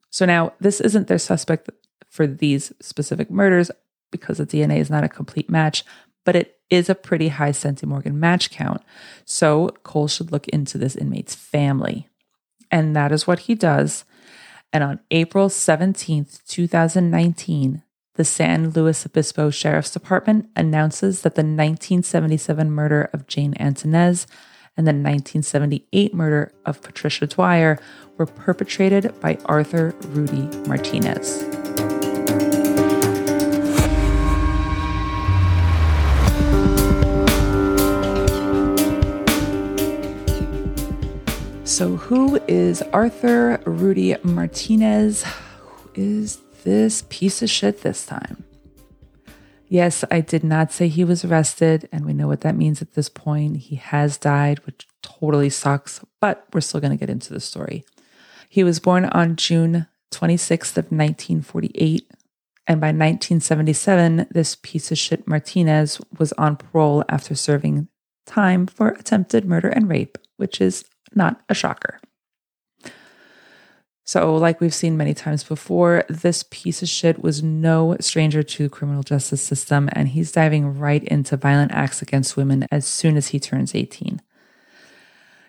So 0.09 0.25
now 0.25 0.53
this 0.59 0.81
isn't 0.81 1.07
their 1.07 1.19
suspect 1.19 1.69
for 2.09 2.25
these 2.25 2.73
specific 2.81 3.29
murders 3.29 3.69
because 4.09 4.39
the 4.39 4.47
DNA 4.47 4.79
is 4.79 4.89
not 4.89 5.03
a 5.03 5.09
complete 5.09 5.49
match, 5.49 5.85
but 6.25 6.35
it 6.35 6.57
is 6.71 6.89
a 6.89 6.95
pretty 6.95 7.27
high 7.27 7.51
centimorgan 7.51 8.15
match 8.15 8.49
count. 8.49 8.81
So 9.23 9.69
Cole 9.83 10.07
should 10.07 10.31
look 10.31 10.47
into 10.47 10.79
this 10.79 10.95
inmate's 10.95 11.35
family. 11.35 12.07
And 12.71 12.95
that 12.95 13.11
is 13.11 13.27
what 13.27 13.39
he 13.41 13.53
does. 13.53 14.03
And 14.73 14.83
on 14.83 14.99
April 15.11 15.47
17th, 15.47 16.43
2019, 16.47 17.83
the 18.21 18.25
San 18.25 18.69
Luis 18.69 19.03
Obispo 19.03 19.49
Sheriff's 19.49 19.89
Department 19.89 20.47
announces 20.55 21.23
that 21.23 21.33
the 21.33 21.41
1977 21.41 22.69
murder 22.69 23.09
of 23.13 23.25
Jane 23.25 23.55
Antunez 23.55 24.27
and 24.77 24.85
the 24.85 24.91
1978 24.91 26.13
murder 26.13 26.53
of 26.63 26.83
Patricia 26.83 27.25
Dwyer 27.25 27.79
were 28.19 28.27
perpetrated 28.27 29.19
by 29.21 29.39
Arthur 29.45 29.95
Rudy 30.09 30.55
Martinez. 30.67 31.39
So, 41.63 41.95
who 41.95 42.39
is 42.47 42.83
Arthur 42.93 43.59
Rudy 43.65 44.15
Martinez? 44.21 45.23
Who 45.23 45.89
is 45.95 46.37
this 46.63 47.03
piece 47.09 47.41
of 47.41 47.49
shit 47.49 47.81
this 47.81 48.05
time? 48.05 48.43
Yes, 49.67 50.03
I 50.11 50.19
did 50.19 50.43
not 50.43 50.73
say 50.73 50.89
he 50.89 51.05
was 51.05 51.23
arrested, 51.23 51.87
and 51.93 52.05
we 52.05 52.11
know 52.11 52.27
what 52.27 52.41
that 52.41 52.57
means 52.57 52.81
at 52.81 52.93
this 52.93 53.07
point. 53.07 53.55
He 53.57 53.77
has 53.77 54.17
died, 54.17 54.59
which 54.65 54.85
totally 55.01 55.49
sucks, 55.49 56.01
but 56.19 56.45
we're 56.53 56.59
still 56.59 56.81
going 56.81 56.91
to 56.91 56.97
get 56.97 57.09
into 57.09 57.33
the 57.33 57.39
story. 57.39 57.85
He 58.49 58.65
was 58.65 58.81
born 58.81 59.05
on 59.05 59.37
June 59.37 59.87
26th 60.11 60.77
of 60.77 60.91
1948, 60.91 62.11
and 62.67 62.81
by 62.81 62.87
1977, 62.87 64.27
this 64.29 64.57
piece 64.61 64.91
of 64.91 64.97
shit 64.97 65.25
Martinez 65.25 66.01
was 66.19 66.33
on 66.33 66.57
parole 66.57 67.05
after 67.07 67.33
serving 67.33 67.87
time 68.25 68.67
for 68.67 68.89
attempted 68.89 69.45
murder 69.45 69.69
and 69.69 69.89
rape, 69.89 70.17
which 70.35 70.59
is 70.59 70.83
not 71.15 71.41
a 71.47 71.53
shocker. 71.53 72.01
So, 74.11 74.35
like 74.35 74.59
we've 74.59 74.73
seen 74.73 74.97
many 74.97 75.13
times 75.13 75.41
before, 75.41 76.03
this 76.09 76.43
piece 76.49 76.81
of 76.81 76.89
shit 76.89 77.23
was 77.23 77.41
no 77.41 77.95
stranger 78.01 78.43
to 78.43 78.63
the 78.63 78.69
criminal 78.69 79.03
justice 79.03 79.41
system, 79.41 79.87
and 79.93 80.09
he's 80.09 80.33
diving 80.33 80.77
right 80.77 81.01
into 81.05 81.37
violent 81.37 81.71
acts 81.71 82.01
against 82.01 82.35
women 82.35 82.67
as 82.69 82.85
soon 82.85 83.15
as 83.15 83.29
he 83.29 83.39
turns 83.39 83.73
18. 83.73 84.21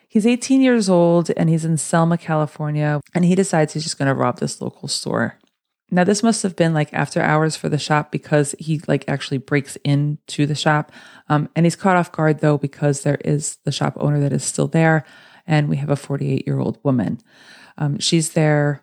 He's 0.07 0.29
18 0.29 0.63
years 0.63 0.89
old 0.89 1.33
and 1.37 1.49
he's 1.49 1.65
in 1.65 1.77
Selma, 1.77 2.17
California, 2.17 3.01
and 3.13 3.25
he 3.25 3.35
decides 3.35 3.73
he's 3.73 3.83
just 3.83 3.99
going 3.99 4.07
to 4.07 4.15
rob 4.15 4.39
this 4.39 4.61
local 4.61 4.87
store. 4.87 5.41
Now, 5.91 6.05
this 6.05 6.23
must 6.23 6.45
have 6.45 6.55
been 6.55 6.73
like 6.73 6.95
after 6.95 7.21
hours 7.21 7.57
for 7.57 7.69
the 7.69 7.79
shop 7.79 8.13
because 8.13 8.55
he 8.61 8.81
like 8.87 9.05
actually 9.09 9.39
breaks 9.39 9.75
into 9.83 10.47
the 10.47 10.55
shop. 10.55 10.93
Um, 11.29 11.49
and 11.57 11.67
he's 11.67 11.75
caught 11.75 11.97
off 11.97 12.13
guard 12.13 12.39
though 12.39 12.59
because 12.59 13.03
there 13.03 13.19
is 13.25 13.57
the 13.65 13.73
shop 13.73 13.95
owner 13.97 14.21
that 14.21 14.33
is 14.33 14.45
still 14.45 14.69
there, 14.69 15.05
and 15.49 15.69
we 15.69 15.79
have 15.79 15.91
a 15.91 15.97
48 15.97 16.47
year 16.47 16.61
old 16.61 16.79
woman. 16.85 17.19
Um, 17.79 17.99
she's 17.99 18.31
there, 18.31 18.83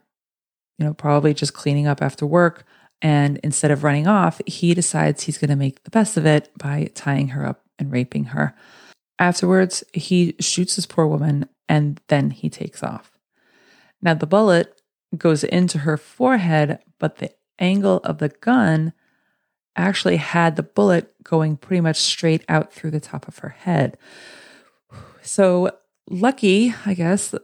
you 0.78 0.86
know, 0.86 0.94
probably 0.94 1.34
just 1.34 1.54
cleaning 1.54 1.88
up 1.88 2.02
after 2.02 2.26
work. 2.26 2.66
And 3.02 3.40
instead 3.44 3.72
of 3.72 3.84
running 3.84 4.08
off, 4.08 4.42
he 4.46 4.74
decides 4.74 5.24
he's 5.24 5.38
going 5.38 5.50
to 5.50 5.56
make 5.56 5.84
the 5.84 5.90
best 5.90 6.18
of 6.18 6.26
it 6.26 6.52
by 6.58 6.90
tying 6.96 7.30
her 7.30 7.46
up 7.46 7.64
and 7.78 7.92
raping 7.92 8.26
her. 8.26 8.56
Afterwards, 9.18 9.84
he 9.94 10.36
shoots 10.40 10.76
this 10.76 10.86
poor 10.86 11.08
woman 11.08 11.48
and 11.68 12.02
then 12.08 12.32
he 12.32 12.50
takes 12.50 12.84
off. 12.84 13.18
Now, 14.02 14.14
the 14.14 14.28
bullet 14.28 14.82
goes 15.18 15.44
into 15.44 15.80
her 15.80 15.98
forehead, 15.98 16.80
but 17.00 17.18
the 17.18 17.32
angle 17.60 17.98
of 17.98 18.20
the 18.20 18.30
gun 18.30 18.94
actually 19.76 20.18
had 20.18 20.56
the 20.56 20.64
bullet 20.64 21.14
going 21.24 21.58
pretty 21.58 21.82
much 21.82 21.98
straight 21.98 22.44
out 22.50 22.74
through 22.74 22.92
the 22.92 23.00
top 23.00 23.28
of 23.28 23.40
her 23.40 23.50
head. 23.50 23.98
So, 25.22 25.72
lucky, 26.10 26.74
I 26.86 26.94
guess, 26.94 27.36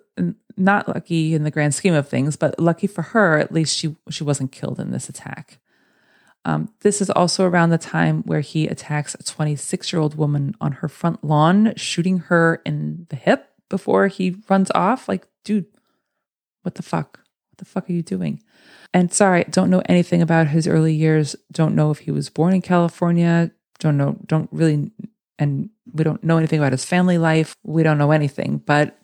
not 0.57 0.87
lucky 0.87 1.33
in 1.33 1.43
the 1.43 1.51
grand 1.51 1.75
scheme 1.75 1.93
of 1.93 2.07
things, 2.07 2.35
but 2.35 2.59
lucky 2.59 2.87
for 2.87 3.01
her, 3.01 3.37
at 3.37 3.51
least 3.51 3.77
she 3.77 3.95
she 4.09 4.23
wasn't 4.23 4.51
killed 4.51 4.79
in 4.79 4.91
this 4.91 5.09
attack. 5.09 5.59
Um, 6.45 6.69
this 6.81 7.01
is 7.01 7.09
also 7.09 7.45
around 7.45 7.71
the 7.71 7.79
time 7.79 8.21
where 8.23 8.41
he 8.41 8.67
attacks 8.67 9.15
a 9.15 9.23
26 9.23 9.91
year 9.91 10.01
old 10.01 10.15
woman 10.15 10.55
on 10.61 10.73
her 10.73 10.87
front 10.87 11.23
lawn, 11.23 11.73
shooting 11.75 12.19
her 12.19 12.61
in 12.65 13.07
the 13.09 13.15
hip 13.15 13.49
before 13.67 14.07
he 14.07 14.37
runs 14.47 14.69
off. 14.75 15.09
Like, 15.09 15.27
dude, 15.43 15.65
what 16.61 16.75
the 16.75 16.83
fuck? 16.83 17.19
What 17.51 17.57
the 17.57 17.65
fuck 17.65 17.89
are 17.89 17.93
you 17.93 18.03
doing? 18.03 18.41
And 18.93 19.11
sorry, 19.11 19.45
don't 19.49 19.71
know 19.71 19.81
anything 19.87 20.21
about 20.21 20.47
his 20.47 20.67
early 20.67 20.93
years. 20.93 21.35
Don't 21.51 21.75
know 21.75 21.89
if 21.89 21.99
he 21.99 22.11
was 22.11 22.29
born 22.29 22.53
in 22.53 22.61
California. 22.61 23.51
Don't 23.79 23.97
know, 23.97 24.17
don't 24.25 24.47
really, 24.51 24.91
and 25.39 25.69
we 25.91 26.03
don't 26.03 26.23
know 26.23 26.37
anything 26.37 26.59
about 26.59 26.71
his 26.71 26.85
family 26.85 27.17
life. 27.17 27.57
We 27.63 27.83
don't 27.83 27.97
know 27.97 28.11
anything, 28.11 28.59
but 28.59 28.97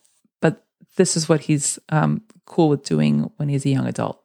this 0.95 1.15
is 1.15 1.29
what 1.29 1.41
he's 1.41 1.79
um, 1.89 2.21
cool 2.45 2.69
with 2.69 2.83
doing 2.83 3.31
when 3.37 3.49
he's 3.49 3.65
a 3.65 3.69
young 3.69 3.87
adult. 3.87 4.21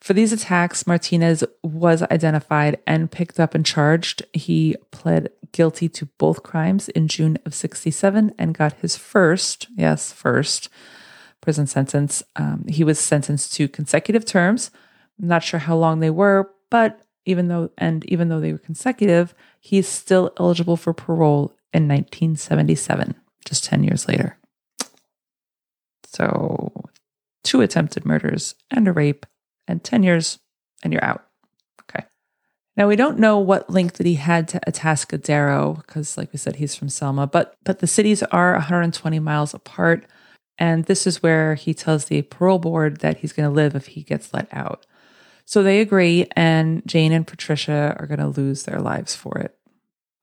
For 0.00 0.12
these 0.12 0.32
attacks, 0.32 0.86
Martinez 0.86 1.44
was 1.62 2.02
identified 2.02 2.78
and 2.86 3.10
picked 3.10 3.40
up 3.40 3.54
and 3.54 3.66
charged. 3.66 4.22
He 4.32 4.76
pled 4.90 5.30
guilty 5.52 5.88
to 5.90 6.06
both 6.18 6.42
crimes 6.42 6.88
in 6.90 7.08
June 7.08 7.38
of 7.44 7.54
67 7.54 8.32
and 8.38 8.54
got 8.56 8.74
his 8.74 8.96
first, 8.96 9.66
yes, 9.76 10.12
first 10.12 10.68
prison 11.40 11.66
sentence. 11.66 12.22
Um, 12.36 12.64
he 12.68 12.84
was 12.84 12.98
sentenced 12.98 13.52
to 13.54 13.68
consecutive 13.68 14.24
terms. 14.24 14.70
I'm 15.20 15.28
not 15.28 15.42
sure 15.42 15.60
how 15.60 15.76
long 15.76 16.00
they 16.00 16.10
were, 16.10 16.50
but 16.70 17.00
even 17.24 17.48
though 17.48 17.70
and 17.76 18.04
even 18.06 18.28
though 18.28 18.40
they 18.40 18.52
were 18.52 18.58
consecutive, 18.58 19.34
he's 19.60 19.88
still 19.88 20.32
eligible 20.38 20.76
for 20.76 20.94
parole 20.94 21.54
in 21.72 21.88
1977, 21.88 23.14
just 23.44 23.64
10 23.64 23.84
years 23.84 24.08
later. 24.08 24.38
So, 26.18 26.72
two 27.44 27.60
attempted 27.60 28.04
murders 28.04 28.56
and 28.70 28.88
a 28.88 28.92
rape 28.92 29.24
and 29.68 29.82
10 29.82 30.02
years 30.02 30.40
and 30.82 30.92
you're 30.92 31.04
out. 31.04 31.24
Okay. 31.82 32.04
Now 32.76 32.88
we 32.88 32.96
don't 32.96 33.18
know 33.18 33.38
what 33.38 33.70
link 33.70 33.94
that 33.94 34.06
he 34.06 34.16
had 34.16 34.48
to 34.48 34.60
Atascadero 34.66 35.76
because 35.76 36.18
like 36.18 36.32
we 36.32 36.38
said 36.38 36.56
he's 36.56 36.74
from 36.74 36.88
Selma, 36.88 37.26
but 37.26 37.56
but 37.64 37.78
the 37.78 37.86
cities 37.86 38.22
are 38.24 38.52
120 38.54 39.20
miles 39.20 39.54
apart 39.54 40.06
and 40.58 40.86
this 40.86 41.06
is 41.06 41.22
where 41.22 41.54
he 41.54 41.72
tells 41.72 42.06
the 42.06 42.22
parole 42.22 42.58
board 42.58 42.98
that 42.98 43.18
he's 43.18 43.32
going 43.32 43.48
to 43.48 43.54
live 43.54 43.76
if 43.76 43.86
he 43.86 44.02
gets 44.02 44.34
let 44.34 44.48
out. 44.52 44.84
So 45.44 45.62
they 45.62 45.80
agree, 45.80 46.26
and 46.36 46.82
Jane 46.84 47.12
and 47.12 47.26
Patricia 47.26 47.96
are 47.98 48.06
going 48.06 48.18
to 48.18 48.26
lose 48.26 48.64
their 48.64 48.80
lives 48.80 49.14
for 49.14 49.38
it. 49.38 49.56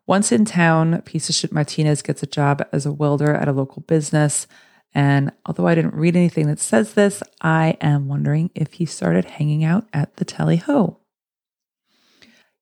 Once 0.05 0.31
in 0.31 0.45
town, 0.45 1.01
piece 1.01 1.29
of 1.29 1.35
shit 1.35 1.51
Martinez 1.51 2.03
gets 2.03 2.21
a 2.21 2.27
job 2.27 2.63
as 2.71 2.85
a 2.85 2.91
welder 2.91 3.33
at 3.33 3.47
a 3.47 3.53
local 3.53 3.81
business. 3.81 4.45
And 4.95 5.33
although 5.45 5.67
I 5.67 5.75
didn't 5.75 5.93
read 5.93 6.15
anything 6.15 6.47
that 6.47 6.59
says 6.59 6.93
this, 6.93 7.21
I 7.41 7.77
am 7.81 8.07
wondering 8.07 8.49
if 8.55 8.73
he 8.73 8.85
started 8.85 9.25
hanging 9.25 9.65
out 9.65 9.85
at 9.91 10.15
the 10.15 10.23
Tally 10.23 10.55
Ho. 10.55 10.99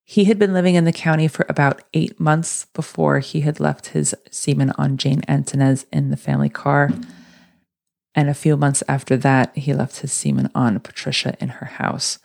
He 0.04 0.24
had 0.24 0.38
been 0.38 0.52
living 0.52 0.74
in 0.74 0.84
the 0.84 0.92
county 0.92 1.28
for 1.28 1.46
about 1.48 1.82
eight 1.94 2.18
months 2.18 2.66
before 2.74 3.20
he 3.20 3.42
had 3.42 3.60
left 3.60 3.88
his 3.88 4.14
semen 4.30 4.72
on 4.76 4.98
Jane 4.98 5.22
Antunez 5.22 5.86
in 5.92 6.10
the 6.10 6.16
family 6.16 6.50
car. 6.50 6.90
And 8.16 8.28
a 8.28 8.34
few 8.34 8.56
months 8.56 8.82
after 8.88 9.16
that, 9.18 9.56
he 9.56 9.72
left 9.72 10.00
his 10.00 10.12
semen 10.12 10.50
on 10.54 10.78
Patricia 10.80 11.36
in 11.40 11.48
her 11.48 11.66
house. 11.66 12.18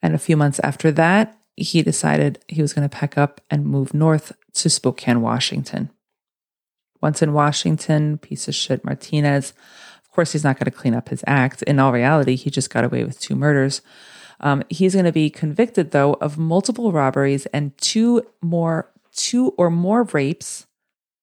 And 0.00 0.14
a 0.14 0.18
few 0.18 0.36
months 0.36 0.60
after 0.60 0.92
that, 0.92 1.36
he 1.56 1.82
decided 1.82 2.42
he 2.48 2.62
was 2.62 2.72
going 2.72 2.88
to 2.88 2.96
pack 2.96 3.18
up 3.18 3.40
and 3.50 3.66
move 3.66 3.94
north 3.94 4.32
to 4.54 4.70
Spokane, 4.70 5.20
Washington. 5.20 5.90
Once 7.04 7.20
in 7.20 7.34
Washington, 7.34 8.16
piece 8.16 8.48
of 8.48 8.54
shit 8.54 8.82
Martinez. 8.82 9.52
Of 10.02 10.10
course, 10.10 10.32
he's 10.32 10.42
not 10.42 10.58
going 10.58 10.64
to 10.64 10.70
clean 10.70 10.94
up 10.94 11.10
his 11.10 11.22
act. 11.26 11.60
In 11.64 11.78
all 11.78 11.92
reality, 11.92 12.34
he 12.34 12.48
just 12.48 12.70
got 12.70 12.82
away 12.82 13.04
with 13.04 13.20
two 13.20 13.36
murders. 13.36 13.82
Um, 14.40 14.62
he's 14.70 14.94
going 14.94 15.04
to 15.04 15.12
be 15.12 15.28
convicted, 15.28 15.90
though, 15.90 16.14
of 16.14 16.38
multiple 16.38 16.92
robberies 16.92 17.44
and 17.52 17.76
two 17.76 18.26
more, 18.40 18.90
two 19.12 19.50
or 19.58 19.68
more 19.68 20.04
rapes 20.04 20.66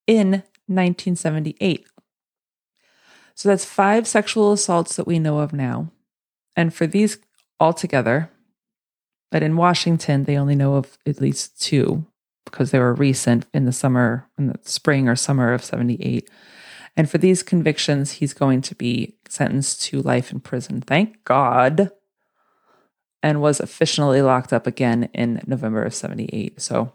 in 0.05 0.43
1978. 0.67 1.88
So 3.34 3.49
that's 3.49 3.65
five 3.65 4.07
sexual 4.07 4.51
assaults 4.51 4.95
that 4.97 5.07
we 5.07 5.17
know 5.17 5.39
of 5.39 5.51
now. 5.51 5.91
And 6.55 6.71
for 6.71 6.86
these 6.86 7.17
altogether, 7.59 8.29
but 9.32 9.41
in 9.41 9.57
Washington, 9.57 10.25
they 10.25 10.38
only 10.38 10.55
know 10.55 10.75
of 10.75 10.99
at 11.07 11.19
least 11.19 11.59
two 11.59 12.05
because 12.45 12.71
they 12.71 12.79
were 12.79 12.93
recent 12.93 13.45
in 13.53 13.65
the 13.65 13.71
summer, 13.71 14.27
in 14.37 14.47
the 14.47 14.59
spring 14.63 15.07
or 15.07 15.15
summer 15.15 15.53
of 15.53 15.63
78. 15.63 16.29
And 16.97 17.09
for 17.09 17.17
these 17.17 17.43
convictions, 17.43 18.13
he's 18.13 18.33
going 18.33 18.61
to 18.61 18.75
be 18.75 19.15
sentenced 19.29 19.81
to 19.83 20.01
life 20.01 20.31
in 20.31 20.39
prison. 20.39 20.81
Thank 20.81 21.23
God. 21.23 21.91
And 23.23 23.41
was 23.41 23.59
officially 23.59 24.21
locked 24.21 24.51
up 24.51 24.65
again 24.65 25.09
in 25.13 25.41
November 25.45 25.83
of 25.83 25.93
78. 25.93 26.59
So, 26.61 26.91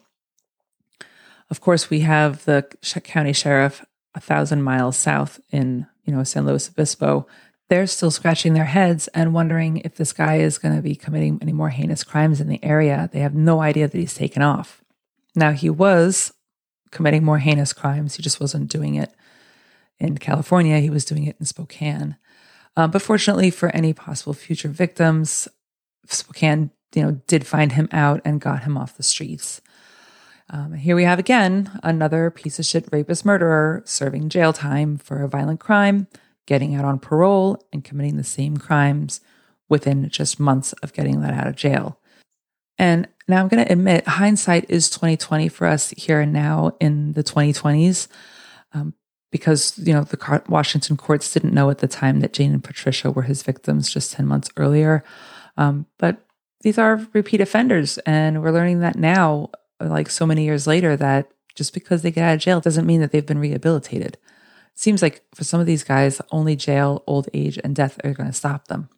of 1.48 1.60
course, 1.60 1.88
we 1.88 2.00
have 2.00 2.44
the 2.44 2.66
county 3.04 3.32
sheriff 3.32 3.84
a 4.14 4.20
thousand 4.20 4.62
miles 4.62 4.96
south 4.96 5.40
in, 5.50 5.86
you 6.04 6.12
know, 6.12 6.24
San 6.24 6.46
Luis 6.46 6.68
Obispo 6.68 7.26
they're 7.68 7.86
still 7.86 8.10
scratching 8.10 8.54
their 8.54 8.64
heads 8.64 9.08
and 9.08 9.34
wondering 9.34 9.78
if 9.78 9.96
this 9.96 10.12
guy 10.12 10.36
is 10.36 10.58
going 10.58 10.76
to 10.76 10.82
be 10.82 10.94
committing 10.94 11.38
any 11.42 11.52
more 11.52 11.70
heinous 11.70 12.04
crimes 12.04 12.40
in 12.40 12.48
the 12.48 12.62
area. 12.64 13.10
They 13.12 13.20
have 13.20 13.34
no 13.34 13.60
idea 13.60 13.88
that 13.88 13.98
he's 13.98 14.14
taken 14.14 14.42
off. 14.42 14.82
Now, 15.36 15.52
he 15.52 15.70
was 15.70 16.32
committing 16.90 17.24
more 17.24 17.38
heinous 17.38 17.72
crimes, 17.72 18.16
he 18.16 18.22
just 18.22 18.40
wasn't 18.40 18.70
doing 18.70 18.94
it 18.94 19.12
in 19.98 20.18
California, 20.18 20.78
he 20.78 20.90
was 20.90 21.04
doing 21.04 21.24
it 21.24 21.36
in 21.38 21.46
Spokane. 21.46 22.16
Um, 22.76 22.90
but 22.90 23.02
fortunately 23.02 23.50
for 23.50 23.68
any 23.70 23.92
possible 23.92 24.34
future 24.34 24.68
victims, 24.68 25.48
Spokane, 26.06 26.70
you 26.94 27.02
know, 27.02 27.20
did 27.26 27.46
find 27.46 27.72
him 27.72 27.88
out 27.92 28.20
and 28.24 28.40
got 28.40 28.62
him 28.62 28.76
off 28.76 28.96
the 28.96 29.02
streets. 29.02 29.60
Um, 30.48 30.74
here 30.74 30.94
we 30.94 31.04
have 31.04 31.18
again 31.18 31.78
another 31.82 32.30
piece 32.30 32.58
of 32.58 32.64
shit 32.64 32.88
rapist 32.92 33.24
murderer 33.24 33.82
serving 33.84 34.28
jail 34.28 34.52
time 34.52 34.96
for 34.96 35.22
a 35.22 35.28
violent 35.28 35.58
crime 35.58 36.06
getting 36.46 36.74
out 36.74 36.84
on 36.84 36.98
parole 36.98 37.60
and 37.72 37.84
committing 37.84 38.16
the 38.16 38.24
same 38.24 38.56
crimes 38.56 39.20
within 39.68 40.08
just 40.08 40.38
months 40.38 40.72
of 40.74 40.92
getting 40.92 41.20
let 41.20 41.34
out 41.34 41.48
of 41.48 41.56
jail. 41.56 41.98
And 42.78 43.08
now 43.28 43.40
I'm 43.40 43.48
going 43.48 43.64
to 43.64 43.72
admit 43.72 44.06
hindsight 44.06 44.66
is 44.68 44.88
2020 44.90 45.48
for 45.48 45.66
us 45.66 45.90
here 45.96 46.20
and 46.20 46.32
now 46.32 46.76
in 46.80 47.12
the 47.12 47.24
2020s. 47.24 48.08
Um, 48.72 48.94
because 49.32 49.76
you 49.78 49.92
know 49.92 50.04
the 50.04 50.42
Washington 50.48 50.96
courts 50.96 51.32
didn't 51.32 51.52
know 51.52 51.68
at 51.68 51.78
the 51.78 51.88
time 51.88 52.20
that 52.20 52.32
Jane 52.32 52.52
and 52.52 52.64
Patricia 52.64 53.10
were 53.10 53.22
his 53.22 53.42
victims 53.42 53.92
just 53.92 54.12
10 54.12 54.26
months 54.26 54.48
earlier. 54.56 55.04
Um, 55.56 55.86
but 55.98 56.24
these 56.62 56.78
are 56.78 57.06
repeat 57.12 57.40
offenders 57.40 57.98
and 57.98 58.42
we're 58.42 58.52
learning 58.52 58.80
that 58.80 58.96
now 58.96 59.50
like 59.80 60.08
so 60.08 60.26
many 60.26 60.44
years 60.44 60.66
later 60.66 60.96
that 60.96 61.30
just 61.54 61.74
because 61.74 62.02
they 62.02 62.10
get 62.10 62.24
out 62.24 62.34
of 62.34 62.40
jail 62.40 62.60
doesn't 62.60 62.86
mean 62.86 63.00
that 63.00 63.10
they've 63.10 63.26
been 63.26 63.38
rehabilitated 63.38 64.16
seems 64.76 65.02
like 65.02 65.22
for 65.34 65.42
some 65.42 65.58
of 65.58 65.66
these 65.66 65.82
guys, 65.82 66.20
only 66.30 66.54
jail, 66.54 67.02
old 67.06 67.28
age, 67.34 67.58
and 67.64 67.74
death 67.74 67.98
are 68.04 68.12
going 68.12 68.28
to 68.28 68.32
stop 68.32 68.68
them. 68.68 68.88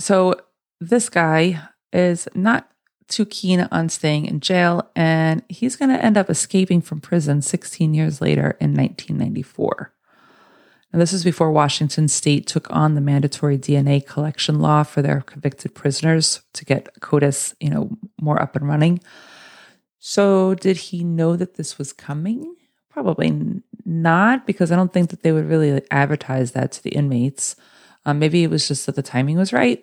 So 0.00 0.34
this 0.80 1.08
guy 1.08 1.62
is 1.92 2.26
not 2.34 2.68
too 3.10 3.26
keen 3.26 3.68
on 3.70 3.88
staying 3.88 4.26
in 4.26 4.40
jail, 4.40 4.90
and 4.96 5.42
he's 5.48 5.76
going 5.76 5.90
to 5.90 6.02
end 6.02 6.16
up 6.16 6.30
escaping 6.30 6.80
from 6.80 7.00
prison 7.00 7.42
16 7.42 7.92
years 7.92 8.20
later 8.20 8.56
in 8.60 8.74
1994. 8.74 9.92
And 10.92 11.00
this 11.00 11.12
is 11.12 11.22
before 11.22 11.52
Washington 11.52 12.08
state 12.08 12.46
took 12.46 12.68
on 12.70 12.94
the 12.94 13.00
mandatory 13.00 13.58
DNA 13.58 14.04
collection 14.04 14.58
law 14.60 14.82
for 14.82 15.02
their 15.02 15.20
convicted 15.20 15.74
prisoners 15.74 16.40
to 16.54 16.64
get 16.64 17.00
CODIS, 17.00 17.54
you 17.60 17.70
know, 17.70 17.96
more 18.20 18.40
up 18.40 18.56
and 18.56 18.66
running. 18.66 19.00
So 19.98 20.54
did 20.54 20.76
he 20.76 21.04
know 21.04 21.36
that 21.36 21.54
this 21.54 21.78
was 21.78 21.92
coming? 21.92 22.56
Probably 22.88 23.62
not, 23.84 24.46
because 24.46 24.72
I 24.72 24.76
don't 24.76 24.92
think 24.92 25.10
that 25.10 25.22
they 25.22 25.30
would 25.30 25.48
really 25.48 25.82
advertise 25.90 26.52
that 26.52 26.72
to 26.72 26.82
the 26.82 26.90
inmates. 26.90 27.54
Um, 28.04 28.18
maybe 28.18 28.42
it 28.42 28.50
was 28.50 28.66
just 28.66 28.86
that 28.86 28.96
the 28.96 29.02
timing 29.02 29.36
was 29.36 29.52
right. 29.52 29.80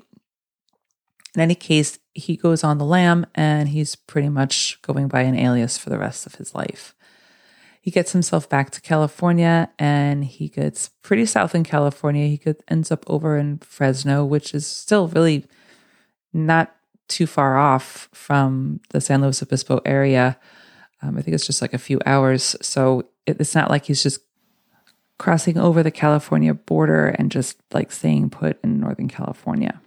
In 1.36 1.42
any 1.42 1.56
case, 1.56 2.00
he 2.18 2.36
goes 2.36 2.64
on 2.64 2.80
the 2.80 2.86
lam 2.86 3.28
and 3.36 3.70
he's 3.70 3.96
pretty 3.96 4.28
much 4.28 4.82
going 4.82 5.08
by 5.08 5.22
an 5.22 5.38
alias 5.38 5.78
for 5.78 5.92
the 5.92 6.00
rest 6.00 6.26
of 6.26 6.36
his 6.36 6.56
life. 6.56 6.96
He 7.80 7.92
gets 7.92 8.12
himself 8.12 8.50
back 8.50 8.72
to 8.72 8.82
California 8.82 9.70
and 9.78 10.26
he 10.26 10.50
gets 10.50 10.90
pretty 11.04 11.28
south 11.28 11.54
in 11.54 11.64
California. 11.64 12.28
He 12.28 12.38
could, 12.38 12.58
ends 12.68 12.92
up 12.92 13.04
over 13.08 13.38
in 13.38 13.60
Fresno, 13.60 14.26
which 14.26 14.54
is 14.56 14.66
still 14.66 15.08
really 15.08 15.46
not 16.34 16.76
too 17.08 17.28
far 17.28 17.56
off 17.56 18.10
from 18.14 18.82
the 18.90 19.00
San 19.00 19.22
Luis 19.22 19.42
Obispo 19.44 19.80
area. 19.86 20.40
Um, 21.02 21.18
I 21.18 21.22
think 21.22 21.36
it's 21.36 21.46
just 21.46 21.62
like 21.62 21.74
a 21.74 21.78
few 21.78 22.02
hours. 22.06 22.56
So 22.62 23.04
it, 23.28 23.40
it's 23.40 23.56
not 23.56 23.70
like 23.70 23.86
he's 23.86 24.04
just 24.04 24.22
crossing 25.20 25.58
over 25.58 25.84
the 25.84 25.92
California 25.92 26.54
border 26.56 27.08
and 27.08 27.32
just 27.32 27.58
like 27.72 27.92
staying 27.92 28.32
put 28.32 28.60
in 28.64 28.80
Northern 28.80 29.08
California. 29.08 29.80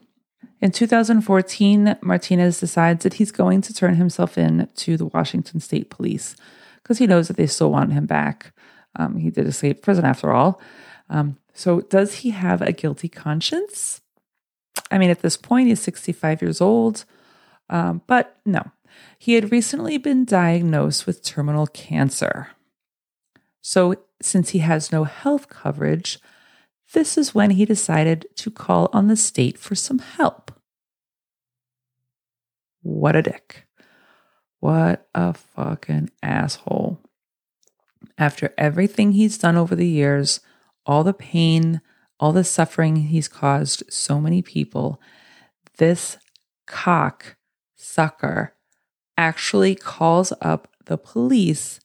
In 0.61 0.71
2014, 0.71 1.97
Martinez 2.03 2.61
decides 2.61 3.03
that 3.03 3.15
he's 3.15 3.33
going 3.33 3.63
to 3.63 3.73
turn 3.73 3.95
himself 3.95 4.37
in 4.37 4.69
to 4.77 4.97
the 4.97 5.07
Washington 5.07 5.61
State 5.61 5.89
Police 5.89 6.37
because 6.83 6.99
he 6.99 7.07
knows 7.07 7.29
that 7.29 7.37
they 7.37 7.47
still 7.47 7.71
want 7.71 7.93
him 7.93 8.07
back. 8.07 8.53
Um, 8.97 9.17
he 9.17 9.31
did 9.31 9.47
escape 9.47 9.83
prison 9.83 10.05
after 10.05 10.33
all. 10.33 10.61
Um, 11.09 11.39
so, 11.55 11.81
does 11.81 12.17
he 12.17 12.31
have 12.31 12.63
a 12.63 12.73
guilty 12.73 13.09
conscience? 13.09 14.01
I 14.91 14.99
mean, 14.99 15.11
at 15.11 15.23
this 15.23 15.37
point, 15.37 15.69
he's 15.69 15.81
65 15.81 16.43
years 16.43 16.61
old, 16.61 17.05
um, 17.69 18.03
but 18.07 18.39
no, 18.45 18.71
he 19.19 19.35
had 19.35 19.53
recently 19.53 19.99
been 19.99 20.25
diagnosed 20.25 21.07
with 21.07 21.23
terminal 21.23 21.67
cancer. 21.67 22.49
So, 23.63 23.97
since 24.21 24.51
he 24.51 24.59
has 24.59 24.93
no 24.93 25.05
health 25.05 25.49
coverage, 25.49 26.19
this 26.93 27.17
is 27.17 27.35
when 27.35 27.51
he 27.51 27.65
decided 27.65 28.27
to 28.37 28.51
call 28.51 28.89
on 28.93 29.07
the 29.07 29.17
state 29.17 29.59
for 29.59 29.75
some 29.75 29.99
help. 29.99 30.53
What 32.83 33.17
a 33.17 33.23
dick. 33.23 33.67
What 34.61 35.09
a 35.15 35.35
fucking 35.35 36.11
asshole. 36.23 37.01
After 38.19 38.53
everything 38.59 39.13
he's 39.13 39.39
done 39.39 39.57
over 39.57 39.75
the 39.75 39.89
years, 39.89 40.41
all 40.85 41.05
the 41.05 41.15
pain, 41.15 41.81
all 42.19 42.33
the 42.33 42.45
suffering 42.45 42.97
he's 42.97 43.29
caused 43.29 43.83
so 43.93 44.21
many 44.21 44.43
people, 44.43 45.01
this 45.79 46.19
cock 46.67 47.37
sucker 47.77 48.55
actually 49.17 49.75
calls 49.75 50.33
up 50.41 50.69
the 50.87 50.99
police 50.99 51.81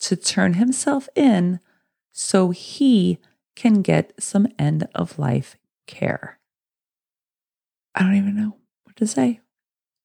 to 0.00 0.16
turn 0.16 0.54
himself 0.54 1.08
in 1.14 1.60
so 2.12 2.50
he 2.50 3.18
can 3.56 3.82
get 3.82 4.12
some 4.18 4.48
end 4.58 4.88
of 4.94 5.18
life 5.18 5.56
care. 5.86 6.38
I 7.94 8.02
don't 8.02 8.16
even 8.16 8.36
know 8.36 8.56
what 8.84 8.96
to 8.96 9.06
say. 9.06 9.40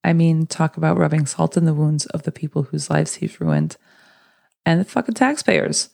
I 0.04 0.14
mean, 0.14 0.48
talk 0.48 0.78
about 0.78 0.98
rubbing 0.98 1.26
salt 1.26 1.58
in 1.58 1.66
the 1.66 1.74
wounds 1.74 2.06
of 2.08 2.24
the 2.24 2.32
people 2.32 2.64
whose 2.64 2.90
lives 2.90 3.16
he's 3.16 3.42
ruined 3.42 3.78
and 4.66 4.80
the 4.80 4.86
fucking 4.86 5.16
taxpayers. 5.16 5.90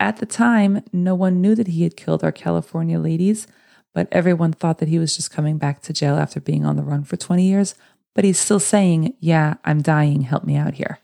At 0.00 0.16
the 0.16 0.26
time, 0.26 0.82
no 0.92 1.14
one 1.14 1.40
knew 1.40 1.54
that 1.54 1.68
he 1.68 1.84
had 1.84 1.96
killed 1.96 2.24
our 2.24 2.32
California 2.32 2.98
ladies, 2.98 3.46
but 3.92 4.08
everyone 4.10 4.52
thought 4.52 4.78
that 4.78 4.88
he 4.88 4.98
was 4.98 5.14
just 5.14 5.30
coming 5.30 5.56
back 5.56 5.82
to 5.82 5.92
jail 5.92 6.16
after 6.16 6.40
being 6.40 6.64
on 6.64 6.76
the 6.76 6.82
run 6.82 7.04
for 7.04 7.16
20 7.16 7.46
years. 7.46 7.74
But 8.14 8.24
he's 8.24 8.38
still 8.38 8.60
saying, 8.60 9.14
Yeah, 9.20 9.54
I'm 9.64 9.82
dying. 9.82 10.22
Help 10.22 10.44
me 10.44 10.56
out 10.56 10.74
here. 10.74 10.98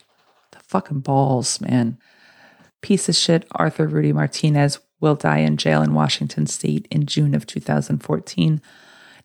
The 0.52 0.58
fucking 0.60 1.00
balls, 1.00 1.60
man. 1.60 1.98
Piece 2.82 3.08
of 3.08 3.14
shit, 3.14 3.46
Arthur 3.52 3.86
Rudy 3.86 4.12
Martinez 4.12 4.80
will 5.00 5.14
die 5.14 5.38
in 5.38 5.56
jail 5.56 5.82
in 5.82 5.94
Washington 5.94 6.46
state 6.46 6.86
in 6.90 7.06
June 7.06 7.34
of 7.34 7.46
2014, 7.46 8.60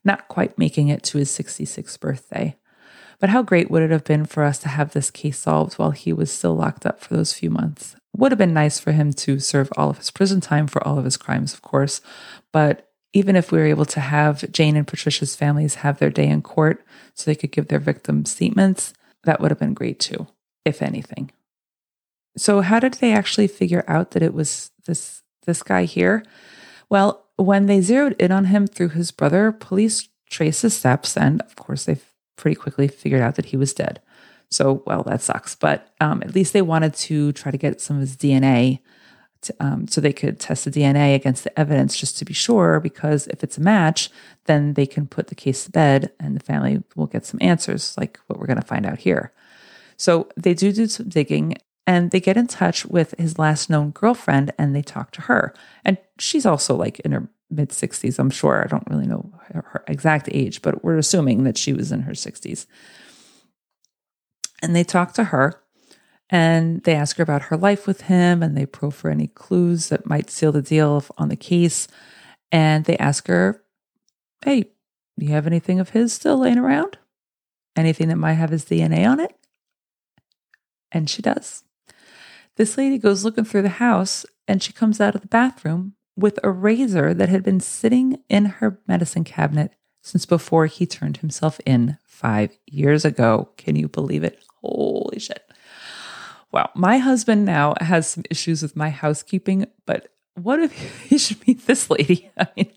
not 0.03 0.27
quite 0.27 0.57
making 0.57 0.87
it 0.89 1.03
to 1.03 1.17
his 1.17 1.29
66th 1.29 1.99
birthday. 1.99 2.55
But 3.19 3.29
how 3.29 3.43
great 3.43 3.71
would 3.71 3.81
it 3.81 3.91
have 3.91 4.03
been 4.03 4.25
for 4.25 4.43
us 4.43 4.59
to 4.59 4.69
have 4.69 4.91
this 4.91 5.09
case 5.09 5.39
solved 5.39 5.75
while 5.75 5.91
he 5.91 6.11
was 6.11 6.31
still 6.31 6.55
locked 6.55 6.85
up 6.85 6.99
for 6.99 7.15
those 7.15 7.33
few 7.33 7.49
months? 7.49 7.95
Would 8.15 8.31
have 8.31 8.39
been 8.39 8.53
nice 8.53 8.79
for 8.79 8.91
him 8.91 9.13
to 9.13 9.39
serve 9.39 9.69
all 9.77 9.89
of 9.89 9.97
his 9.97 10.11
prison 10.11 10.41
time 10.41 10.67
for 10.67 10.85
all 10.85 10.97
of 10.97 11.05
his 11.05 11.17
crimes, 11.17 11.53
of 11.53 11.61
course. 11.61 12.01
But 12.51 12.89
even 13.13 13.35
if 13.35 13.51
we 13.51 13.59
were 13.59 13.65
able 13.65 13.85
to 13.85 13.99
have 13.99 14.51
Jane 14.51 14.75
and 14.75 14.87
Patricia's 14.87 15.35
families 15.35 15.75
have 15.75 15.99
their 15.99 16.09
day 16.09 16.27
in 16.27 16.41
court 16.41 16.85
so 17.13 17.23
they 17.25 17.35
could 17.35 17.51
give 17.51 17.67
their 17.69 17.79
victim 17.79 18.25
statements, 18.25 18.93
that 19.23 19.39
would 19.39 19.51
have 19.51 19.59
been 19.59 19.73
great 19.73 19.99
too, 19.99 20.27
if 20.65 20.81
anything. 20.81 21.31
So, 22.37 22.61
how 22.61 22.79
did 22.79 22.95
they 22.95 23.13
actually 23.13 23.47
figure 23.47 23.85
out 23.87 24.11
that 24.11 24.23
it 24.23 24.33
was 24.33 24.71
this 24.85 25.23
this 25.45 25.63
guy 25.63 25.85
here? 25.85 26.23
Well, 26.89 27.25
when 27.37 27.65
they 27.65 27.81
zeroed 27.81 28.15
in 28.19 28.31
on 28.31 28.45
him 28.45 28.67
through 28.67 28.89
his 28.89 29.11
brother, 29.11 29.51
police 29.51 30.07
traced 30.29 30.61
his 30.61 30.75
steps, 30.75 31.17
and 31.17 31.41
of 31.41 31.55
course, 31.55 31.85
they 31.85 31.97
pretty 32.35 32.55
quickly 32.55 32.87
figured 32.87 33.21
out 33.21 33.35
that 33.35 33.47
he 33.47 33.57
was 33.57 33.73
dead. 33.73 34.01
So, 34.49 34.83
well, 34.85 35.03
that 35.03 35.21
sucks. 35.21 35.55
But 35.55 35.93
um, 35.99 36.21
at 36.23 36.35
least 36.35 36.53
they 36.53 36.61
wanted 36.61 36.93
to 36.93 37.31
try 37.33 37.51
to 37.51 37.57
get 37.57 37.81
some 37.81 37.97
of 37.97 38.01
his 38.01 38.15
DNA 38.15 38.79
to, 39.41 39.55
um, 39.59 39.87
so 39.87 39.99
they 39.99 40.13
could 40.13 40.39
test 40.39 40.65
the 40.65 40.71
DNA 40.71 41.15
against 41.15 41.43
the 41.43 41.59
evidence 41.59 41.97
just 41.97 42.17
to 42.19 42.25
be 42.25 42.33
sure, 42.33 42.79
because 42.79 43.27
if 43.27 43.43
it's 43.43 43.57
a 43.57 43.61
match, 43.61 44.09
then 44.45 44.73
they 44.73 44.85
can 44.85 45.07
put 45.07 45.27
the 45.27 45.35
case 45.35 45.65
to 45.65 45.71
bed 45.71 46.11
and 46.19 46.35
the 46.35 46.43
family 46.43 46.83
will 46.95 47.07
get 47.07 47.25
some 47.25 47.39
answers, 47.41 47.97
like 47.97 48.19
what 48.27 48.39
we're 48.39 48.47
going 48.47 48.61
to 48.61 48.65
find 48.65 48.85
out 48.85 48.99
here. 48.99 49.31
So 49.97 50.29
they 50.35 50.53
do 50.53 50.71
do 50.71 50.87
some 50.87 51.09
digging 51.09 51.55
and 51.87 52.11
they 52.11 52.19
get 52.19 52.37
in 52.37 52.47
touch 52.47 52.85
with 52.85 53.13
his 53.17 53.37
last 53.37 53.69
known 53.69 53.91
girlfriend 53.91 54.51
and 54.57 54.75
they 54.75 54.81
talk 54.81 55.11
to 55.11 55.21
her. 55.21 55.53
And 55.83 55.97
she's 56.17 56.45
also 56.45 56.75
like 56.75 56.99
in 57.01 57.11
her 57.11 57.29
mid 57.49 57.69
60s, 57.69 58.17
I'm 58.17 58.31
sure. 58.31 58.63
I 58.63 58.67
don't 58.67 58.87
really 58.89 59.07
know 59.07 59.31
her, 59.53 59.83
exact 59.87 60.29
age, 60.31 60.61
but 60.61 60.83
we're 60.83 60.97
assuming 60.97 61.43
that 61.43 61.57
she 61.57 61.73
was 61.73 61.91
in 61.91 62.01
her 62.01 62.13
60s. 62.13 62.65
And 64.61 64.75
they 64.75 64.83
talk 64.83 65.13
to 65.13 65.25
her 65.25 65.61
and 66.29 66.83
they 66.83 66.95
ask 66.95 67.17
her 67.17 67.23
about 67.23 67.43
her 67.43 67.57
life 67.57 67.85
with 67.85 68.01
him 68.01 68.41
and 68.41 68.57
they 68.57 68.65
probe 68.65 68.93
for 68.93 69.11
any 69.11 69.27
clues 69.27 69.89
that 69.89 70.07
might 70.07 70.31
seal 70.31 70.51
the 70.51 70.61
deal 70.61 71.03
on 71.17 71.29
the 71.29 71.35
case. 71.35 71.87
And 72.51 72.85
they 72.85 72.97
ask 72.97 73.27
her, 73.27 73.61
Hey, 74.43 74.71
do 75.19 75.25
you 75.25 75.31
have 75.33 75.47
anything 75.47 75.79
of 75.79 75.89
his 75.89 76.13
still 76.13 76.39
laying 76.39 76.57
around? 76.57 76.97
Anything 77.75 78.07
that 78.09 78.15
might 78.17 78.33
have 78.33 78.49
his 78.49 78.65
DNA 78.65 79.07
on 79.07 79.19
it? 79.19 79.35
And 80.91 81.09
she 81.09 81.21
does. 81.21 81.63
This 82.55 82.77
lady 82.77 82.97
goes 82.97 83.25
looking 83.25 83.43
through 83.43 83.63
the 83.63 83.69
house 83.69 84.25
and 84.47 84.63
she 84.63 84.71
comes 84.71 85.01
out 85.01 85.15
of 85.15 85.21
the 85.21 85.27
bathroom 85.27 85.93
with 86.15 86.39
a 86.43 86.49
razor 86.49 87.13
that 87.13 87.29
had 87.29 87.43
been 87.43 87.59
sitting 87.59 88.21
in 88.29 88.45
her 88.45 88.79
medicine 88.87 89.25
cabinet 89.25 89.73
since 90.01 90.25
before 90.25 90.65
he 90.67 90.85
turned 90.85 91.17
himself 91.17 91.59
in 91.65 91.97
five 92.05 92.57
years 92.65 93.03
ago. 93.03 93.49
Can 93.57 93.75
you 93.75 93.87
believe 93.89 94.23
it? 94.23 94.39
Holy 94.61 95.19
shit. 95.19 95.43
Wow. 96.51 96.69
My 96.75 96.99
husband 96.99 97.43
now 97.43 97.73
has 97.81 98.07
some 98.07 98.23
issues 98.29 98.61
with 98.61 98.75
my 98.75 98.89
housekeeping, 98.89 99.65
but 99.85 100.07
what 100.35 100.59
if 100.59 100.71
he 101.09 101.17
should 101.17 101.45
meet 101.45 101.65
this 101.65 101.89
lady? 101.89 102.29
I 102.37 102.47
mean, 102.55 102.71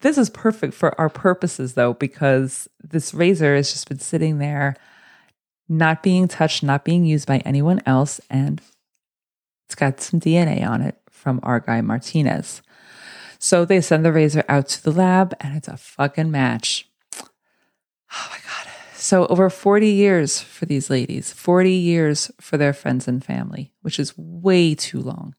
this 0.00 0.18
is 0.18 0.28
perfect 0.28 0.74
for 0.74 0.98
our 1.00 1.08
purposes 1.08 1.72
though, 1.72 1.94
because 1.94 2.68
this 2.82 3.14
razor 3.14 3.56
has 3.56 3.72
just 3.72 3.88
been 3.88 3.98
sitting 3.98 4.38
there, 4.38 4.76
not 5.70 6.02
being 6.02 6.28
touched, 6.28 6.62
not 6.62 6.84
being 6.84 7.06
used 7.06 7.26
by 7.26 7.38
anyone 7.38 7.80
else, 7.86 8.20
and 8.28 8.60
it's 9.66 9.74
got 9.74 10.00
some 10.00 10.20
DNA 10.20 10.66
on 10.66 10.80
it 10.80 10.96
from 11.10 11.40
our 11.42 11.60
guy 11.60 11.80
Martinez. 11.80 12.62
So 13.38 13.64
they 13.64 13.80
send 13.80 14.04
the 14.04 14.12
razor 14.12 14.44
out 14.48 14.68
to 14.68 14.82
the 14.82 14.92
lab 14.92 15.34
and 15.40 15.56
it's 15.56 15.68
a 15.68 15.76
fucking 15.76 16.30
match. 16.30 16.88
Oh 17.20 18.28
my 18.30 18.38
God. 18.38 18.72
So 18.94 19.26
over 19.26 19.50
40 19.50 19.88
years 19.88 20.40
for 20.40 20.66
these 20.66 20.88
ladies, 20.88 21.32
40 21.32 21.70
years 21.70 22.30
for 22.40 22.56
their 22.56 22.72
friends 22.72 23.06
and 23.06 23.24
family, 23.24 23.72
which 23.82 23.98
is 23.98 24.16
way 24.16 24.74
too 24.74 25.00
long. 25.00 25.34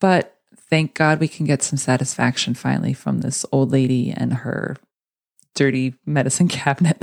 But 0.00 0.36
thank 0.56 0.94
God 0.94 1.20
we 1.20 1.28
can 1.28 1.46
get 1.46 1.62
some 1.62 1.76
satisfaction 1.76 2.54
finally 2.54 2.92
from 2.92 3.20
this 3.20 3.46
old 3.52 3.70
lady 3.70 4.10
and 4.10 4.32
her 4.32 4.76
dirty 5.54 5.94
medicine 6.04 6.48
cabinet. 6.48 6.98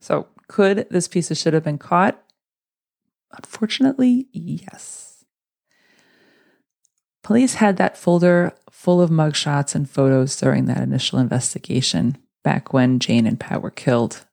so 0.00 0.28
could 0.48 0.86
this 0.90 1.08
piece 1.08 1.30
of 1.30 1.36
shit 1.36 1.54
have 1.54 1.64
been 1.64 1.78
caught? 1.78 2.23
Unfortunately, 3.36 4.28
yes. 4.32 5.24
Police 7.22 7.54
had 7.54 7.78
that 7.78 7.96
folder 7.96 8.52
full 8.70 9.00
of 9.00 9.10
mugshots 9.10 9.74
and 9.74 9.88
photos 9.88 10.36
during 10.36 10.66
that 10.66 10.82
initial 10.82 11.18
investigation 11.18 12.18
back 12.42 12.72
when 12.72 12.98
Jane 12.98 13.26
and 13.26 13.40
Pat 13.40 13.62
were 13.62 13.70
killed. 13.70 14.26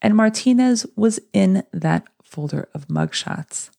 And 0.00 0.16
Martinez 0.16 0.86
was 0.96 1.20
in 1.32 1.64
that 1.72 2.06
folder 2.22 2.68
of 2.74 2.88
mugshots. 2.88 3.70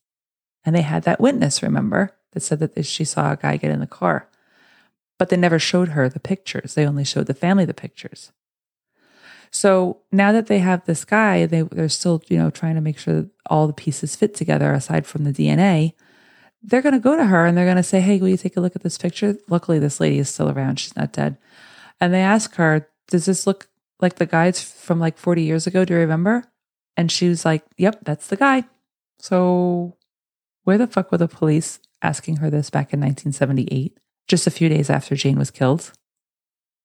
And 0.64 0.76
they 0.76 0.82
had 0.82 1.02
that 1.04 1.20
witness, 1.20 1.62
remember, 1.62 2.14
that 2.32 2.40
said 2.40 2.60
that 2.60 2.86
she 2.86 3.04
saw 3.04 3.32
a 3.32 3.36
guy 3.36 3.56
get 3.56 3.70
in 3.70 3.80
the 3.80 3.86
car. 3.86 4.28
But 5.18 5.30
they 5.30 5.36
never 5.36 5.58
showed 5.58 5.88
her 5.88 6.08
the 6.08 6.20
pictures. 6.20 6.74
They 6.74 6.86
only 6.86 7.04
showed 7.04 7.26
the 7.26 7.34
family 7.34 7.64
the 7.64 7.74
pictures. 7.74 8.32
So 9.52 9.98
now 10.12 10.32
that 10.32 10.46
they 10.46 10.60
have 10.60 10.84
this 10.84 11.04
guy, 11.04 11.46
they, 11.46 11.62
they're 11.62 11.88
still, 11.88 12.22
you 12.28 12.38
know, 12.38 12.50
trying 12.50 12.76
to 12.76 12.80
make 12.80 12.98
sure 12.98 13.26
all 13.46 13.66
the 13.66 13.72
pieces 13.72 14.14
fit 14.14 14.34
together 14.34 14.72
aside 14.72 15.06
from 15.06 15.24
the 15.24 15.32
DNA. 15.32 15.94
They're 16.62 16.82
going 16.82 16.94
to 16.94 17.00
go 17.00 17.16
to 17.16 17.24
her 17.24 17.46
and 17.46 17.56
they're 17.56 17.64
going 17.64 17.76
to 17.76 17.82
say, 17.82 18.00
Hey, 18.00 18.18
will 18.18 18.28
you 18.28 18.36
take 18.36 18.56
a 18.56 18.60
look 18.60 18.76
at 18.76 18.82
this 18.82 18.98
picture? 18.98 19.36
Luckily, 19.48 19.78
this 19.78 19.98
lady 19.98 20.18
is 20.18 20.28
still 20.28 20.50
around. 20.50 20.78
She's 20.78 20.96
not 20.96 21.12
dead. 21.12 21.36
And 22.00 22.14
they 22.14 22.20
ask 22.20 22.54
her, 22.56 22.88
Does 23.08 23.24
this 23.24 23.46
look 23.46 23.68
like 24.00 24.16
the 24.16 24.26
guys 24.26 24.62
from 24.62 25.00
like 25.00 25.18
40 25.18 25.42
years 25.42 25.66
ago? 25.66 25.84
Do 25.84 25.94
you 25.94 26.00
remember? 26.00 26.44
And 26.96 27.10
she 27.10 27.28
was 27.28 27.44
like, 27.44 27.64
Yep, 27.76 28.00
that's 28.04 28.28
the 28.28 28.36
guy. 28.36 28.64
So 29.18 29.96
where 30.64 30.78
the 30.78 30.86
fuck 30.86 31.10
were 31.10 31.18
the 31.18 31.28
police 31.28 31.80
asking 32.02 32.36
her 32.36 32.50
this 32.50 32.70
back 32.70 32.92
in 32.92 33.00
1978, 33.00 33.98
just 34.28 34.46
a 34.46 34.50
few 34.50 34.68
days 34.68 34.90
after 34.90 35.16
Jane 35.16 35.38
was 35.38 35.50
killed? 35.50 35.92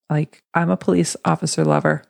Like, 0.09 0.43
I'm 0.53 0.69
a 0.69 0.77
police 0.77 1.15
officer 1.25 1.65
lover. 1.65 2.03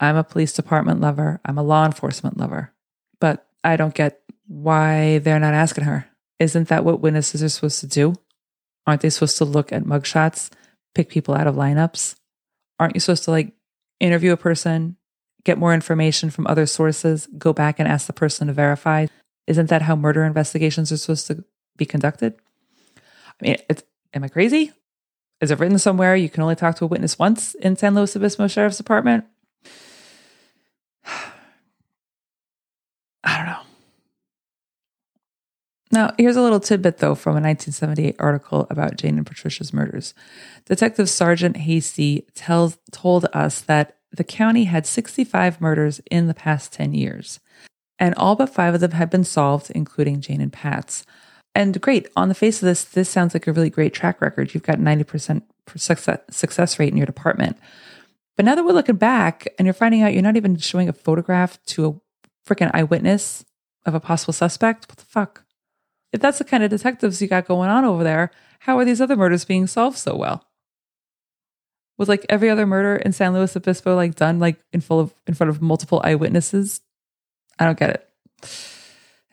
I'm 0.00 0.16
a 0.16 0.24
police 0.24 0.52
department 0.52 1.00
lover. 1.00 1.40
I'm 1.44 1.58
a 1.58 1.62
law 1.62 1.84
enforcement 1.84 2.36
lover. 2.36 2.72
But 3.20 3.46
I 3.64 3.76
don't 3.76 3.94
get 3.94 4.20
why 4.46 5.18
they're 5.18 5.40
not 5.40 5.54
asking 5.54 5.84
her. 5.84 6.06
Isn't 6.38 6.68
that 6.68 6.84
what 6.84 7.00
witnesses 7.00 7.42
are 7.42 7.48
supposed 7.48 7.80
to 7.80 7.86
do? 7.86 8.14
Aren't 8.86 9.02
they 9.02 9.10
supposed 9.10 9.38
to 9.38 9.44
look 9.44 9.72
at 9.72 9.84
mugshots, 9.84 10.50
pick 10.94 11.08
people 11.08 11.34
out 11.34 11.46
of 11.46 11.56
lineups? 11.56 12.14
Aren't 12.78 12.94
you 12.94 13.00
supposed 13.00 13.24
to 13.24 13.30
like 13.30 13.52
interview 14.00 14.32
a 14.32 14.36
person, 14.36 14.96
get 15.44 15.58
more 15.58 15.74
information 15.74 16.30
from 16.30 16.46
other 16.46 16.64
sources, 16.64 17.28
go 17.36 17.52
back 17.52 17.78
and 17.78 17.88
ask 17.88 18.06
the 18.06 18.12
person 18.12 18.46
to 18.46 18.52
verify? 18.52 19.06
Isn't 19.46 19.68
that 19.68 19.82
how 19.82 19.96
murder 19.96 20.24
investigations 20.24 20.92
are 20.92 20.96
supposed 20.96 21.26
to 21.26 21.44
be 21.76 21.84
conducted? 21.84 22.34
I 22.96 23.00
mean, 23.42 23.56
am 24.14 24.24
I 24.24 24.28
crazy? 24.28 24.72
Is 25.40 25.50
it 25.50 25.58
written 25.58 25.78
somewhere 25.78 26.16
you 26.16 26.28
can 26.28 26.42
only 26.42 26.56
talk 26.56 26.76
to 26.76 26.84
a 26.84 26.88
witness 26.88 27.18
once 27.18 27.54
in 27.56 27.76
San 27.76 27.94
Luis 27.94 28.16
Obispo 28.16 28.46
Sheriff's 28.46 28.76
Department? 28.76 29.24
I 33.24 33.36
don't 33.36 33.46
know. 33.46 33.60
Now, 35.90 36.12
here's 36.18 36.36
a 36.36 36.42
little 36.42 36.60
tidbit, 36.60 36.98
though, 36.98 37.14
from 37.14 37.32
a 37.32 37.40
1978 37.40 38.16
article 38.18 38.66
about 38.68 38.96
Jane 38.96 39.16
and 39.16 39.26
Patricia's 39.26 39.72
murders. 39.72 40.12
Detective 40.66 41.08
Sergeant 41.08 41.56
Hasty 41.56 42.26
tells, 42.34 42.78
told 42.92 43.26
us 43.32 43.60
that 43.62 43.96
the 44.12 44.24
county 44.24 44.64
had 44.64 44.86
65 44.86 45.60
murders 45.60 46.00
in 46.10 46.26
the 46.26 46.34
past 46.34 46.72
10 46.72 46.94
years, 46.94 47.40
and 47.98 48.14
all 48.16 48.36
but 48.36 48.50
five 48.50 48.74
of 48.74 48.80
them 48.80 48.92
had 48.92 49.10
been 49.10 49.24
solved, 49.24 49.70
including 49.70 50.20
Jane 50.20 50.40
and 50.40 50.52
Pat's. 50.52 51.04
And 51.54 51.80
great, 51.80 52.08
on 52.16 52.28
the 52.28 52.34
face 52.34 52.62
of 52.62 52.66
this, 52.66 52.84
this 52.84 53.08
sounds 53.08 53.34
like 53.34 53.46
a 53.46 53.52
really 53.52 53.70
great 53.70 53.94
track 53.94 54.20
record. 54.20 54.54
You've 54.54 54.62
got 54.62 54.78
90% 54.78 55.42
success, 55.74 56.20
success 56.30 56.78
rate 56.78 56.90
in 56.90 56.96
your 56.96 57.06
department. 57.06 57.58
But 58.38 58.44
now 58.44 58.54
that 58.54 58.64
we're 58.64 58.72
looking 58.72 58.94
back 58.94 59.48
and 59.58 59.66
you're 59.66 59.74
finding 59.74 60.02
out 60.02 60.12
you're 60.12 60.22
not 60.22 60.36
even 60.36 60.56
showing 60.56 60.88
a 60.88 60.92
photograph 60.92 61.60
to 61.66 61.86
a 61.88 62.48
freaking 62.48 62.70
eyewitness 62.72 63.44
of 63.84 63.96
a 63.96 64.00
possible 64.00 64.32
suspect, 64.32 64.88
what 64.88 64.96
the 64.96 65.04
fuck? 65.04 65.44
If 66.12 66.20
that's 66.20 66.38
the 66.38 66.44
kind 66.44 66.62
of 66.62 66.70
detectives 66.70 67.20
you 67.20 67.26
got 67.26 67.48
going 67.48 67.68
on 67.68 67.84
over 67.84 68.04
there, 68.04 68.30
how 68.60 68.78
are 68.78 68.84
these 68.84 69.00
other 69.00 69.16
murders 69.16 69.44
being 69.44 69.66
solved 69.66 69.98
so 69.98 70.14
well? 70.14 70.44
Was 71.96 72.08
like 72.08 72.24
every 72.28 72.48
other 72.48 72.64
murder 72.64 72.94
in 72.94 73.12
San 73.12 73.34
Luis 73.34 73.56
Obispo 73.56 73.96
like 73.96 74.14
done 74.14 74.38
like 74.38 74.60
in 74.72 74.82
full 74.82 75.00
of 75.00 75.12
in 75.26 75.34
front 75.34 75.50
of 75.50 75.60
multiple 75.60 76.00
eyewitnesses? 76.04 76.80
I 77.58 77.64
don't 77.64 77.78
get 77.78 77.90
it. 77.90 78.08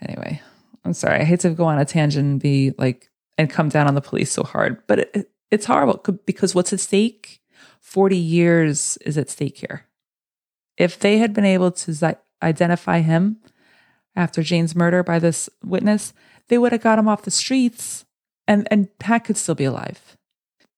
Anyway, 0.01 0.41
I'm 0.84 0.93
sorry. 0.93 1.20
I 1.20 1.26
hate 1.26 1.41
to 1.41 1.51
go 1.51 1.66
on 1.66 1.78
a 1.78 1.86
tangent 1.86 2.26
and 2.26 2.39
be 2.39 2.74
like 2.80 3.12
and 3.38 3.51
come 3.51 3.70
down 3.70 3.86
on 3.86 3.93
the 3.93 4.01
police 4.01 4.32
so 4.32 4.41
hard, 4.41 4.82
but 4.88 4.97
it, 4.97 5.12
it, 5.14 5.32
it's 5.51 5.68
horrible 5.68 6.01
because 6.26 6.56
what's 6.56 6.74
at 6.74 6.80
stake? 6.80 7.39
40 7.95 8.17
years 8.17 8.97
is 9.05 9.17
at 9.17 9.29
stake 9.29 9.59
here. 9.59 9.85
If 10.75 10.99
they 10.99 11.19
had 11.19 11.33
been 11.33 11.45
able 11.45 11.71
to 11.71 12.17
identify 12.43 12.99
him 12.99 13.37
after 14.17 14.43
Jane's 14.43 14.75
murder 14.75 15.01
by 15.01 15.17
this 15.17 15.49
witness, 15.63 16.11
they 16.49 16.57
would 16.57 16.73
have 16.73 16.83
got 16.83 16.99
him 16.99 17.07
off 17.07 17.21
the 17.21 17.31
streets 17.31 18.03
and, 18.49 18.67
and 18.69 18.89
Pat 18.99 19.23
could 19.23 19.37
still 19.37 19.55
be 19.55 19.63
alive. 19.63 20.17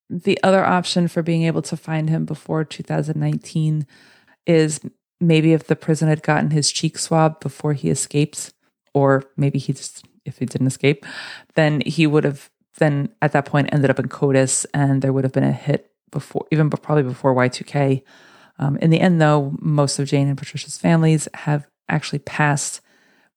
The 0.07 0.37
other 0.43 0.63
option 0.63 1.07
for 1.07 1.23
being 1.23 1.41
able 1.41 1.63
to 1.63 1.75
find 1.75 2.07
him 2.07 2.23
before 2.23 2.63
2019 2.63 3.87
is 4.45 4.79
maybe 5.19 5.53
if 5.53 5.65
the 5.65 5.75
prison 5.75 6.09
had 6.09 6.21
gotten 6.21 6.51
his 6.51 6.71
cheek 6.71 6.99
swab 6.99 7.39
before 7.39 7.73
he 7.73 7.89
escaped, 7.89 8.53
or 8.93 9.23
maybe 9.35 9.57
he 9.57 9.73
just, 9.73 10.05
if 10.23 10.37
he 10.37 10.45
didn't 10.45 10.67
escape, 10.67 11.03
then 11.55 11.81
he 11.81 12.05
would 12.05 12.25
have 12.25 12.51
then 12.77 13.09
at 13.23 13.31
that 13.31 13.45
point 13.45 13.69
ended 13.71 13.89
up 13.89 13.97
in 13.97 14.07
CODIS 14.07 14.67
and 14.71 15.01
there 15.01 15.11
would 15.11 15.23
have 15.23 15.33
been 15.33 15.43
a 15.43 15.51
hit 15.51 15.91
before, 16.11 16.45
even 16.51 16.69
probably 16.69 17.03
before 17.03 17.35
Y2K. 17.35 18.03
Um, 18.59 18.77
in 18.77 18.89
the 18.89 18.99
end, 18.99 19.21
though, 19.21 19.55
most 19.59 19.99
of 19.99 20.07
Jane 20.07 20.27
and 20.27 20.37
Patricia's 20.37 20.77
families 20.77 21.27
have 21.33 21.67
actually 21.89 22.19
passed 22.19 22.81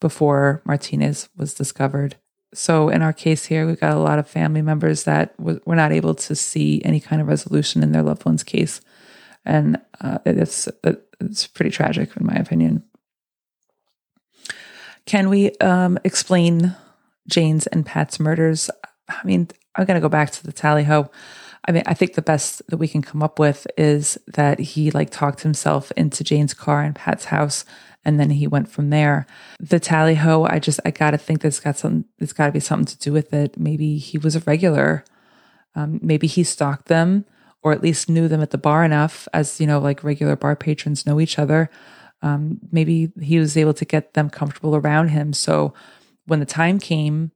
before 0.00 0.62
Martinez 0.64 1.28
was 1.36 1.54
discovered. 1.54 2.16
So 2.52 2.88
in 2.88 3.02
our 3.02 3.12
case 3.12 3.44
here, 3.44 3.66
we've 3.66 3.78
got 3.78 3.96
a 3.96 4.00
lot 4.00 4.18
of 4.18 4.28
family 4.28 4.62
members 4.62 5.04
that 5.04 5.36
w- 5.36 5.60
were 5.66 5.76
not 5.76 5.92
able 5.92 6.14
to 6.16 6.34
see 6.34 6.82
any 6.84 6.98
kind 6.98 7.22
of 7.22 7.28
resolution 7.28 7.82
in 7.82 7.92
their 7.92 8.02
loved 8.02 8.24
one's 8.24 8.42
case, 8.42 8.80
and 9.44 9.80
uh, 10.00 10.18
it's 10.26 10.68
it's 11.20 11.46
pretty 11.46 11.70
tragic 11.70 12.16
in 12.16 12.26
my 12.26 12.34
opinion. 12.34 12.82
Can 15.06 15.28
we 15.28 15.52
um, 15.58 15.98
explain 16.04 16.74
Jane's 17.28 17.66
and 17.68 17.86
Pat's 17.86 18.18
murders? 18.18 18.68
I 19.08 19.24
mean, 19.24 19.48
I'm 19.76 19.84
going 19.84 19.96
to 19.96 20.00
go 20.00 20.08
back 20.08 20.30
to 20.32 20.44
the 20.44 20.52
tally 20.52 20.84
ho. 20.84 21.10
I 21.68 21.72
mean, 21.72 21.82
I 21.86 21.94
think 21.94 22.14
the 22.14 22.22
best 22.22 22.62
that 22.68 22.78
we 22.78 22.88
can 22.88 23.02
come 23.02 23.22
up 23.22 23.38
with 23.38 23.66
is 23.76 24.18
that 24.28 24.58
he 24.58 24.90
like 24.90 25.10
talked 25.10 25.42
himself 25.42 25.92
into 25.92 26.24
Jane's 26.24 26.54
car 26.54 26.82
and 26.82 26.94
Pat's 26.94 27.26
house 27.26 27.64
and 28.04 28.18
then 28.18 28.30
he 28.30 28.46
went 28.46 28.68
from 28.68 28.90
there. 28.90 29.26
The 29.58 29.80
tally 29.80 30.14
ho, 30.14 30.44
I 30.44 30.58
just 30.58 30.80
I 30.84 30.90
gotta 30.90 31.18
think 31.18 31.40
that's 31.40 31.60
got 31.60 31.76
some. 31.76 32.06
It's 32.18 32.32
got 32.32 32.46
to 32.46 32.52
be 32.52 32.60
something 32.60 32.86
to 32.86 32.98
do 32.98 33.12
with 33.12 33.32
it. 33.32 33.58
Maybe 33.58 33.98
he 33.98 34.18
was 34.18 34.36
a 34.36 34.40
regular. 34.40 35.04
Um, 35.74 36.00
maybe 36.02 36.26
he 36.26 36.42
stalked 36.42 36.86
them, 36.86 37.26
or 37.62 37.72
at 37.72 37.82
least 37.82 38.08
knew 38.08 38.26
them 38.26 38.40
at 38.40 38.50
the 38.50 38.58
bar 38.58 38.84
enough, 38.84 39.28
as 39.32 39.60
you 39.60 39.66
know, 39.66 39.78
like 39.78 40.02
regular 40.02 40.36
bar 40.36 40.56
patrons 40.56 41.06
know 41.06 41.20
each 41.20 41.38
other. 41.38 41.70
Um, 42.22 42.60
maybe 42.70 43.12
he 43.20 43.38
was 43.38 43.56
able 43.56 43.74
to 43.74 43.84
get 43.84 44.14
them 44.14 44.30
comfortable 44.30 44.76
around 44.76 45.08
him. 45.08 45.32
So 45.32 45.74
when 46.26 46.40
the 46.40 46.46
time 46.46 46.78
came, 46.78 47.32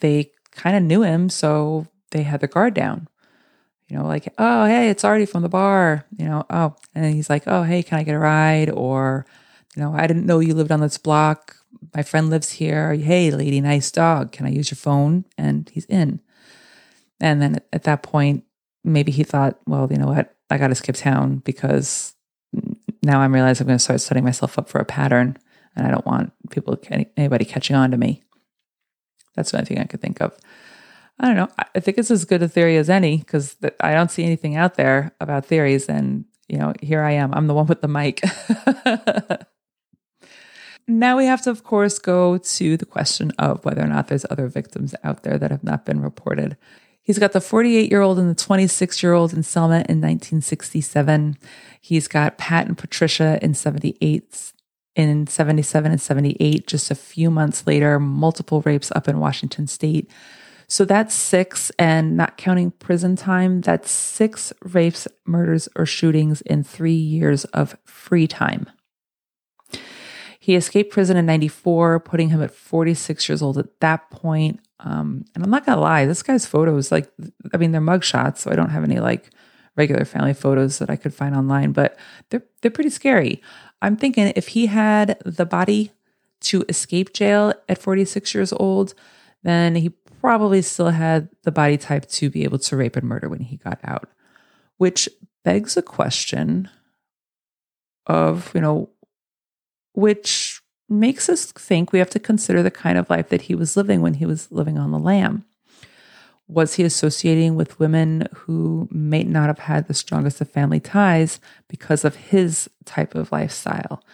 they 0.00 0.32
kind 0.50 0.76
of 0.76 0.82
knew 0.82 1.02
him, 1.02 1.28
so 1.28 1.86
they 2.10 2.22
had 2.22 2.40
their 2.40 2.48
guard 2.48 2.74
down. 2.74 3.08
You 3.92 3.98
know, 3.98 4.06
like, 4.06 4.32
oh, 4.38 4.64
hey, 4.64 4.88
it's 4.88 5.04
Artie 5.04 5.26
from 5.26 5.42
the 5.42 5.50
bar. 5.50 6.06
You 6.16 6.24
know, 6.24 6.46
oh, 6.48 6.76
and 6.94 7.14
he's 7.14 7.28
like, 7.28 7.42
oh, 7.46 7.62
hey, 7.62 7.82
can 7.82 7.98
I 7.98 8.04
get 8.04 8.14
a 8.14 8.18
ride? 8.18 8.70
Or 8.70 9.26
you 9.76 9.82
know, 9.82 9.92
I 9.92 10.06
didn't 10.06 10.24
know 10.24 10.38
you 10.38 10.54
lived 10.54 10.72
on 10.72 10.80
this 10.80 10.96
block. 10.96 11.56
My 11.94 12.02
friend 12.02 12.30
lives 12.30 12.52
here. 12.52 12.94
Hey, 12.94 13.30
lady, 13.30 13.60
nice 13.60 13.90
dog. 13.90 14.32
Can 14.32 14.46
I 14.46 14.48
use 14.48 14.70
your 14.70 14.76
phone? 14.76 15.26
And 15.36 15.70
he's 15.74 15.84
in. 15.86 16.20
And 17.20 17.42
then 17.42 17.60
at 17.70 17.82
that 17.82 18.02
point, 18.02 18.44
maybe 18.82 19.12
he 19.12 19.24
thought, 19.24 19.58
well, 19.66 19.86
you 19.90 19.98
know 19.98 20.06
what? 20.06 20.34
I 20.48 20.56
got 20.56 20.68
to 20.68 20.74
skip 20.74 20.96
town 20.96 21.42
because 21.44 22.14
now 23.02 23.20
I'm 23.20 23.34
realizing 23.34 23.64
I'm 23.64 23.68
going 23.68 23.78
to 23.78 23.84
start 23.84 24.00
setting 24.00 24.24
myself 24.24 24.58
up 24.58 24.70
for 24.70 24.80
a 24.80 24.86
pattern 24.86 25.36
and 25.76 25.86
I 25.86 25.90
don't 25.90 26.06
want 26.06 26.32
people, 26.48 26.80
anybody 27.18 27.44
catching 27.44 27.76
on 27.76 27.90
to 27.90 27.98
me. 27.98 28.22
That's 29.34 29.50
the 29.50 29.58
only 29.58 29.66
thing 29.66 29.80
I 29.80 29.84
could 29.84 30.00
think 30.00 30.22
of. 30.22 30.34
I 31.22 31.28
don't 31.28 31.36
know. 31.36 31.48
I 31.74 31.80
think 31.80 31.98
it's 31.98 32.10
as 32.10 32.24
good 32.24 32.42
a 32.42 32.48
theory 32.48 32.76
as 32.76 32.90
any 32.90 33.18
because 33.18 33.56
I 33.80 33.94
don't 33.94 34.10
see 34.10 34.24
anything 34.24 34.56
out 34.56 34.74
there 34.74 35.12
about 35.20 35.46
theories. 35.46 35.88
And, 35.88 36.24
you 36.48 36.58
know, 36.58 36.74
here 36.82 37.00
I 37.00 37.12
am. 37.12 37.32
I'm 37.32 37.46
the 37.46 37.54
one 37.54 37.66
with 37.66 37.80
the 37.80 37.88
mic. 37.88 38.20
Now 40.88 41.16
we 41.16 41.26
have 41.26 41.42
to, 41.42 41.50
of 41.50 41.62
course, 41.62 41.98
go 41.98 42.38
to 42.38 42.76
the 42.76 42.86
question 42.86 43.32
of 43.38 43.64
whether 43.64 43.82
or 43.82 43.86
not 43.86 44.08
there's 44.08 44.26
other 44.28 44.48
victims 44.48 44.94
out 45.04 45.22
there 45.22 45.38
that 45.38 45.50
have 45.50 45.62
not 45.62 45.84
been 45.84 46.00
reported. 46.00 46.56
He's 47.02 47.18
got 47.18 47.32
the 47.32 47.40
48 47.40 47.90
year 47.90 48.00
old 48.00 48.18
and 48.18 48.28
the 48.28 48.34
26 48.34 49.02
year 49.02 49.12
old 49.12 49.32
in 49.32 49.42
Selma 49.42 49.76
in 49.88 50.00
1967. 50.00 51.36
He's 51.80 52.08
got 52.08 52.38
Pat 52.38 52.66
and 52.66 52.76
Patricia 52.76 53.38
in 53.42 53.54
78, 53.54 54.52
in 54.96 55.26
77 55.26 55.92
and 55.92 56.00
78, 56.00 56.66
just 56.66 56.90
a 56.90 56.96
few 56.96 57.30
months 57.30 57.66
later, 57.66 57.98
multiple 57.98 58.60
rapes 58.62 58.92
up 58.92 59.08
in 59.08 59.18
Washington 59.18 59.66
state. 59.66 60.10
So 60.72 60.86
that's 60.86 61.14
six, 61.14 61.70
and 61.78 62.16
not 62.16 62.38
counting 62.38 62.70
prison 62.70 63.14
time, 63.14 63.60
that's 63.60 63.90
six 63.90 64.54
rapes, 64.62 65.06
murders, 65.26 65.68
or 65.76 65.84
shootings 65.84 66.40
in 66.40 66.64
three 66.64 66.94
years 66.94 67.44
of 67.44 67.76
free 67.84 68.26
time. 68.26 68.70
He 70.40 70.56
escaped 70.56 70.90
prison 70.90 71.18
in 71.18 71.26
94, 71.26 72.00
putting 72.00 72.30
him 72.30 72.40
at 72.42 72.54
46 72.54 73.28
years 73.28 73.42
old 73.42 73.58
at 73.58 73.80
that 73.80 74.08
point. 74.10 74.60
Um, 74.80 75.26
and 75.34 75.44
I'm 75.44 75.50
not 75.50 75.66
gonna 75.66 75.78
lie, 75.78 76.06
this 76.06 76.22
guy's 76.22 76.46
photos, 76.46 76.90
like, 76.90 77.12
I 77.52 77.58
mean, 77.58 77.72
they're 77.72 77.82
mugshots, 77.82 78.38
so 78.38 78.50
I 78.50 78.56
don't 78.56 78.70
have 78.70 78.82
any 78.82 78.98
like 78.98 79.28
regular 79.76 80.06
family 80.06 80.32
photos 80.32 80.78
that 80.78 80.88
I 80.88 80.96
could 80.96 81.12
find 81.12 81.36
online, 81.36 81.72
but 81.72 81.98
they're 82.30 82.44
they're 82.62 82.70
pretty 82.70 82.88
scary. 82.88 83.42
I'm 83.82 83.98
thinking 83.98 84.32
if 84.36 84.48
he 84.48 84.68
had 84.68 85.20
the 85.26 85.44
body 85.44 85.92
to 86.44 86.64
escape 86.70 87.12
jail 87.12 87.52
at 87.68 87.76
46 87.76 88.34
years 88.34 88.54
old, 88.54 88.94
then 89.42 89.74
he 89.74 89.90
probably 90.22 90.62
still 90.62 90.90
had 90.90 91.28
the 91.42 91.50
body 91.50 91.76
type 91.76 92.06
to 92.06 92.30
be 92.30 92.44
able 92.44 92.58
to 92.60 92.76
rape 92.76 92.96
and 92.96 93.08
murder 93.08 93.28
when 93.28 93.40
he 93.40 93.56
got 93.56 93.80
out. 93.82 94.08
Which 94.78 95.08
begs 95.44 95.76
a 95.76 95.82
question 95.82 96.70
of, 98.06 98.52
you 98.54 98.60
know, 98.60 98.88
which 99.94 100.62
makes 100.88 101.28
us 101.28 101.46
think 101.52 101.92
we 101.92 101.98
have 101.98 102.10
to 102.10 102.20
consider 102.20 102.62
the 102.62 102.70
kind 102.70 102.96
of 102.96 103.10
life 103.10 103.28
that 103.30 103.42
he 103.42 103.54
was 103.54 103.76
living 103.76 104.00
when 104.00 104.14
he 104.14 104.24
was 104.24 104.50
living 104.52 104.78
on 104.78 104.92
the 104.92 104.98
lam. 104.98 105.44
Was 106.46 106.74
he 106.74 106.84
associating 106.84 107.56
with 107.56 107.80
women 107.80 108.28
who 108.34 108.88
may 108.92 109.24
not 109.24 109.48
have 109.48 109.58
had 109.58 109.88
the 109.88 109.94
strongest 109.94 110.40
of 110.40 110.50
family 110.50 110.80
ties 110.80 111.40
because 111.68 112.04
of 112.04 112.14
his 112.14 112.70
type 112.84 113.14
of 113.14 113.32
lifestyle? 113.32 114.04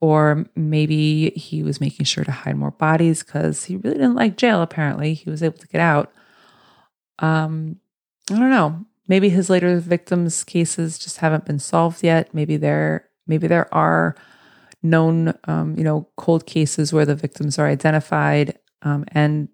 Or 0.00 0.46
maybe 0.56 1.30
he 1.30 1.62
was 1.62 1.80
making 1.80 2.06
sure 2.06 2.24
to 2.24 2.32
hide 2.32 2.56
more 2.56 2.70
bodies 2.70 3.22
because 3.22 3.64
he 3.64 3.76
really 3.76 3.96
didn't 3.96 4.14
like 4.14 4.38
jail, 4.38 4.62
apparently. 4.62 5.12
He 5.14 5.28
was 5.28 5.42
able 5.42 5.58
to 5.58 5.68
get 5.68 5.80
out. 5.80 6.10
Um, 7.18 7.76
I 8.30 8.38
don't 8.38 8.50
know. 8.50 8.86
Maybe 9.08 9.28
his 9.28 9.50
later 9.50 9.78
victims' 9.78 10.44
cases 10.44 10.98
just 10.98 11.18
haven't 11.18 11.44
been 11.44 11.58
solved 11.58 12.02
yet. 12.02 12.32
Maybe 12.32 12.56
there 12.56 13.08
maybe 13.26 13.46
there 13.46 13.72
are 13.74 14.16
known, 14.82 15.34
um, 15.44 15.76
you 15.76 15.84
know, 15.84 16.08
cold 16.16 16.46
cases 16.46 16.92
where 16.92 17.04
the 17.04 17.14
victims 17.14 17.58
are 17.58 17.66
identified 17.66 18.58
um, 18.82 19.04
and 19.08 19.48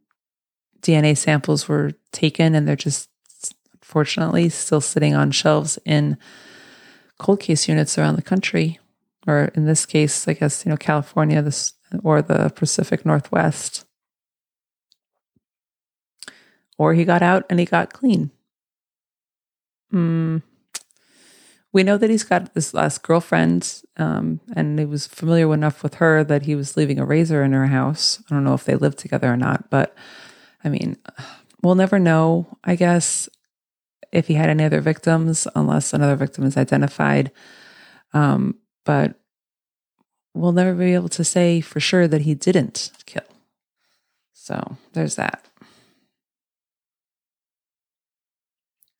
DNA 0.80 1.16
samples 1.16 1.68
were 1.68 1.92
taken, 2.12 2.54
and 2.54 2.68
they're 2.68 2.76
just 2.76 3.08
unfortunately 3.74 4.48
still 4.48 4.80
sitting 4.80 5.14
on 5.14 5.30
shelves 5.30 5.78
in 5.84 6.16
cold 7.18 7.40
case 7.40 7.68
units 7.68 7.98
around 7.98 8.16
the 8.16 8.22
country, 8.22 8.78
or 9.26 9.50
in 9.54 9.66
this 9.66 9.86
case, 9.86 10.28
I 10.28 10.34
guess 10.34 10.64
you 10.64 10.70
know 10.70 10.76
California, 10.76 11.42
this 11.42 11.74
or 12.02 12.22
the 12.22 12.50
Pacific 12.54 13.04
Northwest. 13.04 13.84
Or 16.78 16.94
he 16.94 17.04
got 17.04 17.22
out 17.22 17.44
and 17.48 17.58
he 17.58 17.64
got 17.64 17.92
clean. 17.92 18.30
Hmm. 19.90 20.38
We 21.72 21.82
know 21.82 21.98
that 21.98 22.10
he's 22.10 22.24
got 22.24 22.54
this 22.54 22.72
last 22.72 23.02
girlfriend, 23.02 23.82
um, 23.98 24.40
and 24.54 24.78
he 24.78 24.86
was 24.86 25.06
familiar 25.06 25.52
enough 25.52 25.82
with 25.82 25.96
her 25.96 26.24
that 26.24 26.44
he 26.44 26.54
was 26.54 26.76
leaving 26.76 26.98
a 26.98 27.04
razor 27.04 27.42
in 27.42 27.52
her 27.52 27.66
house. 27.66 28.22
I 28.30 28.34
don't 28.34 28.44
know 28.44 28.54
if 28.54 28.64
they 28.64 28.76
lived 28.76 28.98
together 28.98 29.30
or 29.30 29.36
not, 29.36 29.68
but 29.68 29.94
I 30.64 30.70
mean, 30.70 30.96
we'll 31.62 31.74
never 31.74 31.98
know, 31.98 32.58
I 32.64 32.76
guess, 32.76 33.28
if 34.10 34.26
he 34.26 34.34
had 34.34 34.48
any 34.48 34.64
other 34.64 34.80
victims, 34.80 35.46
unless 35.54 35.92
another 35.92 36.16
victim 36.16 36.44
is 36.44 36.56
identified. 36.56 37.30
Um, 38.14 38.56
but 38.86 39.16
we'll 40.32 40.52
never 40.52 40.72
be 40.72 40.94
able 40.94 41.10
to 41.10 41.24
say 41.24 41.60
for 41.60 41.80
sure 41.80 42.08
that 42.08 42.22
he 42.22 42.34
didn't 42.34 42.90
kill. 43.04 43.22
So 44.32 44.78
there's 44.94 45.16
that. 45.16 45.44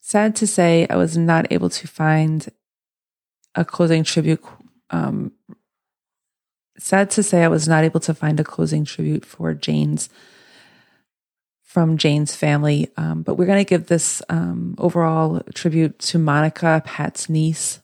Sad 0.01 0.37
to 0.37 0.47
say, 0.47 0.87
I 0.91 0.97
was 0.97 1.17
not 1.17 1.51
able 1.51 1.71
to 1.71 1.89
find 1.89 2.49
a 3.55 3.65
closing 3.65 4.05
tribute. 4.05 4.45
Um, 4.91 5.33
sad 6.79 7.11
to 7.11 7.23
say, 7.23 7.43
I 7.43 7.49
was 7.49 7.67
not 7.67 7.85
able 7.85 8.01
to 8.01 8.15
find 8.15 8.39
a 8.39 8.45
closing 8.45 8.85
tribute 8.85 9.25
for 9.25 9.55
Jane's 9.55 10.09
from 11.63 11.99
Jane's 11.99 12.35
family. 12.35 12.89
Um, 12.97 13.23
but 13.23 13.35
we're 13.35 13.47
going 13.47 13.65
to 13.65 13.69
give 13.69 13.87
this 13.87 14.23
um, 14.31 14.75
overall 14.79 15.43
tribute 15.55 15.99
to 15.99 16.19
Monica, 16.19 16.83
Pat's 16.85 17.29
niece. 17.29 17.81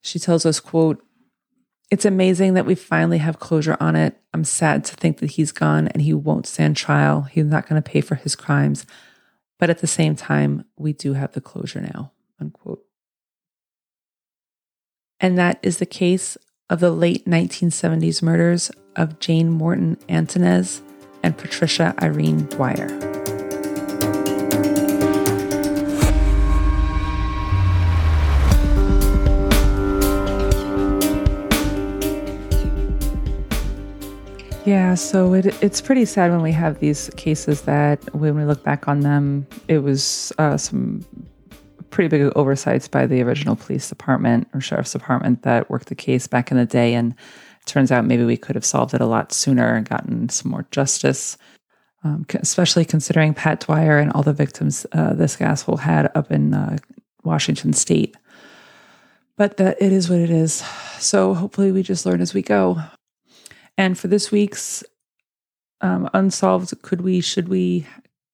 She 0.00 0.18
tells 0.18 0.46
us, 0.46 0.58
quote, 0.58 1.04
it's 1.90 2.04
amazing 2.04 2.54
that 2.54 2.66
we 2.66 2.76
finally 2.76 3.18
have 3.18 3.40
closure 3.40 3.76
on 3.80 3.96
it. 3.96 4.16
I'm 4.32 4.44
sad 4.44 4.84
to 4.86 4.96
think 4.96 5.18
that 5.18 5.32
he's 5.32 5.50
gone 5.50 5.88
and 5.88 6.00
he 6.00 6.14
won't 6.14 6.46
stand 6.46 6.76
trial. 6.76 7.22
He's 7.22 7.44
not 7.44 7.68
going 7.68 7.82
to 7.82 7.90
pay 7.90 8.00
for 8.00 8.14
his 8.14 8.36
crimes. 8.36 8.86
But 9.58 9.70
at 9.70 9.80
the 9.80 9.86
same 9.86 10.14
time, 10.14 10.64
we 10.76 10.92
do 10.92 11.14
have 11.14 11.32
the 11.32 11.40
closure 11.40 11.80
now. 11.80 12.12
Unquote. 12.40 12.82
And 15.18 15.36
that 15.36 15.58
is 15.62 15.78
the 15.78 15.86
case 15.86 16.38
of 16.70 16.80
the 16.80 16.92
late 16.92 17.26
1970s 17.26 18.22
murders 18.22 18.70
of 18.96 19.18
Jane 19.18 19.50
Morton 19.50 19.96
Antunez 20.08 20.80
and 21.22 21.36
Patricia 21.36 21.94
Irene 22.00 22.46
Dwyer. 22.46 23.09
Yeah, 34.66 34.94
so 34.94 35.32
it, 35.32 35.46
it's 35.62 35.80
pretty 35.80 36.04
sad 36.04 36.30
when 36.30 36.42
we 36.42 36.52
have 36.52 36.80
these 36.80 37.10
cases 37.16 37.62
that 37.62 38.14
when 38.14 38.36
we 38.36 38.44
look 38.44 38.62
back 38.62 38.88
on 38.88 39.00
them, 39.00 39.46
it 39.68 39.78
was 39.78 40.32
uh, 40.38 40.58
some 40.58 41.04
pretty 41.88 42.08
big 42.08 42.30
oversights 42.36 42.86
by 42.86 43.06
the 43.06 43.22
original 43.22 43.56
police 43.56 43.88
department 43.88 44.48
or 44.52 44.60
sheriff's 44.60 44.92
department 44.92 45.42
that 45.42 45.70
worked 45.70 45.88
the 45.88 45.94
case 45.94 46.26
back 46.26 46.50
in 46.50 46.58
the 46.58 46.66
day. 46.66 46.92
And 46.94 47.14
turns 47.64 47.90
out 47.90 48.04
maybe 48.04 48.24
we 48.24 48.36
could 48.36 48.54
have 48.54 48.64
solved 48.64 48.92
it 48.92 49.00
a 49.00 49.06
lot 49.06 49.32
sooner 49.32 49.74
and 49.74 49.88
gotten 49.88 50.28
some 50.28 50.50
more 50.50 50.66
justice, 50.70 51.38
um, 52.04 52.26
especially 52.34 52.84
considering 52.84 53.32
Pat 53.32 53.60
Dwyer 53.60 53.98
and 53.98 54.12
all 54.12 54.22
the 54.22 54.32
victims 54.32 54.86
uh, 54.92 55.14
this 55.14 55.40
asshole 55.40 55.78
had 55.78 56.10
up 56.14 56.30
in 56.30 56.52
uh, 56.52 56.76
Washington 57.24 57.72
state. 57.72 58.14
But 59.36 59.56
that 59.56 59.80
it 59.80 59.90
is 59.90 60.10
what 60.10 60.18
it 60.18 60.30
is. 60.30 60.62
So 60.98 61.32
hopefully 61.32 61.72
we 61.72 61.82
just 61.82 62.04
learn 62.04 62.20
as 62.20 62.34
we 62.34 62.42
go. 62.42 62.82
And 63.80 63.98
for 63.98 64.08
this 64.08 64.30
week's 64.30 64.84
um, 65.80 66.10
unsolved, 66.12 66.82
could 66.82 67.00
we, 67.00 67.22
should 67.22 67.48
we, 67.48 67.86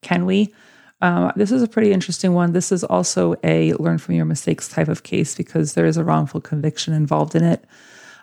can 0.02 0.26
we? 0.26 0.52
Um, 1.00 1.30
this 1.36 1.52
is 1.52 1.62
a 1.62 1.68
pretty 1.68 1.92
interesting 1.92 2.32
one. 2.32 2.52
This 2.52 2.72
is 2.72 2.82
also 2.82 3.36
a 3.44 3.72
learn 3.74 3.98
from 3.98 4.16
your 4.16 4.24
mistakes 4.24 4.66
type 4.66 4.88
of 4.88 5.04
case 5.04 5.36
because 5.36 5.74
there 5.74 5.86
is 5.86 5.96
a 5.96 6.02
wrongful 6.02 6.40
conviction 6.40 6.92
involved 6.94 7.36
in 7.36 7.44
it. 7.44 7.64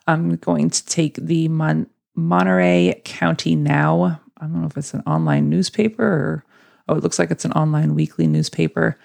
I'm 0.05 0.36
going 0.36 0.69
to 0.71 0.86
take 0.86 1.15
the 1.15 1.47
Mon- 1.47 1.88
Monterey 2.13 3.01
County 3.05 3.55
Now. 3.55 4.19
I 4.41 4.41
don't 4.41 4.59
know 4.59 4.67
if 4.67 4.76
it's 4.76 4.93
an 4.93 5.03
online 5.07 5.49
newspaper 5.49 6.03
or, 6.03 6.45
oh, 6.89 6.95
it 6.95 7.03
looks 7.03 7.19
like 7.19 7.32
it's 7.32 7.45
an 7.45 7.53
online 7.53 7.95
weekly 7.95 8.28
newspaper. 8.28 8.99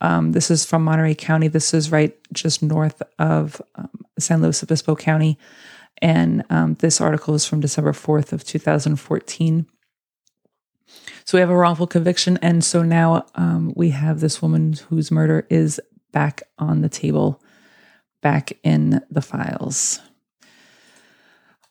Um, 0.00 0.30
this 0.30 0.52
is 0.52 0.64
from 0.64 0.84
Monterey 0.84 1.16
County. 1.16 1.48
This 1.48 1.74
is 1.74 1.90
right 1.90 2.16
just 2.32 2.62
north 2.62 3.02
of 3.18 3.60
um, 3.74 3.90
San 4.20 4.40
Luis 4.40 4.62
Obispo 4.62 4.94
County. 4.94 5.36
And 6.02 6.44
um, 6.50 6.74
this 6.74 7.00
article 7.00 7.34
is 7.34 7.46
from 7.46 7.60
December 7.60 7.92
4th 7.92 8.32
of 8.32 8.44
2014. 8.44 9.66
So 11.24 11.36
we 11.36 11.40
have 11.40 11.50
a 11.50 11.56
wrongful 11.56 11.86
conviction. 11.86 12.38
And 12.42 12.64
so 12.64 12.82
now 12.82 13.26
um, 13.34 13.72
we 13.74 13.90
have 13.90 14.20
this 14.20 14.40
woman 14.40 14.74
whose 14.88 15.10
murder 15.10 15.46
is 15.50 15.80
back 16.12 16.42
on 16.58 16.82
the 16.82 16.88
table, 16.88 17.42
back 18.22 18.52
in 18.62 19.02
the 19.10 19.22
files. 19.22 20.00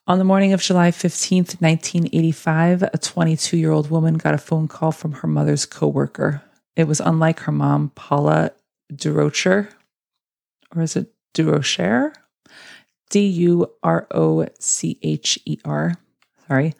On 0.08 0.20
the 0.20 0.24
morning 0.24 0.54
of 0.54 0.62
July 0.62 0.92
15th, 0.92 1.60
1985, 1.62 2.84
a 2.84 2.98
22 2.98 3.58
year 3.58 3.72
old 3.72 3.90
woman 3.90 4.16
got 4.16 4.36
a 4.36 4.38
phone 4.38 4.68
call 4.68 4.92
from 4.92 5.14
her 5.14 5.28
mother's 5.28 5.66
coworker. 5.66 6.44
It 6.76 6.88
was 6.88 7.00
unlike 7.00 7.40
her 7.42 7.52
mom, 7.52 7.90
Paula 7.96 8.52
Durocher, 8.94 9.70
or 10.76 10.82
is 10.84 10.96
it 10.96 11.12
Durocher? 11.34 12.14
D 13.10 13.26
U 13.28 13.72
R 13.84 14.08
O 14.12 14.48
C 14.60 15.00
H 15.02 15.40
E 15.46 15.58
R. 15.66 15.96
Sorry. 16.48 16.74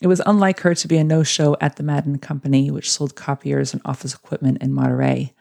It 0.00 0.06
was 0.06 0.22
unlike 0.24 0.60
her 0.60 0.74
to 0.74 0.88
be 0.88 0.96
a 0.96 1.04
no 1.04 1.22
show 1.22 1.56
at 1.60 1.76
the 1.76 1.82
Madden 1.82 2.18
Company, 2.18 2.70
which 2.70 2.90
sold 2.90 3.16
copiers 3.16 3.74
and 3.74 3.82
office 3.84 4.14
equipment 4.14 4.62
in 4.62 4.72
Monterey. 4.72 5.34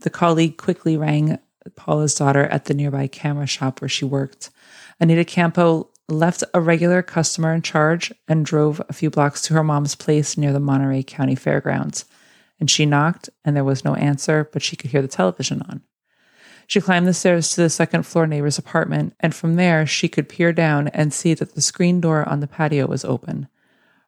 The 0.00 0.10
colleague 0.10 0.56
quickly 0.56 0.96
rang 0.96 1.38
Paula's 1.74 2.14
daughter 2.14 2.44
at 2.44 2.66
the 2.66 2.74
nearby 2.74 3.08
camera 3.08 3.46
shop 3.46 3.80
where 3.80 3.88
she 3.88 4.04
worked. 4.04 4.50
Anita 5.00 5.24
Campo 5.24 5.90
left 6.08 6.44
a 6.54 6.60
regular 6.60 7.02
customer 7.02 7.52
in 7.52 7.62
charge 7.62 8.12
and 8.26 8.46
drove 8.46 8.80
a 8.88 8.92
few 8.92 9.10
blocks 9.10 9.42
to 9.42 9.54
her 9.54 9.64
mom's 9.64 9.94
place 9.94 10.38
near 10.38 10.52
the 10.52 10.60
Monterey 10.60 11.02
County 11.02 11.34
Fairgrounds. 11.34 12.04
And 12.60 12.70
she 12.70 12.86
knocked, 12.86 13.28
and 13.44 13.54
there 13.54 13.64
was 13.64 13.84
no 13.84 13.94
answer, 13.94 14.48
but 14.52 14.62
she 14.62 14.74
could 14.76 14.90
hear 14.90 15.02
the 15.02 15.08
television 15.08 15.62
on. 15.62 15.82
She 16.68 16.82
climbed 16.82 17.06
the 17.06 17.14
stairs 17.14 17.50
to 17.52 17.62
the 17.62 17.70
second 17.70 18.02
floor 18.02 18.26
neighbor's 18.26 18.58
apartment, 18.58 19.14
and 19.20 19.34
from 19.34 19.56
there 19.56 19.86
she 19.86 20.06
could 20.06 20.28
peer 20.28 20.52
down 20.52 20.88
and 20.88 21.14
see 21.14 21.32
that 21.32 21.54
the 21.54 21.62
screen 21.62 21.98
door 21.98 22.28
on 22.28 22.40
the 22.40 22.46
patio 22.46 22.86
was 22.86 23.06
open. 23.06 23.48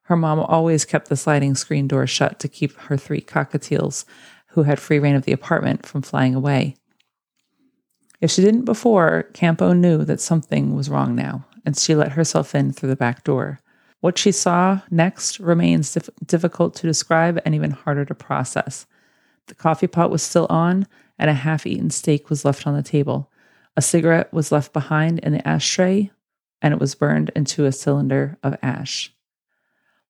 Her 0.02 0.16
mom 0.16 0.40
always 0.40 0.84
kept 0.84 1.08
the 1.08 1.16
sliding 1.16 1.54
screen 1.54 1.88
door 1.88 2.06
shut 2.06 2.38
to 2.38 2.48
keep 2.48 2.76
her 2.76 2.98
three 2.98 3.22
cockatiels, 3.22 4.04
who 4.48 4.64
had 4.64 4.78
free 4.78 4.98
rein 4.98 5.14
of 5.14 5.24
the 5.24 5.32
apartment, 5.32 5.86
from 5.86 6.02
flying 6.02 6.34
away. 6.34 6.76
If 8.20 8.30
she 8.30 8.42
didn't 8.42 8.66
before, 8.66 9.22
Campo 9.32 9.72
knew 9.72 10.04
that 10.04 10.20
something 10.20 10.74
was 10.74 10.90
wrong 10.90 11.14
now, 11.14 11.46
and 11.64 11.78
she 11.78 11.94
let 11.94 12.12
herself 12.12 12.54
in 12.54 12.74
through 12.74 12.90
the 12.90 12.96
back 12.96 13.24
door. 13.24 13.61
What 14.00 14.18
she 14.18 14.32
saw 14.32 14.80
next 14.90 15.40
remains 15.40 15.94
dif- 15.94 16.11
difficult 16.26 16.74
to 16.74 16.86
describe 16.86 17.40
and 17.46 17.54
even 17.54 17.70
harder 17.70 18.04
to 18.04 18.14
process. 18.14 18.84
The 19.46 19.54
coffee 19.54 19.86
pot 19.86 20.11
was 20.11 20.22
still 20.22 20.46
on, 20.50 20.86
and 21.21 21.29
a 21.29 21.35
half 21.35 21.66
eaten 21.66 21.91
steak 21.91 22.31
was 22.31 22.47
left 22.47 22.66
on 22.66 22.75
the 22.75 22.83
table. 22.83 23.31
A 23.77 23.83
cigarette 23.83 24.33
was 24.33 24.51
left 24.51 24.73
behind 24.73 25.18
in 25.21 25.35
the 25.35 25.47
ashtray, 25.47 26.11
and 26.62 26.73
it 26.73 26.81
was 26.81 26.95
burned 26.95 27.31
into 27.37 27.66
a 27.66 27.73
cylinder 27.73 28.39
of 28.43 28.57
ash. 28.62 29.14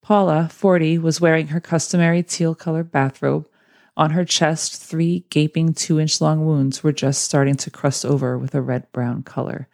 Paula, 0.03 0.49
40, 0.49 0.99
was 0.99 1.21
wearing 1.21 1.49
her 1.49 1.61
customary 1.61 2.23
teal 2.23 2.55
colored 2.55 2.93
bathrobe. 2.93 3.49
On 3.97 4.11
her 4.11 4.25
chest, 4.25 4.81
three 4.81 5.27
gaping 5.31 5.75
two 5.75 5.99
inch 5.99 6.21
long 6.21 6.47
wounds 6.47 6.85
were 6.85 6.93
just 6.93 7.25
starting 7.25 7.57
to 7.57 7.71
crust 7.71 8.07
over 8.07 8.39
with 8.39 8.55
a 8.55 8.63
red 8.63 8.91
brown 8.93 9.25
color. 9.25 9.69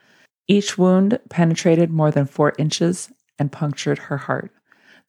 Each 0.49 0.79
wound 0.79 1.21
penetrated 1.29 1.91
more 1.91 2.11
than 2.11 2.25
four 2.25 2.55
inches 2.59 3.11
and 3.39 3.53
punctured 3.53 3.99
her 3.99 4.17
heart. 4.17 4.53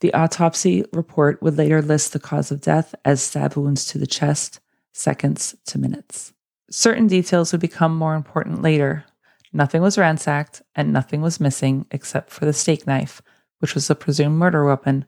The 0.01 0.13
autopsy 0.13 0.83
report 0.91 1.41
would 1.41 1.57
later 1.57 1.81
list 1.81 2.11
the 2.11 2.19
cause 2.19 2.51
of 2.51 2.61
death 2.61 2.93
as 3.05 3.23
stab 3.23 3.55
wounds 3.55 3.85
to 3.85 3.97
the 3.97 4.05
chest, 4.05 4.59
seconds 4.97 5.55
to 5.65 5.77
minutes. 5.77 6.33
Certain 6.69 7.07
details 7.07 7.51
would 7.51 7.61
become 7.61 7.95
more 7.95 8.15
important 8.15 8.61
later. 8.61 9.05
Nothing 9.53 9.81
was 9.81 9.97
ransacked, 9.97 10.61
and 10.75 10.91
nothing 10.91 11.21
was 11.21 11.39
missing 11.39 11.85
except 11.91 12.29
for 12.29 12.45
the 12.45 12.53
steak 12.53 12.85
knife, 12.85 13.21
which 13.59 13.73
was 13.73 13.87
the 13.87 13.95
presumed 13.95 14.37
murder 14.37 14.65
weapon, 14.65 15.05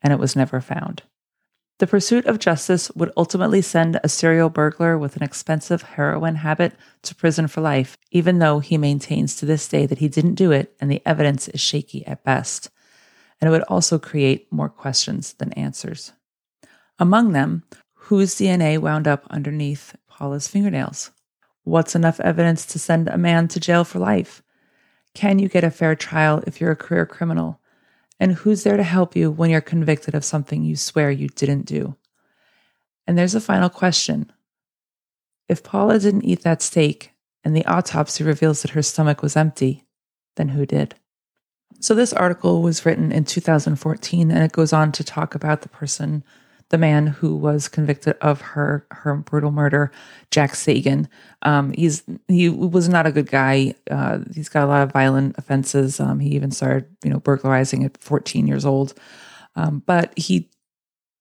and 0.00 0.12
it 0.12 0.18
was 0.18 0.34
never 0.34 0.60
found. 0.60 1.02
The 1.78 1.86
pursuit 1.88 2.26
of 2.26 2.38
justice 2.38 2.92
would 2.92 3.10
ultimately 3.16 3.60
send 3.60 3.98
a 4.04 4.08
serial 4.08 4.50
burglar 4.50 4.96
with 4.96 5.16
an 5.16 5.24
expensive 5.24 5.82
heroin 5.82 6.36
habit 6.36 6.74
to 7.02 7.14
prison 7.14 7.48
for 7.48 7.60
life, 7.60 7.98
even 8.12 8.38
though 8.38 8.60
he 8.60 8.78
maintains 8.78 9.34
to 9.36 9.46
this 9.46 9.66
day 9.66 9.86
that 9.86 9.98
he 9.98 10.08
didn't 10.08 10.36
do 10.36 10.52
it 10.52 10.76
and 10.80 10.90
the 10.90 11.02
evidence 11.04 11.48
is 11.48 11.60
shaky 11.60 12.06
at 12.06 12.22
best. 12.22 12.70
And 13.40 13.48
it 13.48 13.50
would 13.50 13.64
also 13.64 13.98
create 13.98 14.46
more 14.52 14.68
questions 14.68 15.32
than 15.32 15.52
answers. 15.54 16.12
Among 17.00 17.32
them, 17.32 17.64
whose 18.06 18.34
DNA 18.34 18.78
wound 18.78 19.06
up 19.06 19.24
underneath 19.30 19.94
Paula's 20.08 20.48
fingernails? 20.48 21.12
What's 21.62 21.94
enough 21.94 22.18
evidence 22.18 22.66
to 22.66 22.78
send 22.80 23.08
a 23.08 23.16
man 23.16 23.46
to 23.48 23.60
jail 23.60 23.84
for 23.84 24.00
life? 24.00 24.42
Can 25.14 25.38
you 25.38 25.48
get 25.48 25.62
a 25.62 25.70
fair 25.70 25.94
trial 25.94 26.42
if 26.44 26.60
you're 26.60 26.72
a 26.72 26.76
career 26.76 27.06
criminal? 27.06 27.60
And 28.18 28.32
who's 28.32 28.64
there 28.64 28.76
to 28.76 28.82
help 28.82 29.14
you 29.14 29.30
when 29.30 29.50
you're 29.50 29.60
convicted 29.60 30.16
of 30.16 30.24
something 30.24 30.64
you 30.64 30.74
swear 30.74 31.12
you 31.12 31.28
didn't 31.28 31.66
do? 31.66 31.96
And 33.06 33.16
there's 33.16 33.36
a 33.36 33.40
final 33.40 33.68
question. 33.68 34.32
If 35.48 35.62
Paula 35.62 36.00
didn't 36.00 36.24
eat 36.24 36.42
that 36.42 36.60
steak 36.60 37.12
and 37.44 37.56
the 37.56 37.66
autopsy 37.66 38.24
reveals 38.24 38.62
that 38.62 38.72
her 38.72 38.82
stomach 38.82 39.22
was 39.22 39.36
empty, 39.36 39.84
then 40.34 40.48
who 40.48 40.66
did? 40.66 40.96
So, 41.78 41.94
this 41.94 42.12
article 42.12 42.62
was 42.62 42.84
written 42.84 43.12
in 43.12 43.24
2014 43.24 44.30
and 44.30 44.42
it 44.42 44.52
goes 44.52 44.72
on 44.72 44.90
to 44.92 45.04
talk 45.04 45.34
about 45.36 45.62
the 45.62 45.68
person 45.68 46.24
the 46.72 46.78
man 46.78 47.06
who 47.06 47.36
was 47.36 47.68
convicted 47.68 48.16
of 48.22 48.40
her 48.40 48.86
her 48.90 49.14
brutal 49.14 49.52
murder, 49.52 49.92
Jack 50.30 50.54
Sagan. 50.54 51.06
Um, 51.42 51.72
he's 51.72 52.02
he 52.28 52.48
was 52.48 52.88
not 52.88 53.06
a 53.06 53.12
good 53.12 53.30
guy. 53.30 53.74
Uh, 53.90 54.20
he's 54.34 54.48
got 54.48 54.64
a 54.64 54.66
lot 54.66 54.82
of 54.82 54.90
violent 54.90 55.36
offenses. 55.36 56.00
Um, 56.00 56.18
he 56.18 56.30
even 56.30 56.50
started, 56.50 56.86
you 57.04 57.10
know, 57.10 57.20
burglarizing 57.20 57.84
at 57.84 57.98
14 57.98 58.46
years 58.46 58.64
old. 58.64 58.94
Um, 59.54 59.82
but 59.84 60.18
he 60.18 60.48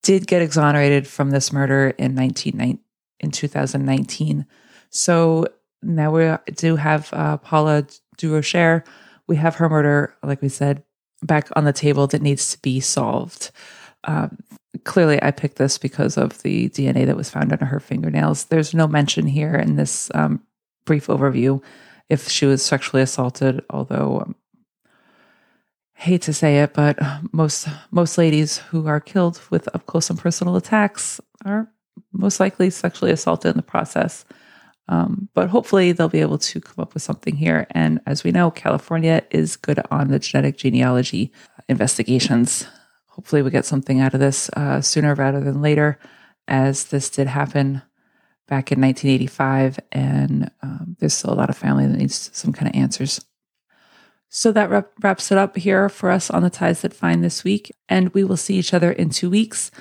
did 0.04 0.26
get 0.26 0.42
exonerated 0.42 1.06
from 1.06 1.32
this 1.32 1.52
murder 1.52 1.90
in 1.98 2.16
19 2.16 2.80
in 3.20 3.32
2019. 3.32 4.46
So 4.90 5.48
now 5.84 6.12
we 6.12 6.34
do 6.56 6.78
have 6.78 7.10
uh, 7.12 7.38
Paula 7.38 7.86
Durocher. 8.18 8.86
We 9.28 9.36
have 9.36 9.56
her 9.56 9.68
murder, 9.68 10.16
like 10.24 10.42
we 10.42 10.50
said, 10.50 10.84
back 11.22 11.50
on 11.58 11.66
the 11.66 11.74
table 11.74 12.08
that 12.08 12.22
needs 12.22 12.54
to 12.54 12.62
be 12.62 12.80
solved. 12.80 13.52
Um, 14.04 14.38
clearly, 14.84 15.22
I 15.22 15.32
picked 15.32 15.58
this 15.58 15.78
because 15.78 16.18
of 16.18 16.42
the 16.44 16.70
DNA 16.70 17.06
that 17.06 17.18
was 17.18 17.30
found 17.30 17.52
under 17.52 17.66
her 17.66 17.80
fingernails. 17.80 18.46
There's 18.46 18.74
no 18.74 18.88
mention 18.88 19.28
here 19.28 19.56
in 19.56 19.76
this 19.76 20.10
um, 20.14 20.42
brief 20.86 21.08
overview 21.08 21.62
if 22.10 22.28
she 22.28 22.46
was 22.46 22.64
sexually 22.64 23.02
assaulted, 23.02 23.64
although 23.70 24.22
um, 24.26 24.36
hate 25.94 26.24
to 26.24 26.34
say 26.34 26.60
it, 26.60 26.74
but 26.74 26.98
most 27.32 27.68
most 27.92 28.18
ladies 28.18 28.58
who 28.58 28.88
are 28.88 29.00
killed 29.00 29.40
with 29.50 29.74
up 29.76 29.86
close 29.86 30.10
and 30.10 30.20
personal 30.20 30.56
attacks 30.56 31.22
are 31.46 31.72
most 32.12 32.40
likely 32.40 32.70
sexually 32.70 33.12
assaulted 33.12 33.52
in 33.52 33.58
the 33.58 33.64
process. 33.64 34.26
Um, 34.88 35.30
but 35.34 35.50
hopefully 35.50 35.92
they'll 35.92 36.10
be 36.10 36.20
able 36.20 36.40
to 36.40 36.60
come 36.60 36.82
up 36.82 36.94
with 36.94 37.04
something 37.04 37.36
here. 37.36 37.66
And 37.72 38.02
as 38.06 38.24
we 38.24 38.32
know, 38.32 38.52
California 38.52 39.24
is 39.32 39.56
good 39.56 39.80
on 39.90 40.10
the 40.10 40.20
genetic 40.20 40.58
genealogy 40.58 41.32
investigations. 41.70 42.66
Hopefully 43.12 43.42
we 43.42 43.52
get 43.52 43.66
something 43.66 44.00
out 44.00 44.14
of 44.14 44.20
this 44.20 44.50
uh, 44.50 44.82
sooner 44.82 45.14
rather 45.16 45.42
than 45.42 45.62
later, 45.62 46.00
as 46.48 46.86
this 46.86 47.10
did 47.10 47.28
happen 47.28 47.82
back 48.48 48.72
in 48.72 48.82
1985, 48.82 49.80
and 49.92 50.52
um, 50.62 50.96
there's 51.00 51.14
still 51.14 51.34
a 51.34 51.36
lot 51.36 51.50
of 51.50 51.58
family 51.58 51.86
that 51.86 51.98
needs 51.98 52.30
some 52.34 52.52
kind 52.52 52.68
of 52.68 52.76
answers. 52.76 53.24
So 54.34 54.54
that 54.54 54.88
wraps 55.02 55.30
it 55.32 55.38
up 55.38 55.58
here 55.58 55.90
for 55.90 56.10
us 56.10 56.30
on 56.30 56.42
the 56.42 56.50
ties 56.50 56.82
that 56.82 56.94
find 56.94 57.22
this 57.22 57.44
week. 57.44 57.70
And 57.90 58.14
we 58.14 58.24
will 58.24 58.38
see 58.38 58.56
each 58.56 58.74
other 58.74 58.90
in 58.90 59.10
two 59.10 59.30
weeks. 59.30 59.72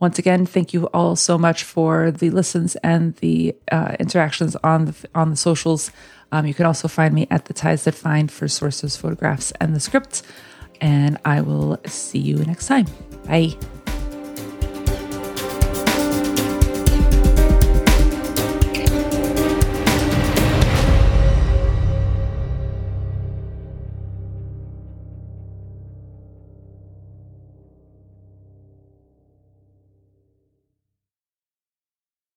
Once 0.00 0.18
again, 0.18 0.44
thank 0.44 0.74
you 0.74 0.86
all 0.86 1.14
so 1.14 1.38
much 1.38 1.62
for 1.62 2.10
the 2.10 2.28
listens 2.30 2.74
and 2.76 3.14
the 3.16 3.54
uh, 3.70 3.94
interactions 4.00 4.56
on 4.64 4.86
the 4.86 4.94
on 5.14 5.30
the 5.30 5.36
socials. 5.36 5.92
Um, 6.32 6.46
you 6.46 6.54
can 6.54 6.66
also 6.66 6.88
find 6.88 7.14
me 7.14 7.28
at 7.30 7.44
the 7.44 7.54
ties 7.54 7.84
that 7.84 7.94
find 7.94 8.30
for 8.30 8.48
sources, 8.48 8.96
photographs, 8.96 9.52
and 9.60 9.72
the 9.72 9.78
script. 9.78 10.22
And 10.82 11.16
I 11.24 11.40
will 11.40 11.78
see 11.86 12.18
you 12.18 12.44
next 12.44 12.66
time. 12.66 12.86
Bye. 13.26 13.56